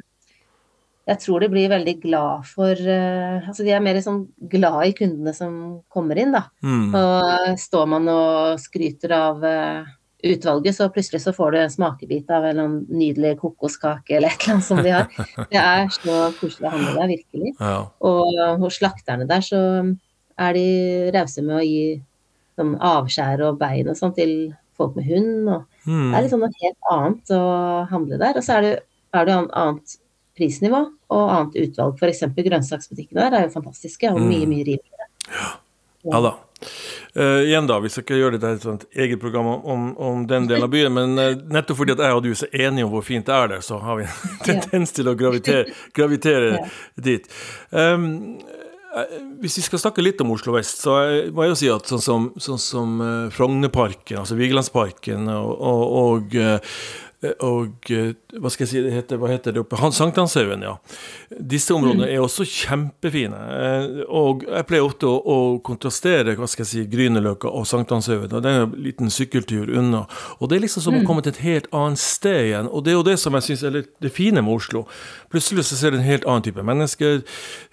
jeg 1.09 1.23
tror 1.23 1.41
de 1.41 1.49
blir 1.49 1.71
veldig 1.73 1.95
glad 2.03 2.49
for 2.51 2.77
uh, 2.77 3.39
Altså 3.39 3.65
de 3.65 3.73
er 3.73 3.85
mer 3.85 3.97
sånn 4.05 4.27
glad 4.53 4.91
i 4.91 4.97
kundene 4.99 5.33
som 5.37 5.55
kommer 5.93 6.19
inn, 6.21 6.35
da. 6.35 6.49
Mm. 6.61 6.91
Og 6.99 7.63
står 7.63 7.87
man 7.95 8.11
og 8.13 8.59
skryter 8.61 9.15
av 9.17 9.47
uh, 9.47 9.95
utvalget, 10.25 10.75
så 10.75 10.89
plutselig 10.91 11.21
så 11.23 11.33
får 11.33 11.53
du 11.55 11.59
en 11.61 11.71
smakebit 11.71 12.31
av 12.35 12.45
en 12.49 12.81
nydelig 12.91 13.37
kokoskake 13.39 14.17
eller 14.17 14.35
et 14.35 14.43
eller 14.43 14.57
annet 14.57 14.67
som 14.67 14.81
de 14.83 14.95
har. 14.95 15.07
Det 15.53 15.61
er 15.63 15.93
så 15.95 16.17
koselig 16.41 16.67
å 16.67 16.73
handle 16.75 16.95
der, 16.97 17.13
virkelig. 17.13 17.53
Ja. 17.61 17.77
Og 18.11 18.65
hos 18.65 18.81
slakterne 18.81 19.29
der 19.31 19.45
så 19.47 19.61
er 20.39 20.57
de 20.57 20.67
rause 21.15 21.45
med 21.45 21.61
å 21.61 21.67
gi 21.67 21.85
sånn 22.59 22.75
avskjær 22.83 23.45
og 23.47 23.61
bein 23.61 23.91
og 23.91 23.99
sånn 23.99 24.17
til 24.17 24.35
folk 24.79 24.99
med 24.99 25.07
hund. 25.07 25.53
Og 25.55 25.87
mm. 25.87 26.11
Det 26.11 26.19
er 26.19 26.29
sånn 26.33 26.45
noe 26.45 26.61
helt 26.65 26.93
annet 26.95 27.35
å 27.35 27.47
handle 27.93 28.21
der. 28.21 28.39
Og 28.39 28.47
så 28.47 28.59
er 28.59 28.67
det, 28.67 28.75
er 29.15 29.29
det 29.29 29.39
annet 29.39 29.99
prisnivå 30.39 30.83
og 31.15 31.33
annet 31.35 31.59
utvalg. 31.65 31.99
F.eks. 31.99 32.27
grønnsaksbutikkene 32.37 33.25
der 33.25 33.39
er 33.39 33.47
jo 33.47 33.55
fantastiske 33.55 34.11
og 34.15 34.21
mye, 34.23 34.47
mye 34.51 34.67
rimeligere. 34.67 35.11
Ja. 35.29 35.49
ja 36.11 36.23
da. 36.27 36.37
Uh, 37.17 37.45
igjen 37.47 37.67
da, 37.71 37.79
Vi 37.83 37.91
skal 37.93 38.05
ikke 38.05 38.19
gjøre 38.19 38.39
dette 38.39 38.63
til 38.63 38.75
et 38.75 39.03
eget 39.05 39.21
program 39.23 39.49
om, 39.57 39.89
om, 39.95 40.27
den 40.29 40.49
delen 40.51 40.67
av 40.67 40.73
byen, 40.73 40.95
men 40.95 41.19
uh, 41.19 41.33
nettopp 41.55 41.81
fordi 41.81 41.95
at 41.95 42.05
jeg 42.05 42.19
og 42.19 42.23
du 42.25 42.31
er 42.33 42.39
så 42.43 42.51
enige 42.53 42.87
om 42.87 42.93
hvor 42.95 43.07
fint 43.07 43.27
det 43.29 43.35
er 43.35 43.53
der, 43.55 43.65
så 43.65 43.81
har 43.83 44.01
vi 44.01 44.07
en 44.09 44.39
tendens 44.49 44.95
til 44.97 45.11
å 45.11 45.17
gravitere, 45.19 45.69
gravitere 45.97 46.55
ja. 46.57 46.69
dit. 47.11 47.29
Um, 47.71 48.39
hvis 49.39 49.59
vi 49.61 49.63
skal 49.67 49.79
snakke 49.79 50.03
litt 50.03 50.21
om 50.25 50.33
Oslo 50.35 50.55
vest, 50.57 50.81
så 50.83 50.97
må 51.31 51.45
jeg 51.45 51.53
jo 51.53 51.59
si 51.61 51.69
at 51.71 51.91
sånn 51.91 52.01
som, 52.03 52.25
sånn 52.41 52.59
som 52.59 52.95
Frognerparken, 53.31 54.23
altså 54.25 54.39
Vigelandsparken 54.39 55.29
og, 55.31 55.53
og, 55.53 55.83
og 56.01 56.39
og 57.19 57.89
eh, 57.91 58.13
hva 58.39 58.51
skal 58.53 58.63
jeg 58.63 58.71
si, 58.71 58.81
det 58.85 58.93
heter, 58.95 59.19
hva 59.19 59.31
heter 59.33 59.55
det 59.55 59.65
oppe? 59.65 59.79
Sankthanshaugen, 59.95 60.63
ja. 60.63 60.77
Disse 61.35 61.75
områdene 61.75 62.07
mm. 62.07 62.13
er 62.15 62.23
også 62.23 62.45
kjempefine. 62.47 63.39
Eh, 63.57 63.87
og 64.07 64.45
jeg 64.47 64.67
pleier 64.69 64.87
ofte 64.87 65.09
å, 65.11 65.17
å 65.19 65.39
kontrastere 65.67 66.37
hva 66.39 66.47
skal 66.47 66.63
jeg 66.63 66.71
si, 66.71 66.85
Grünerløkka 66.93 67.51
og 67.51 67.67
Sankthanshaugen. 67.67 68.31
Det 68.31 68.53
er 68.53 68.63
en 68.63 68.77
liten 68.85 69.11
sykkeltur 69.11 69.67
unna. 69.67 70.05
Og 70.39 70.47
det 70.47 70.61
er 70.61 70.65
liksom 70.69 70.85
som 70.85 70.95
å 70.95 71.01
mm. 71.03 71.09
komme 71.09 71.25
til 71.27 71.35
et 71.35 71.43
helt 71.43 71.67
annet 71.75 72.03
sted 72.03 72.53
igjen. 72.53 72.71
Og 72.71 72.87
det 72.87 72.95
er 72.95 72.99
jo 73.01 73.09
det 73.11 73.17
som 73.25 73.35
jeg 73.35 73.49
syns 73.49 73.67
er 73.67 73.81
det 73.83 74.15
fine 74.15 74.45
med 74.45 74.55
Oslo. 74.55 74.85
Plutselig 75.35 75.67
så 75.67 75.81
ser 75.81 75.93
du 75.97 75.99
en 75.99 76.07
helt 76.07 76.29
annen 76.29 76.47
type 76.47 76.67
mennesker, 76.71 77.25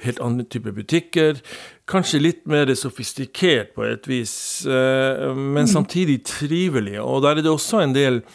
helt 0.07 0.23
annen 0.25 0.49
type 0.49 0.73
butikker. 0.73 1.37
Kanskje 1.85 2.23
litt 2.23 2.41
mer 2.49 2.73
sofistikert 2.73 3.75
på 3.77 3.85
et 3.85 4.09
vis, 4.09 4.33
men 4.65 5.67
mm. 5.67 5.69
samtidig 5.69 6.23
trivelig. 6.25 6.97
Og 7.05 7.21
der 7.21 7.37
er 7.37 7.45
det 7.45 7.53
også 7.53 7.85
en 7.85 7.93
del 7.93 8.23
Eh, 8.25 8.33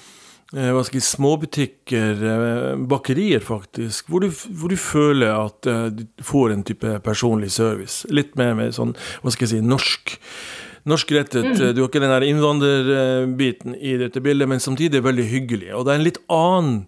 hva 0.50 0.80
skal 0.82 0.98
jeg, 0.98 1.06
småbutikker, 1.06 2.24
eh, 2.26 2.80
bakerier 2.90 3.44
faktisk, 3.44 4.08
hvor 4.10 4.24
du, 4.24 4.32
hvor 4.58 4.72
du 4.72 4.78
føler 4.80 5.30
at 5.30 5.68
uh, 5.70 5.84
du 5.94 6.02
får 6.26 6.56
en 6.56 6.64
type 6.66 6.96
personlig 7.06 7.52
service. 7.54 8.02
Litt 8.10 8.34
mer 8.40 8.56
med 8.58 8.74
sånn, 8.74 8.96
hva 9.22 9.30
skal 9.30 9.46
jeg 9.46 9.52
si, 9.52 9.62
norsk 9.62 10.16
norskrettet. 10.88 11.44
Mm. 11.44 11.74
Du 11.76 11.82
har 11.82 11.90
ikke 11.90 12.00
den 12.02 12.12
der 12.12 12.24
innvandrerbiten 12.24 13.76
i 13.76 13.98
dette 14.00 14.22
bildet, 14.24 14.48
men 14.48 14.62
samtidig 14.64 14.98
er 15.00 15.06
veldig 15.06 15.26
hyggelig. 15.28 15.68
Og 15.76 15.84
det 15.86 15.92
er 15.92 16.00
en 16.00 16.06
litt 16.06 16.20
annen 16.32 16.78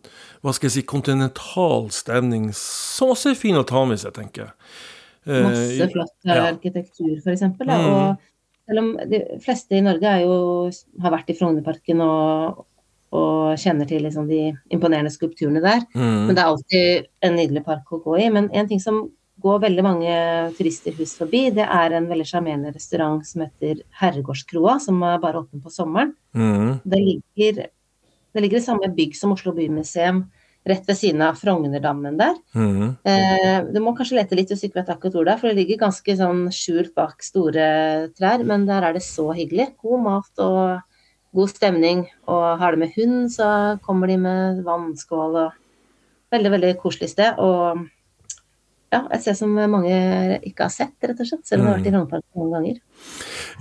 hva 0.42 0.54
skal 0.56 0.66
jeg 0.66 0.74
si, 0.78 0.82
kontinental 0.88 1.86
stemning, 1.94 2.48
som 2.56 3.12
også 3.14 3.30
er 3.30 3.38
fin 3.38 3.58
å 3.60 3.66
ta 3.68 3.84
med 3.86 4.00
seg, 4.02 4.14
tenker 4.16 4.46
jeg. 4.48 4.54
Eh, 5.28 5.44
Masse 5.44 5.88
flott 5.92 6.14
ja. 6.26 6.40
arkitektur, 6.48 7.12
f.eks. 7.20 7.44
Mm. 7.60 7.70
Og 7.70 8.66
selv 8.66 8.82
om 8.82 8.88
de 9.12 9.20
fleste 9.44 9.78
i 9.78 9.84
Norge 9.86 10.16
jo, 10.24 10.34
har 11.04 11.14
vært 11.14 11.30
i 11.30 11.36
Frognerparken 11.38 12.02
og, 12.02 12.64
og 13.12 13.60
kjenner 13.60 13.88
til 13.88 14.06
liksom 14.06 14.28
de 14.30 14.52
imponerende 14.72 15.12
skulpturene 15.12 15.60
der. 15.60 15.84
Mm. 15.92 16.28
Men 16.28 16.36
det 16.36 16.40
er 16.40 16.48
alltid 16.48 17.10
en 17.28 17.36
nydelig 17.36 17.64
park 17.66 17.92
å 17.92 18.00
gå 18.00 18.16
i. 18.22 18.30
Men 18.32 18.48
en 18.56 18.70
ting 18.70 18.80
som 18.80 19.04
går 19.42 19.62
veldig 19.64 19.84
mange 19.84 20.12
turister 20.56 20.94
hus 20.96 21.14
forbi, 21.18 21.46
det 21.54 21.64
er 21.66 21.96
en 21.96 22.08
veldig 22.08 22.26
sjarmerende 22.28 22.72
restaurant 22.74 23.24
som 23.26 23.44
heter 23.44 23.82
Herregårdskroa, 24.00 24.78
som 24.80 25.02
er 25.06 25.20
bare 25.22 25.42
åpen 25.42 25.62
på 25.64 25.72
sommeren. 25.72 26.14
Mm. 26.36 26.78
Det, 26.84 27.00
ligger, 27.00 27.66
det 28.32 28.44
ligger 28.44 28.60
i 28.60 28.64
samme 28.64 28.92
bygg 28.96 29.18
som 29.18 29.34
Oslo 29.34 29.54
Bymuseum 29.56 30.24
rett 30.68 30.86
ved 30.86 30.94
siden 30.94 31.24
av 31.26 31.40
Frognerdammen 31.40 32.16
der. 32.20 32.36
Mm. 32.54 32.94
Eh, 33.02 33.56
du 33.74 33.80
må 33.82 33.96
kanskje 33.98 34.20
lete 34.20 34.38
litt 34.38 34.52
hvis 34.52 34.62
du 34.62 34.68
ikke 34.68 34.78
vet 34.78 34.92
akkurat 34.94 35.16
hvor 35.18 35.26
det 35.26 35.34
er, 35.34 35.40
for 35.40 35.50
det 35.50 35.58
ligger 35.58 35.80
ganske 35.80 36.16
sånn 36.20 36.44
skjult 36.54 36.94
bak 36.98 37.24
store 37.26 37.66
trær, 38.14 38.44
men 38.46 38.68
der 38.68 38.86
er 38.86 38.96
det 38.96 39.02
så 39.04 39.32
hyggelig. 39.34 39.72
God 39.82 40.04
mat 40.06 40.44
og 40.44 40.78
god 41.34 41.50
stemning. 41.52 42.06
Og 42.30 42.44
har 42.60 42.74
det 42.74 42.84
med 42.84 42.94
hund, 42.96 43.32
så 43.32 43.48
kommer 43.84 44.10
de 44.10 44.20
med 44.20 44.62
vannskål 44.66 45.42
og 45.46 45.58
Veldig, 46.32 46.48
veldig 46.48 46.68
koselig 46.80 47.10
sted. 47.12 47.36
Og 47.44 47.82
ja, 48.92 49.02
et 49.12 49.20
sted 49.20 49.36
som 49.36 49.50
mange 49.52 49.92
ikke 50.48 50.64
har 50.64 50.72
sett, 50.72 50.94
rett 51.04 51.20
og 51.20 51.28
slett, 51.28 51.42
selv 51.44 51.60
om 51.60 51.66
de 51.66 51.72
har 51.72 51.76
vært 51.76 51.88
i 51.88 51.92
Frognerparken 51.92 52.40
mange 52.40 52.54
ganger. 52.56 52.78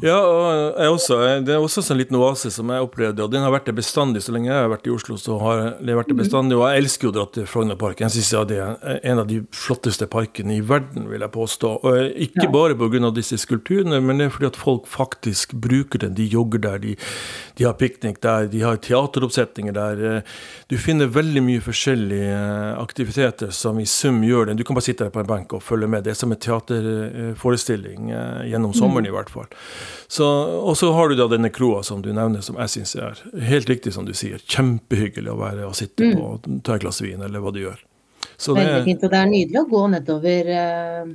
Ja, 0.01 0.17
og 0.17 0.79
jeg 0.81 0.93
også, 0.95 1.17
det 1.45 1.53
er 1.53 1.61
også 1.61 1.83
en 1.93 1.99
liten 1.99 2.17
oase 2.17 2.49
som 2.53 2.71
jeg 2.73 2.85
opplevde, 2.85 3.21
og 3.21 3.33
den 3.33 3.43
har 3.45 3.53
vært 3.53 3.67
det 3.69 3.75
bestandig. 3.77 4.23
Så 4.25 4.33
lenge 4.33 4.49
jeg 4.49 4.57
har 4.57 4.71
vært 4.71 4.87
i 4.89 4.93
Oslo, 4.93 5.17
så 5.21 5.37
har 5.41 5.61
det 5.77 5.97
vært 5.97 6.09
det 6.09 6.15
mhm. 6.15 6.23
bestandig. 6.23 6.57
Og 6.57 6.65
jeg 6.65 6.83
elsker 6.83 7.09
å 7.09 7.13
dra 7.15 7.25
til 7.35 7.45
Frognerparken. 7.49 8.07
Jeg 8.07 8.23
syns 8.23 8.49
det 8.49 8.57
er 8.57 9.01
en 9.11 9.21
av 9.21 9.29
de 9.29 9.41
flotteste 9.55 10.07
parkene 10.11 10.57
i 10.57 10.63
verden, 10.65 11.05
vil 11.11 11.21
jeg 11.21 11.33
påstå. 11.35 11.73
Og 11.85 12.17
ikke 12.27 12.47
ja. 12.47 12.53
bare 12.53 12.77
pga. 12.79 13.11
disse 13.13 13.37
skulpturene, 13.41 14.01
men 14.01 14.19
det 14.19 14.27
er 14.27 14.33
fordi 14.33 14.49
at 14.49 14.59
folk 14.59 14.89
faktisk 14.89 15.53
bruker 15.53 16.01
den. 16.01 16.15
De 16.17 16.25
jogger 16.25 16.63
der, 16.65 16.81
de, 16.81 16.95
de 17.57 17.67
har 17.67 17.77
piknik 17.77 18.21
der, 18.25 18.49
de 18.49 18.63
har 18.65 18.81
teateroppsetninger 18.81 19.77
der. 19.77 20.25
Du 20.71 20.77
finner 20.81 21.11
veldig 21.11 21.43
mye 21.45 21.61
forskjellige 21.61 22.41
aktiviteter 22.81 23.53
som 23.55 23.79
i 23.79 23.85
sum 23.85 24.21
gjør 24.25 24.49
det. 24.49 24.57
Du 24.59 24.65
kan 24.65 24.77
bare 24.77 24.87
sitte 24.87 25.05
der 25.05 25.13
på 25.13 25.21
en 25.21 25.29
benk 25.29 25.53
og 25.53 25.63
følge 25.63 25.89
med. 25.91 26.05
Det 26.05 26.15
er 26.15 26.19
som 26.19 26.33
en 26.33 26.41
teaterforestilling 26.41 28.11
eh, 28.11 28.49
gjennom 28.51 28.73
sommeren, 28.77 29.07
i 29.07 29.13
hvert 29.13 29.29
fall. 29.29 29.30
Og 30.61 30.75
så 30.77 30.91
har 30.95 31.09
du 31.09 31.15
da 31.19 31.27
denne 31.31 31.51
kroa 31.53 31.83
som 31.87 32.03
du 32.03 32.11
nevner, 32.13 32.43
som 32.45 32.59
jeg 32.61 32.73
syns 32.75 32.95
er 32.95 33.21
helt 33.47 33.69
riktig 33.69 33.93
som 33.95 34.07
du 34.07 34.13
sier. 34.17 34.41
Kjempehyggelig 34.43 35.31
å 35.31 35.39
være 35.39 35.69
og 35.69 35.77
sitte 35.77 36.09
mm. 36.09 36.17
på 36.17 36.27
og 36.27 36.49
ta 36.65 36.75
et 36.75 36.85
glass 36.85 37.01
vin, 37.03 37.21
eller 37.21 37.43
hva 37.43 37.53
du 37.55 37.61
gjør. 37.63 37.79
Så 38.37 38.55
Veldig 38.57 38.73
det, 38.73 38.83
fint. 38.89 39.05
Og 39.05 39.13
det 39.13 39.21
er 39.21 39.31
nydelig 39.31 39.61
å 39.61 39.69
gå 39.69 39.81
nedover 39.93 40.51
eh, 40.57 41.07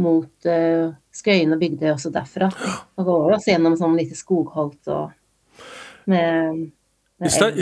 mot 0.00 0.50
eh, 0.50 0.90
Skøyen 1.20 1.56
og 1.56 1.62
Bygdøy 1.62 1.90
også 1.94 2.12
derfra. 2.14 2.50
Og 2.96 3.08
gå 3.08 3.16
også 3.36 3.54
gjennom 3.54 3.76
sånn 3.78 3.96
lite 3.98 4.18
skogholt 4.18 4.92
og 4.92 5.16
med 6.10 6.68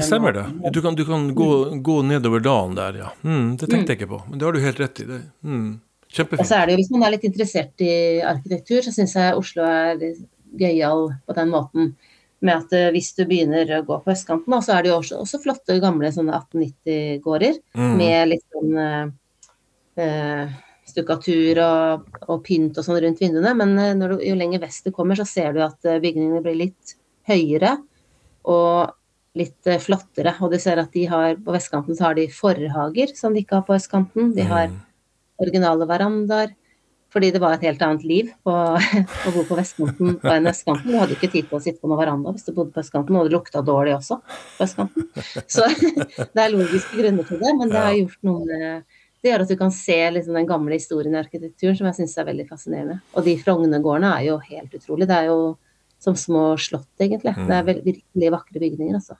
stemmer 0.03 0.33
det. 0.33 0.71
Du 0.73 0.83
kan, 0.83 0.95
du 0.95 1.05
kan 1.05 1.35
gå, 1.35 1.49
gå, 1.83 2.03
nedover 2.07 2.41
dalen 2.41 2.77
der, 2.79 2.99
ja. 3.03 3.09
Mm, 3.23 3.57
det 3.57 3.67
tenkte 3.67 3.77
mm. 3.77 3.87
jeg 3.89 3.99
ikke 3.99 4.11
på, 4.13 4.21
men 4.29 4.39
det 4.39 4.47
har 4.47 4.55
du 4.55 4.61
helt 4.63 4.81
rett 4.81 5.01
i. 5.03 5.07
Det. 5.09 5.19
Mm. 5.43 5.81
Kjempefint. 6.09 6.41
Og 6.41 6.49
så 6.49 6.59
er 6.59 6.67
det 6.67 6.75
jo, 6.75 6.83
Hvis 6.83 6.93
man 6.95 7.05
er 7.05 7.15
litt 7.15 7.27
interessert 7.29 7.85
i 7.85 7.95
arkitektur, 8.25 8.81
så 8.85 8.93
syns 8.95 9.17
jeg 9.17 9.37
Oslo 9.37 9.65
er 9.69 9.99
gøyal 10.59 11.11
på 11.27 11.37
den 11.37 11.53
måten. 11.53 11.91
Med 12.41 12.55
at 12.55 12.73
eh, 12.77 12.91
hvis 12.95 13.11
du 13.19 13.25
begynner 13.27 13.69
å 13.79 13.83
gå 13.87 13.99
på 14.05 14.15
østkanten, 14.15 14.55
så 14.63 14.77
er 14.77 14.85
det 14.85 14.93
jo 14.93 15.01
også, 15.01 15.19
også 15.25 15.43
flotte 15.43 15.81
gamle 15.83 16.11
sånne 16.15 16.39
1890-gårder. 16.39 17.59
Mm. 17.77 17.95
Med 17.99 18.31
litt 18.31 18.47
sånn 18.55 18.79
eh, 19.99 20.55
stukkatur 20.89 21.61
og, 21.65 22.07
og, 22.29 22.39
pynt 22.47 22.79
og 22.79 22.87
sånn 22.87 23.03
rundt 23.05 23.21
vinduene. 23.21 23.53
Men 23.59 23.75
eh, 23.83 23.97
du, 23.99 24.17
jo 24.25 24.39
lenger 24.39 24.65
vest 24.65 24.87
du 24.87 24.95
kommer, 24.95 25.19
så 25.19 25.27
ser 25.29 25.53
du 25.57 25.65
at 25.67 25.85
eh, 25.85 26.01
bygningene 26.05 26.45
blir 26.47 26.63
litt 26.63 26.97
høyere 27.29 27.77
og 28.49 28.95
litt 29.37 29.69
flottere. 29.85 30.39
Og 30.41 30.55
du 30.55 30.63
ser 30.63 30.81
at 30.81 30.95
de 30.95 31.05
har, 31.11 31.37
på 31.43 31.53
vestkanten 31.53 31.99
så 31.99 32.09
har 32.09 32.17
de 32.17 32.31
forhager 32.33 33.13
som 33.19 33.35
de 33.35 33.43
ikke 33.45 33.61
har 33.61 33.67
på 33.67 33.77
østkanten. 33.77 34.33
De 34.39 34.47
har 34.47 34.71
mm 34.71 34.85
originale 35.43 35.89
verandaer. 35.89 36.57
Fordi 37.09 37.31
det 37.33 37.41
var 37.41 37.55
et 37.57 37.65
helt 37.65 37.81
annet 37.81 38.03
liv 38.05 38.29
på, 38.45 38.53
å 39.27 39.33
bo 39.33 39.45
på 39.49 39.57
vestkanten 39.57 40.19
enn 40.29 40.51
østkanten. 40.51 40.93
Du 40.93 40.99
hadde 41.01 41.17
ikke 41.17 41.31
tid 41.33 41.49
til 41.49 41.57
å 41.57 41.63
sitte 41.65 41.81
på 41.81 41.89
noen 41.89 42.03
veranda 42.03 42.35
hvis 42.35 42.45
du 42.45 42.53
bodde 42.53 42.75
på 42.75 42.83
østkanten, 42.83 43.17
og 43.17 43.29
det 43.29 43.33
lukta 43.33 43.63
dårlig 43.65 43.97
også 43.97 44.21
på 44.27 44.67
østkanten. 44.67 45.09
Så 45.49 45.65
det 46.35 46.45
er 46.45 46.53
logiske 46.53 47.01
grunner 47.01 47.29
til 47.29 47.41
det, 47.41 47.55
men 47.57 47.73
det 47.73 47.85
har 47.87 47.97
gjort 47.97 48.29
noe 48.29 48.83
det 49.19 49.33
gjør 49.33 49.43
at 49.43 49.51
du 49.51 49.57
kan 49.59 49.73
se 49.75 49.97
liksom 50.15 50.37
den 50.39 50.47
gamle 50.47 50.77
historien 50.77 51.17
i 51.17 51.19
arkitekturen, 51.19 51.75
som 51.75 51.89
jeg 51.89 51.97
syns 51.97 52.13
er 52.21 52.27
veldig 52.29 52.45
fascinerende. 52.47 53.01
Og 53.19 53.25
de 53.27 53.35
Frognergårdene 53.41 54.13
er 54.15 54.29
jo 54.29 54.37
helt 54.45 54.77
utrolig. 54.79 55.09
Det 55.11 55.17
er 55.17 55.31
jo 55.33 55.41
som 55.99 56.15
små 56.15 56.53
slott, 56.63 56.93
egentlig. 57.03 57.35
Det 57.35 57.57
er 57.57 57.65
mm. 57.67 57.81
virkelig 57.83 58.31
vakre 58.37 58.63
bygninger, 58.63 59.01
altså. 59.01 59.19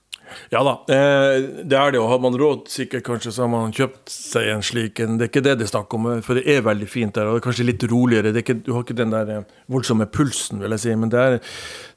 Ja 0.53 0.63
da, 0.67 0.75
eh, 0.93 1.39
det 1.65 1.79
er 1.79 1.93
det. 1.95 2.01
Og 2.01 2.09
har 2.13 2.23
man 2.23 2.37
råd, 2.39 2.69
sikkert 2.73 3.07
kanskje, 3.07 3.33
så 3.35 3.45
har 3.45 3.53
man 3.53 3.75
kjøpt 3.75 4.13
seg 4.13 4.49
en 4.53 4.65
slik 4.65 5.01
en. 5.05 5.19
Det 5.19 5.29
er 5.29 5.33
ikke 5.33 5.45
det 5.47 5.59
det 5.61 5.69
er 5.69 5.73
snakk 5.73 5.95
om, 5.99 6.09
for 6.25 6.39
det 6.39 6.47
er 6.49 6.65
veldig 6.67 6.89
fint 6.91 7.15
der. 7.17 7.29
Og 7.29 7.37
det 7.37 7.43
er 7.43 7.47
kanskje 7.49 7.69
litt 7.69 7.85
roligere. 7.91 8.33
Ikke, 8.37 8.59
du 8.63 8.73
har 8.77 8.87
ikke 8.87 8.99
den 8.99 9.15
der 9.15 9.35
eh, 9.35 9.45
voldsomme 9.73 10.09
pulsen, 10.13 10.63
vil 10.63 10.77
jeg 10.77 10.85
si. 10.85 10.97
Men 10.99 11.13
det 11.13 11.21
er, 11.21 11.39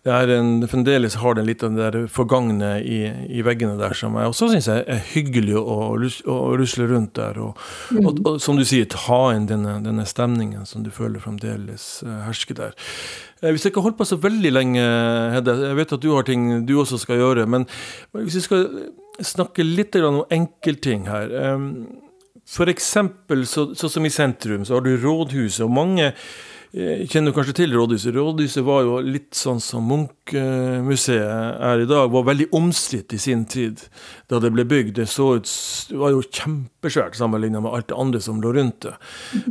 det 0.08 0.14
er 0.18 0.34
en, 0.38 0.54
fremdeles 0.72 1.20
har 1.22 1.38
den 1.38 1.50
litt 1.50 1.64
av 1.64 1.76
det 1.78 1.90
der 1.94 2.08
forgangne 2.12 2.74
i, 2.82 3.02
i, 3.30 3.44
veggene 3.46 3.78
der 3.80 3.94
som 3.98 4.16
jeg 4.18 4.32
også 4.32 4.52
syns 4.54 4.70
er 4.74 5.04
hyggelig 5.12 5.58
å, 5.60 5.76
å, 5.94 6.38
rusle 6.58 6.88
rundt 6.90 7.16
der. 7.20 7.38
Og, 7.44 7.60
mm. 7.92 8.06
og, 8.06 8.22
og, 8.26 8.40
som 8.44 8.60
du 8.60 8.66
sier, 8.68 8.88
ta 8.90 9.24
inn 9.36 9.50
denne, 9.50 9.80
denne 9.86 10.08
stemningen 10.10 10.66
som 10.70 10.86
du 10.86 10.92
føler 10.94 11.22
fremdeles 11.24 12.02
eh, 12.08 12.24
hersker 12.28 12.58
der. 12.58 12.80
Hvis 13.42 13.64
jeg 13.66 13.72
ikke 13.72 13.82
har 13.82 13.90
holdt 13.90 13.98
på 13.98 14.06
så 14.06 14.20
veldig 14.22 14.52
lenge, 14.54 14.82
Hedde, 15.34 15.56
jeg 15.66 15.78
vet 15.80 15.94
at 15.96 16.04
du 16.04 16.12
har 16.14 16.26
ting 16.28 16.44
du 16.68 16.76
også 16.80 17.00
skal 17.02 17.18
gjøre, 17.18 17.48
men 17.50 17.66
hvis 18.14 18.38
vi 18.38 18.44
skal 18.46 18.68
snakke 19.26 19.66
litt 19.66 19.98
om 19.98 20.22
enkeltting 20.30 21.08
her 21.10 21.34
For 22.52 22.70
eksempel, 22.70 23.46
så, 23.48 23.72
så 23.78 23.90
som 23.90 24.06
i 24.06 24.14
sentrum, 24.14 24.66
så 24.66 24.78
har 24.78 24.86
du 24.86 24.94
rådhuset, 24.94 25.64
og 25.66 25.74
mange 25.74 26.12
kjenner 26.72 27.34
kanskje 27.36 27.54
til 27.58 27.74
Rådhuset. 27.76 28.14
Rådhuset 28.16 28.64
var 28.64 28.86
jo 28.86 29.00
litt 29.04 29.36
sånn 29.36 29.60
som 29.60 29.84
Munch-museet 29.90 31.58
er 31.68 31.84
i 31.84 31.88
dag. 31.90 32.08
Var 32.14 32.24
veldig 32.30 32.48
omstridt 32.56 33.12
i 33.12 33.20
sin 33.20 33.44
tid 33.44 33.82
da 34.32 34.40
det 34.40 34.54
ble 34.56 34.64
bygd. 34.64 34.94
Det, 35.02 35.08
så 35.12 35.34
ut, 35.36 35.52
det 35.90 36.00
var 36.00 36.14
jo 36.16 36.22
kjempesvært 36.24 37.18
sammenlignet 37.20 37.66
med 37.66 37.76
alt 37.76 37.90
det 37.92 37.98
andre 38.00 38.22
som 38.24 38.40
lå 38.40 38.54
rundt 38.56 38.88
det. 38.88 38.94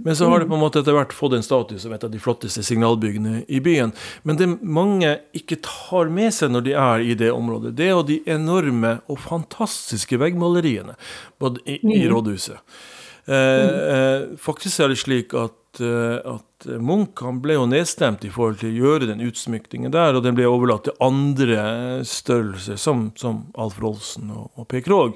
Men 0.01 0.17
så 0.17 0.31
har 0.33 0.41
det 0.41 0.49
på 0.49 0.57
en 0.57 0.65
måte 0.65 0.81
etter 0.81 0.97
hvert 0.97 1.13
fått 1.13 1.37
en 1.37 1.45
status 1.45 1.85
som 1.85 1.93
et 1.93 2.09
av 2.09 2.15
de 2.15 2.23
flotteste 2.25 2.65
signalbyggene 2.65 3.45
i 3.53 3.61
byen. 3.61 3.93
Men 4.25 4.41
det 4.41 4.49
mange 4.65 5.19
ikke 5.37 5.61
tar 5.67 6.09
med 6.09 6.33
seg 6.33 6.55
når 6.55 6.69
de 6.71 6.77
er 6.87 7.05
i 7.05 7.19
det 7.21 7.35
området, 7.37 7.77
det 7.77 7.91
er 7.91 7.95
jo 7.99 8.09
de 8.15 8.23
enorme 8.33 8.97
og 9.13 9.21
fantastiske 9.27 10.17
veggmaleriene 10.25 10.97
både 11.41 11.61
i, 11.67 11.83
i 11.85 12.01
mm. 12.01 12.11
rådhuset. 12.15 12.81
Eh, 13.29 13.81
eh, 13.93 14.29
faktisk 14.41 14.81
er 14.81 14.95
det 14.95 15.03
slik 15.05 15.37
at 15.37 15.60
Eh, 15.60 15.60
at, 15.79 16.67
Munch 16.83 17.23
han 17.25 17.39
ble 17.41 17.55
jo 17.55 17.67
nedstemt 17.71 18.25
i 18.27 18.31
forhold 18.33 18.59
til 18.61 18.73
å 18.73 18.81
gjøre 18.83 19.07
den 19.09 19.23
utsmykningen 19.25 19.93
der, 19.95 20.17
og 20.17 20.25
den 20.27 20.35
ble 20.37 20.49
overlatt 20.51 20.89
til 20.89 20.97
andre 21.05 21.61
størrelser, 22.05 22.77
som, 22.81 23.07
som 23.17 23.45
Alf 23.61 23.79
Rolsen 23.81 24.33
og, 24.35 24.51
og 24.59 24.67
P. 24.69 24.83
Krogh. 24.85 25.15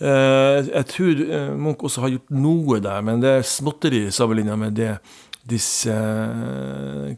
Eh, 0.00 0.70
jeg 0.72 0.88
tror 0.90 1.22
eh, 1.26 1.52
Munch 1.54 1.84
også 1.86 2.06
har 2.06 2.14
gjort 2.16 2.34
noe 2.34 2.80
der, 2.82 3.04
men 3.06 3.22
det 3.22 3.36
er 3.36 3.46
småtteri 3.46 4.06
sammenligna 4.14 4.56
med 4.58 4.80
det 4.80 4.96
disse 5.48 5.94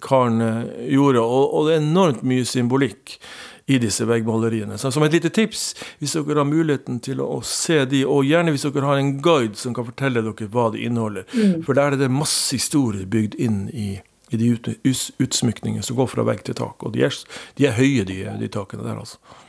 karene 0.04 0.50
gjorde. 0.88 1.24
Og, 1.24 1.44
og 1.54 1.68
det 1.68 1.76
er 1.76 1.82
enormt 1.84 2.24
mye 2.26 2.46
symbolikk 2.48 3.18
i 3.66 3.78
disse 3.78 4.04
veggmaleriene. 4.04 4.78
Så 4.78 4.90
som 4.92 5.02
et 5.06 5.12
lite 5.12 5.30
tips, 5.32 5.74
hvis 5.98 6.16
dere 6.18 6.42
har 6.42 6.48
muligheten 6.48 6.98
til 7.04 7.22
å 7.24 7.38
se 7.48 7.80
de, 7.88 8.02
og 8.04 8.26
gjerne 8.28 8.52
hvis 8.52 8.66
dere 8.68 8.88
har 8.90 9.00
en 9.00 9.14
guide 9.24 9.56
som 9.60 9.76
kan 9.76 9.86
fortelle 9.88 10.24
dere 10.24 10.48
hva 10.52 10.68
de 10.74 10.82
inneholder, 10.84 11.24
mm. 11.32 11.62
for 11.64 11.78
der 11.78 11.94
er 11.94 12.02
det 12.02 12.10
masse 12.12 12.52
historier 12.56 13.08
bygd 13.08 13.38
inn 13.40 13.64
i, 13.72 13.94
i 14.30 14.40
de 14.40 14.50
ut, 14.52 14.68
utsmykningene 15.22 15.86
som 15.86 15.96
går 15.96 16.12
fra 16.12 16.26
vegg 16.28 16.44
til 16.44 16.58
tak. 16.60 16.84
Og 16.84 16.92
de 16.96 17.06
er, 17.08 17.16
de 17.56 17.70
er 17.70 17.78
høye, 17.78 18.04
de, 18.10 18.20
de, 18.42 18.52
takene 18.52 18.84
der, 18.84 19.00
altså. 19.00 19.40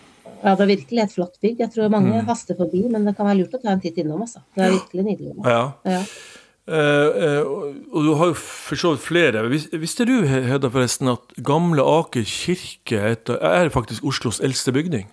Ja, 0.46 0.54
det 0.54 0.64
er 0.64 0.72
virkelig 0.76 1.02
et 1.02 1.14
flott 1.16 1.38
bygg. 1.42 1.60
Jeg 1.64 1.74
tror 1.74 1.92
mange 1.92 2.16
mm. 2.16 2.26
haster 2.30 2.58
forbi, 2.58 2.86
men 2.92 3.08
det 3.08 3.16
kan 3.18 3.28
være 3.28 3.42
lurt 3.42 3.56
å 3.58 3.62
ta 3.64 3.74
en 3.74 3.84
titt 3.84 3.98
innom. 4.00 4.24
Altså. 4.24 4.44
Det 4.56 4.64
er 4.64 4.76
virkelig 4.78 5.06
nydelig. 5.10 5.36
Ja. 5.42 5.62
ja. 5.90 6.02
Uh, 6.66 7.46
og 7.94 8.00
du 8.08 8.14
har 8.18 8.32
jo 8.32 8.38
for 8.42 8.80
så 8.80 8.96
vidt 8.96 9.04
flere. 9.06 9.44
Visste 9.50 10.08
du 10.10 10.16
Hedda, 10.26 10.72
forresten, 10.74 11.12
at 11.14 11.36
Gamle 11.46 11.86
Aker 11.86 12.26
kirke 12.26 13.04
er 13.38 13.70
faktisk 13.74 14.06
Oslos 14.08 14.42
eldste 14.42 14.74
bygning? 14.74 15.06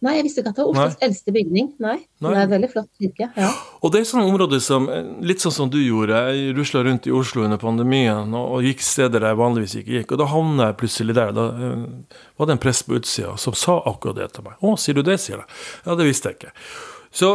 Nei, 0.00 0.14
jeg 0.16 0.24
visste 0.24 0.40
ikke 0.40 0.54
at 0.54 0.56
det 0.56 0.64
var 0.64 0.70
Oslos 0.72 0.94
Nei. 0.96 1.04
eldste 1.04 1.32
bygning. 1.36 1.66
Nei. 1.84 1.98
Nei. 2.24 2.30
Det 2.30 2.38
er 2.38 2.46
en 2.46 2.52
veldig 2.54 2.70
flott 2.72 2.88
kirke. 2.96 3.28
ja. 3.36 3.50
Og 3.84 3.92
det 3.92 4.00
er 4.00 4.08
sånne 4.08 4.30
områder 4.30 4.62
som, 4.64 4.88
litt 5.20 5.44
sånn 5.44 5.52
som 5.52 5.68
du 5.72 5.76
gjorde, 5.82 6.16
jeg 6.30 6.56
rusla 6.56 6.86
rundt 6.86 7.08
i 7.10 7.12
Oslo 7.12 7.44
under 7.44 7.60
pandemien 7.60 8.32
og, 8.32 8.46
og, 8.56 8.64
gikk 8.64 8.80
steder 8.84 9.28
jeg 9.28 9.40
vanligvis 9.40 9.76
ikke 9.82 9.98
gikk, 9.98 10.16
og 10.16 10.22
da 10.22 10.30
havna 10.32 10.70
jeg 10.70 10.78
plutselig 10.80 11.16
der. 11.20 11.36
Da 11.36 11.46
uh, 11.52 12.18
var 12.40 12.48
det 12.48 12.56
en 12.56 12.64
prest 12.64 12.88
på 12.88 12.96
utsida 12.96 13.36
som 13.40 13.56
sa 13.56 13.76
akkurat 13.92 14.16
det 14.22 14.32
til 14.38 14.48
meg. 14.48 14.56
Å, 14.64 14.72
sier 14.80 14.96
du 14.96 15.04
det, 15.04 15.20
sier 15.20 15.42
jeg. 15.42 15.48
Ja, 15.84 16.00
det 16.00 16.08
visste 16.08 16.32
jeg 16.32 16.40
ikke. 16.40 16.56
Så 17.12 17.34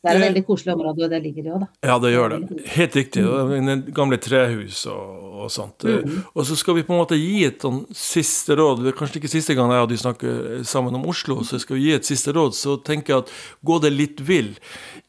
Det 0.00 0.08
er 0.08 0.16
et 0.16 0.22
veldig 0.24 0.42
koselig 0.48 0.72
område, 0.72 1.04
og 1.04 1.10
det 1.12 1.18
ligger 1.26 1.48
jo, 1.50 1.58
da. 1.60 1.66
Ja, 1.84 1.98
det 2.00 2.12
gjør 2.14 2.32
det. 2.32 2.38
Helt 2.72 2.94
riktig. 2.96 3.24
Mm. 3.24 3.82
Gamle 3.92 4.16
trehus 4.16 4.86
og, 4.88 5.29
og 5.46 5.52
sånt. 5.52 5.84
Mm. 5.84 6.22
Og 6.34 6.46
så 6.46 6.56
skal 6.58 6.78
vi 6.78 6.84
på 6.86 6.94
en 6.94 7.02
måte 7.02 7.18
gi 7.18 7.44
et 7.48 7.62
sånn 7.62 7.82
siste 7.96 8.56
råd. 8.58 8.84
Det 8.84 8.92
er 8.92 8.98
kanskje 8.98 9.20
ikke 9.20 9.32
siste 9.32 9.56
gang 9.58 9.72
jeg 9.74 9.86
og 9.86 9.90
du 9.90 9.98
snakker 10.00 10.64
sammen 10.68 10.96
om 10.98 11.06
Oslo, 11.10 11.40
så 11.46 11.60
skal 11.62 11.78
vi 11.78 11.88
gi 11.88 11.96
et 11.98 12.08
siste 12.08 12.34
råd. 12.36 12.56
Så 12.56 12.76
tenker 12.86 13.14
jeg 13.14 13.24
at 13.24 13.34
gå 13.66 13.78
det 13.84 13.92
litt 13.94 14.24
vill 14.24 14.54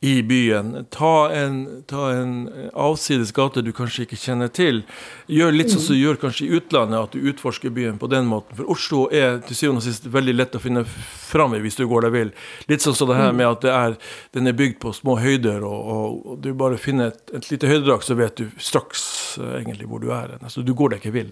i 0.02 0.16
byen. 0.26 0.74
Ta 0.94 1.30
en, 1.36 1.84
ta 1.90 2.08
en 2.16 2.50
avsides 2.74 3.34
gate 3.36 3.62
du 3.62 3.72
kanskje 3.76 4.08
ikke 4.08 4.20
kjenner 4.20 4.50
til. 4.50 4.82
Gjør 5.32 5.54
litt 5.54 5.74
sånn 5.74 5.84
som 5.84 5.98
du 5.98 6.02
gjør 6.02 6.20
kanskje 6.22 6.48
i 6.48 6.56
utlandet, 6.58 6.98
at 6.98 7.14
du 7.14 7.30
utforsker 7.30 7.74
byen 7.74 8.00
på 8.02 8.10
den 8.12 8.30
måten. 8.30 8.58
For 8.58 8.72
Oslo 8.74 9.06
er 9.14 9.40
til 9.46 9.58
syvende 9.58 9.84
og 9.84 9.86
sist 9.86 10.08
veldig 10.12 10.36
lett 10.38 10.58
å 10.58 10.64
finne 10.64 10.86
fram 10.86 11.56
i 11.56 11.62
hvis 11.62 11.78
du 11.80 11.86
går 11.90 12.08
deg 12.08 12.16
vill. 12.16 12.34
Litt 12.72 12.86
sånn 12.86 12.98
som 12.98 13.12
det 13.12 13.20
her 13.20 13.34
med 13.36 13.48
at 13.48 13.66
det 13.66 13.74
er, 13.76 13.98
den 14.36 14.50
er 14.50 14.58
bygd 14.58 14.80
på 14.82 14.94
små 14.96 15.18
høyder, 15.22 15.64
og, 15.68 15.80
og, 15.94 16.20
og 16.34 16.42
du 16.44 16.52
bare 16.58 16.80
finner 16.82 17.12
et, 17.12 17.22
et 17.38 17.50
lite 17.52 17.70
høydedrag, 17.70 18.04
så 18.06 18.18
vet 18.20 18.42
du 18.42 18.50
straks 18.62 19.04
uh, 19.42 19.58
egentlig 19.60 19.90
hvor 19.90 20.02
du 20.04 20.10
er. 20.16 20.21
Altså, 20.40 20.64
du 20.66 20.74
går 20.78 20.94
deg 20.94 21.04
ikke 21.04 21.16
vill. 21.16 21.32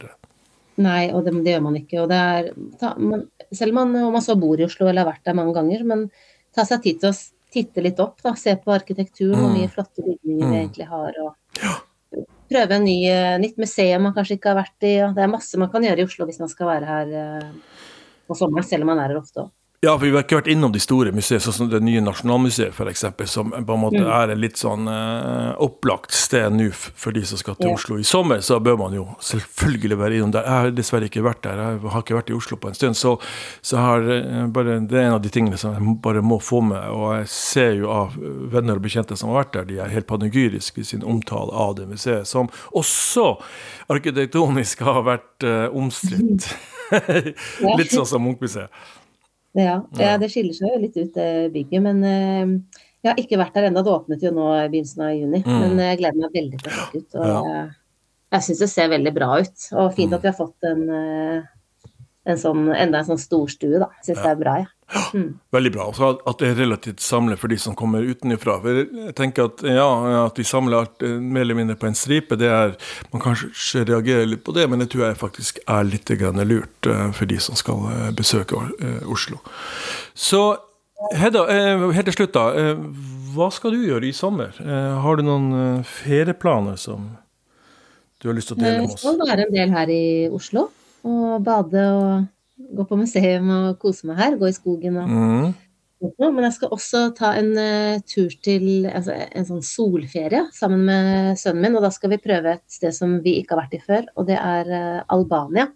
Nei, 0.80 1.10
og 1.12 1.26
det, 1.26 1.34
det, 1.44 1.56
gjør 1.56 1.66
man 1.66 1.78
ikke. 1.80 2.06
Er, 2.16 2.52
ta, 2.80 2.94
man, 2.96 3.26
selv 3.52 3.74
om 3.74 3.82
man, 3.82 4.08
om 4.08 4.16
man 4.16 4.24
så 4.24 4.38
bor 4.40 4.60
i 4.60 4.66
Oslo 4.68 4.88
eller 4.88 5.04
har 5.04 5.12
vært 5.12 5.28
der 5.28 5.38
mange 5.38 5.56
ganger, 5.58 5.84
men 5.88 6.08
ta 6.56 6.66
seg 6.68 6.86
tid 6.86 7.02
til 7.04 7.12
å 7.12 7.18
titte 7.54 7.84
litt 7.84 8.00
opp, 8.02 8.22
da, 8.24 8.36
se 8.38 8.54
på 8.62 8.74
arkitekturen, 8.74 9.36
hvor 9.36 9.52
mm. 9.52 9.58
mye 9.58 9.72
flotte 9.74 10.06
bygninger 10.06 10.46
mm. 10.46 10.52
vi 10.54 10.60
egentlig 10.62 10.90
har. 10.90 11.22
og 11.26 11.64
ja. 11.64 11.76
Prøve 12.50 12.80
en 12.80 12.86
ny, 12.86 12.98
eh, 13.06 13.36
nytt 13.42 13.60
museum 13.62 14.08
man 14.08 14.16
kanskje 14.16 14.40
ikke 14.40 14.54
har 14.54 14.60
vært 14.64 14.88
i. 14.88 14.96
Det 15.14 15.24
er 15.26 15.32
masse 15.32 15.60
man 15.62 15.70
kan 15.74 15.86
gjøre 15.86 16.02
i 16.02 16.10
Oslo 16.10 16.26
hvis 16.30 16.42
man 16.42 16.50
skal 16.50 16.70
være 16.72 16.90
her 16.90 17.12
uh, 17.14 17.88
på 18.30 18.38
sommeren, 18.38 18.66
selv 18.66 18.86
om 18.86 18.90
man 18.94 19.02
er 19.04 19.12
her 19.12 19.20
ofte 19.22 19.44
òg. 19.44 19.52
Ja, 19.82 19.94
for 19.96 20.04
vi 20.04 20.12
har 20.12 20.26
ikke 20.26 20.42
vært 20.42 20.50
innom 20.52 20.74
de 20.76 20.80
store 20.84 21.14
museene, 21.16 21.40
sånn 21.40 21.56
som 21.56 21.68
det 21.72 21.80
nye 21.80 22.02
Nasjonalmuseet 22.04 22.76
f.eks., 22.76 23.06
som 23.32 23.54
på 23.54 23.76
en 23.78 23.80
måte 23.80 24.02
mm. 24.04 24.10
er 24.12 24.34
en 24.34 24.42
litt 24.44 24.60
sånn 24.60 24.90
uh, 24.92 25.54
opplagt 25.64 26.12
sted 26.12 26.52
nå 26.52 26.66
for 26.76 27.16
de 27.16 27.22
som 27.24 27.40
skal 27.40 27.56
til 27.56 27.70
ja. 27.70 27.78
Oslo. 27.78 27.96
I 27.96 28.08
sommer 28.08 28.44
så 28.44 28.58
bør 28.60 28.76
man 28.82 28.98
jo 28.98 29.06
selvfølgelig 29.24 30.00
være 30.02 30.18
innom 30.18 30.34
der. 30.36 30.44
Jeg 30.44 30.66
har 30.66 30.76
dessverre 30.76 31.08
ikke 31.08 31.24
vært 31.24 31.46
der, 31.48 31.62
jeg 31.64 31.94
har 31.94 32.04
ikke 32.04 32.18
vært 32.18 32.34
i 32.34 32.36
Oslo 32.36 32.60
på 32.60 32.74
en 32.74 32.76
stund. 32.76 33.00
Så, 33.00 33.14
så 33.64 33.80
har, 33.80 34.04
uh, 34.04 34.42
bare, 34.52 34.82
det 34.84 35.00
er 35.00 35.08
en 35.14 35.16
av 35.16 35.24
de 35.24 35.32
tingene 35.32 35.62
som 35.62 35.72
jeg 35.72 35.96
bare 36.04 36.26
må 36.28 36.42
få 36.44 36.60
med. 36.74 36.92
Og 36.92 37.16
jeg 37.22 37.32
ser 37.38 37.80
jo 37.80 37.88
av 37.96 38.20
venner 38.20 38.82
og 38.82 38.84
bekjente 38.84 39.16
som 39.16 39.32
har 39.32 39.46
vært 39.46 39.56
der, 39.56 39.70
de 39.72 39.80
er 39.80 39.96
helt 39.96 40.12
panegyriske 40.12 40.84
i 40.84 40.90
sin 40.92 41.08
omtale 41.08 41.56
av 41.56 41.78
det 41.80 41.88
museet, 41.88 42.28
som 42.28 42.52
også 42.76 43.30
arkitektonisk 43.96 44.84
har 44.84 45.06
vært 45.08 45.48
uh, 45.48 45.70
omstridt. 45.72 46.52
litt 47.80 47.94
sånn 47.94 48.08
som 48.10 48.28
Munchmuseet. 48.28 48.74
Ja, 49.60 49.80
ja, 50.00 50.14
det 50.22 50.32
skiller 50.34 50.56
seg 50.56 50.72
jo 50.72 50.80
litt 50.84 50.98
ut, 51.00 51.20
bygget. 51.54 51.84
Men 51.86 52.02
eh, 52.08 52.82
jeg 53.04 53.12
har 53.12 53.22
ikke 53.22 53.40
vært 53.40 53.56
der 53.56 53.70
ennå. 53.70 53.84
Det 53.86 53.94
åpnet 53.94 54.26
jo 54.26 54.34
nå 54.36 54.48
i 54.58 54.66
begynnelsen 54.72 55.06
av 55.06 55.14
juni. 55.16 55.44
Mm. 55.46 55.60
Men 55.64 55.84
jeg 55.86 56.02
gleder 56.02 56.20
meg 56.20 56.36
veldig 56.40 56.60
til 56.60 56.72
å 56.72 56.76
sjekke 56.78 57.04
ut. 57.04 57.20
Og 57.20 57.30
ja. 57.30 57.62
jeg 58.36 58.48
syns 58.48 58.64
det 58.66 58.70
ser 58.74 58.92
veldig 58.96 59.16
bra 59.16 59.30
ut. 59.40 59.70
Og 59.84 59.96
fint 59.98 60.16
at 60.18 60.26
vi 60.26 60.32
har 60.32 60.38
fått 60.38 60.70
en, 60.70 60.84
eh, 61.00 61.48
en 62.34 62.40
sånn, 62.42 62.68
enda 62.74 63.02
en 63.02 63.08
sånn 63.12 63.22
storstue, 63.22 63.80
da. 63.82 63.90
Syns 64.06 64.22
det 64.22 64.30
er 64.32 64.38
bra, 64.40 64.56
jeg. 64.62 64.70
Ja. 64.90 65.02
Mm. 65.14 65.34
Veldig 65.54 65.72
bra. 65.76 65.88
Også 65.92 66.10
at 66.30 66.42
det 66.42 66.48
er 66.50 66.56
relativt 66.64 67.04
samlet 67.06 67.40
for 67.42 67.52
de 67.52 67.58
som 67.62 67.76
kommer 67.78 68.06
utenfra. 68.06 68.58
Jeg 68.66 69.14
tenker 69.18 69.50
at 69.52 69.62
ja, 69.66 69.88
at 70.24 70.40
de 70.40 70.46
samler 70.48 70.80
alt 70.80 71.06
eh, 71.06 71.18
mer 71.20 71.46
eller 71.46 71.60
mindre 71.60 71.78
på 71.80 71.90
en 71.90 71.98
stripe, 71.98 72.38
det 72.40 72.50
er 72.50 72.74
Man 73.14 73.22
kanskje 73.22 73.84
reagerer 73.86 74.26
litt 74.30 74.44
på 74.46 74.54
det, 74.56 74.66
men 74.70 74.82
det 74.82 74.90
tror 74.94 75.08
jeg 75.08 75.20
faktisk 75.20 75.60
er 75.68 75.86
litt 75.86 76.10
lurt 76.10 76.88
uh, 76.88 77.12
for 77.12 77.26
de 77.26 77.38
som 77.40 77.56
skal 77.56 77.86
uh, 77.86 78.10
besøke 78.16 78.58
Oslo. 79.06 79.40
Så 80.14 80.58
Hedda, 81.16 81.46
helt 81.96 82.10
til 82.10 82.16
slutt, 82.18 82.36
da. 82.36 82.74
Hva 83.32 83.48
skal 83.56 83.72
du 83.72 83.86
gjøre 83.88 84.10
i 84.10 84.12
sommer? 84.12 84.52
Har 85.00 85.16
du 85.16 85.24
noen 85.24 85.80
ferieplaner 85.88 86.76
som 86.76 87.06
du 88.20 88.28
har 88.28 88.36
lyst 88.36 88.52
til 88.52 88.58
å 88.58 88.60
dele 88.60 88.82
med 88.82 88.90
oss? 88.90 88.98
Det 88.98 89.06
skal 89.06 89.30
være 89.30 89.46
en 89.46 89.54
del 89.54 89.72
her 89.72 89.94
i 89.96 90.04
Oslo. 90.28 90.66
Og 91.08 91.44
bade 91.46 91.86
og 91.96 92.28
gå 92.76 92.86
på 92.90 93.00
museum 93.00 93.50
og 93.56 93.80
kose 93.82 94.08
meg 94.10 94.20
her. 94.20 94.38
Gå 94.40 94.50
i 94.50 94.56
skogen 94.56 95.00
og 95.02 95.10
mm. 95.10 95.50
Men 96.00 96.46
jeg 96.46 96.56
skal 96.56 96.72
også 96.72 97.00
ta 97.12 97.34
en 97.36 97.50
uh, 97.60 98.00
tur 98.08 98.32
til 98.44 98.86
altså, 98.88 99.18
en 99.36 99.48
sånn 99.50 99.64
solferie 99.68 100.46
sammen 100.56 100.86
med 100.88 101.40
sønnen 101.40 101.66
min. 101.66 101.76
Og 101.76 101.84
da 101.84 101.90
skal 101.92 102.14
vi 102.14 102.22
prøve 102.24 102.56
et 102.56 102.64
sted 102.72 102.96
som 102.96 103.18
vi 103.26 103.36
ikke 103.42 103.58
har 103.58 103.66
vært 103.66 103.76
i 103.76 103.82
før, 103.84 104.08
og 104.16 104.30
det 104.30 104.38
er 104.40 104.72
uh, 104.72 105.02
Albania. 105.12 105.68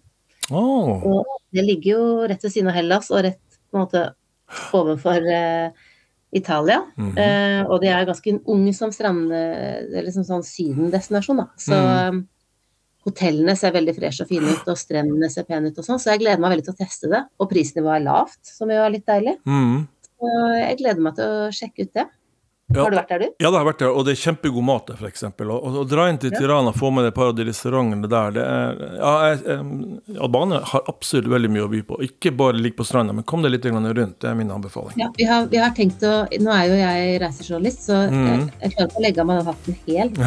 Oh. 0.48 1.04
Og 1.04 1.34
det 1.56 1.66
ligger 1.68 1.90
jo 1.92 2.06
rett 2.32 2.44
ved 2.44 2.54
siden 2.56 2.72
av 2.72 2.78
Hellas 2.78 3.12
og 3.12 3.26
rett 3.28 3.42
på 3.68 3.76
en 3.76 3.84
måte 3.84 4.06
overfor 4.80 5.28
uh, 5.28 5.90
Italia. 6.32 6.80
Mm 6.96 7.12
-hmm. 7.12 7.66
og 7.68 7.82
det 7.82 7.90
er 7.90 8.06
ganske 8.06 8.40
ung 8.46 8.74
som 8.74 8.92
strand... 8.92 9.32
Eller 9.32 10.04
liksom 10.04 10.24
sånn 10.24 10.44
sydendestinasjon, 10.44 11.38
da. 11.38 11.48
Så 11.58 11.76
mm. 11.76 12.28
Hotellene 13.04 13.56
ser 13.60 13.74
veldig 13.76 13.96
freshe 13.98 14.24
og 14.24 14.30
fine 14.32 14.54
ut, 14.54 14.68
og 14.72 14.80
strendene 14.80 15.28
ser 15.32 15.48
pene 15.48 15.72
ut 15.72 15.80
og 15.80 15.86
sånn, 15.86 16.00
så 16.00 16.14
jeg 16.14 16.24
gleder 16.24 16.40
meg 16.40 16.54
veldig 16.54 16.68
til 16.70 16.76
å 16.76 16.80
teste 16.80 17.10
det. 17.12 17.24
Og 17.44 17.50
prisnivået 17.52 17.98
er 17.98 18.06
lavt, 18.06 18.40
som 18.48 18.72
jo 18.72 18.80
er 18.80 18.94
litt 18.94 19.08
deilig. 19.10 19.36
Mm. 19.44 19.82
Så 20.08 20.36
jeg 20.56 20.78
gleder 20.80 21.04
meg 21.04 21.18
til 21.18 21.34
å 21.34 21.50
sjekke 21.56 21.88
ut 21.88 21.98
det. 22.00 22.06
Ja. 22.74 22.84
Har 22.84 22.94
du 22.94 22.98
vært 22.98 23.12
der, 23.12 23.22
du? 23.22 23.28
Ja, 23.38 23.50
det 23.52 23.60
har 23.60 23.68
vært 23.68 23.82
der, 23.84 23.92
og 23.94 24.06
det 24.08 24.16
er 24.16 24.20
kjempegod 24.24 24.66
mat 24.66 24.88
der, 24.90 24.98
f.eks. 24.98 25.26
Å 25.30 25.84
dra 25.90 26.08
inn 26.10 26.20
til. 26.22 26.34
Tirana 26.34 26.72
og 26.72 26.78
få 26.80 26.90
med 26.94 27.06
deg 27.06 27.12
et 27.14 27.18
par 27.18 27.30
av 27.30 27.36
de 27.38 27.46
restaurantene 27.46 28.10
der 28.10 28.34
det 28.34 28.44
er, 28.44 28.80
ja, 28.98 29.12
jeg, 29.30 29.60
Albania 30.24 30.62
har 30.72 30.86
absolutt 30.90 31.30
veldig 31.30 31.52
mye 31.54 31.66
å 31.68 31.70
by 31.70 31.82
på. 31.90 32.00
Ikke 32.08 32.34
bare 32.36 32.58
ligge 32.58 32.80
på 32.80 32.88
stranda, 32.88 33.14
men 33.14 33.28
kom 33.30 33.46
deg 33.46 33.54
litt 33.54 33.68
rundt. 33.70 34.18
Det 34.24 34.30
er 34.30 34.38
min 34.40 34.52
anbefaling. 34.54 34.98
Ja, 35.00 35.12
vi 35.18 35.28
har, 35.30 35.46
vi 35.52 35.62
har 35.62 35.74
tenkt 35.78 36.04
å 36.08 36.14
Nå 36.44 36.52
er 36.52 36.66
jo 36.68 36.78
jeg 36.80 37.18
reisejournalist, 37.22 37.86
så 37.86 38.00
mm. 38.10 38.24
jeg, 38.26 38.40
jeg, 38.64 38.74
klarer 38.74 38.90
ikke 38.90 39.00
å 39.00 39.04
legge 39.06 39.22
av 39.22 39.30
meg 39.30 39.40
den 39.40 39.50
hatten 39.52 39.78
helt, 39.86 40.18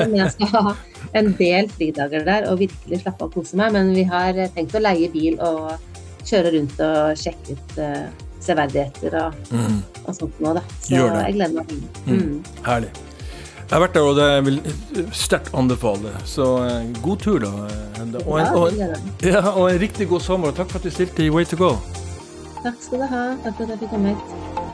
men 0.00 0.16
jeg 0.18 0.34
skal 0.34 0.52
ha 0.56 0.74
en 1.20 1.30
del 1.38 1.70
fridager 1.72 2.26
der 2.26 2.48
og 2.50 2.62
virkelig 2.62 3.02
slappe 3.04 3.24
av 3.24 3.28
og 3.30 3.38
kose 3.38 3.58
meg. 3.60 3.74
Men 3.76 3.92
vi 3.96 4.04
har 4.08 4.40
tenkt 4.56 4.76
å 4.76 4.82
leie 4.82 5.10
bil 5.12 5.38
og 5.44 5.76
kjøre 6.28 6.54
rundt 6.56 6.80
og 6.84 7.20
sjekke 7.20 7.56
ut 7.56 7.78
uh, 7.80 8.27
severdigheter 8.44 9.18
og, 9.20 9.36
mm. 9.50 9.78
og 10.04 10.16
sånt 10.16 10.40
noe, 10.44 10.56
da. 10.58 10.64
Så 10.84 10.96
jeg 10.96 11.36
gleder 11.36 11.54
meg. 11.60 11.76
Mm. 12.06 12.18
Mm. 12.18 12.64
Herlig. 12.66 12.90
Jeg 13.68 13.76
har 13.76 13.82
vært 13.84 13.96
der, 13.98 14.06
og 14.08 14.14
det 14.16 14.28
vil 14.46 14.60
sterkt 15.12 15.50
anbefale. 15.52 16.14
Så 16.24 16.46
uh, 16.64 17.02
god 17.04 17.18
tur, 17.20 17.42
da. 17.44 17.50
Og 18.24 18.38
en, 18.40 18.46
og, 18.56 18.70
en, 18.72 19.10
ja, 19.20 19.42
og 19.50 19.66
en 19.68 19.80
riktig 19.82 20.08
god 20.08 20.24
sommer. 20.24 20.54
Og 20.54 20.56
takk 20.56 20.72
for 20.72 20.80
at 20.80 20.88
du 20.88 20.94
stilte 20.94 21.26
i 21.26 21.28
Way 21.28 21.44
to 21.44 21.60
go. 21.60 21.74
Takk 22.62 22.80
skal 22.80 23.04
du 23.04 23.10
ha. 23.12 23.26
Takk 23.44 23.60
for 23.60 23.68
at 23.68 23.76
jeg 23.76 23.84
fikk 23.84 23.92
komme 23.92 24.14
hit. 24.14 24.67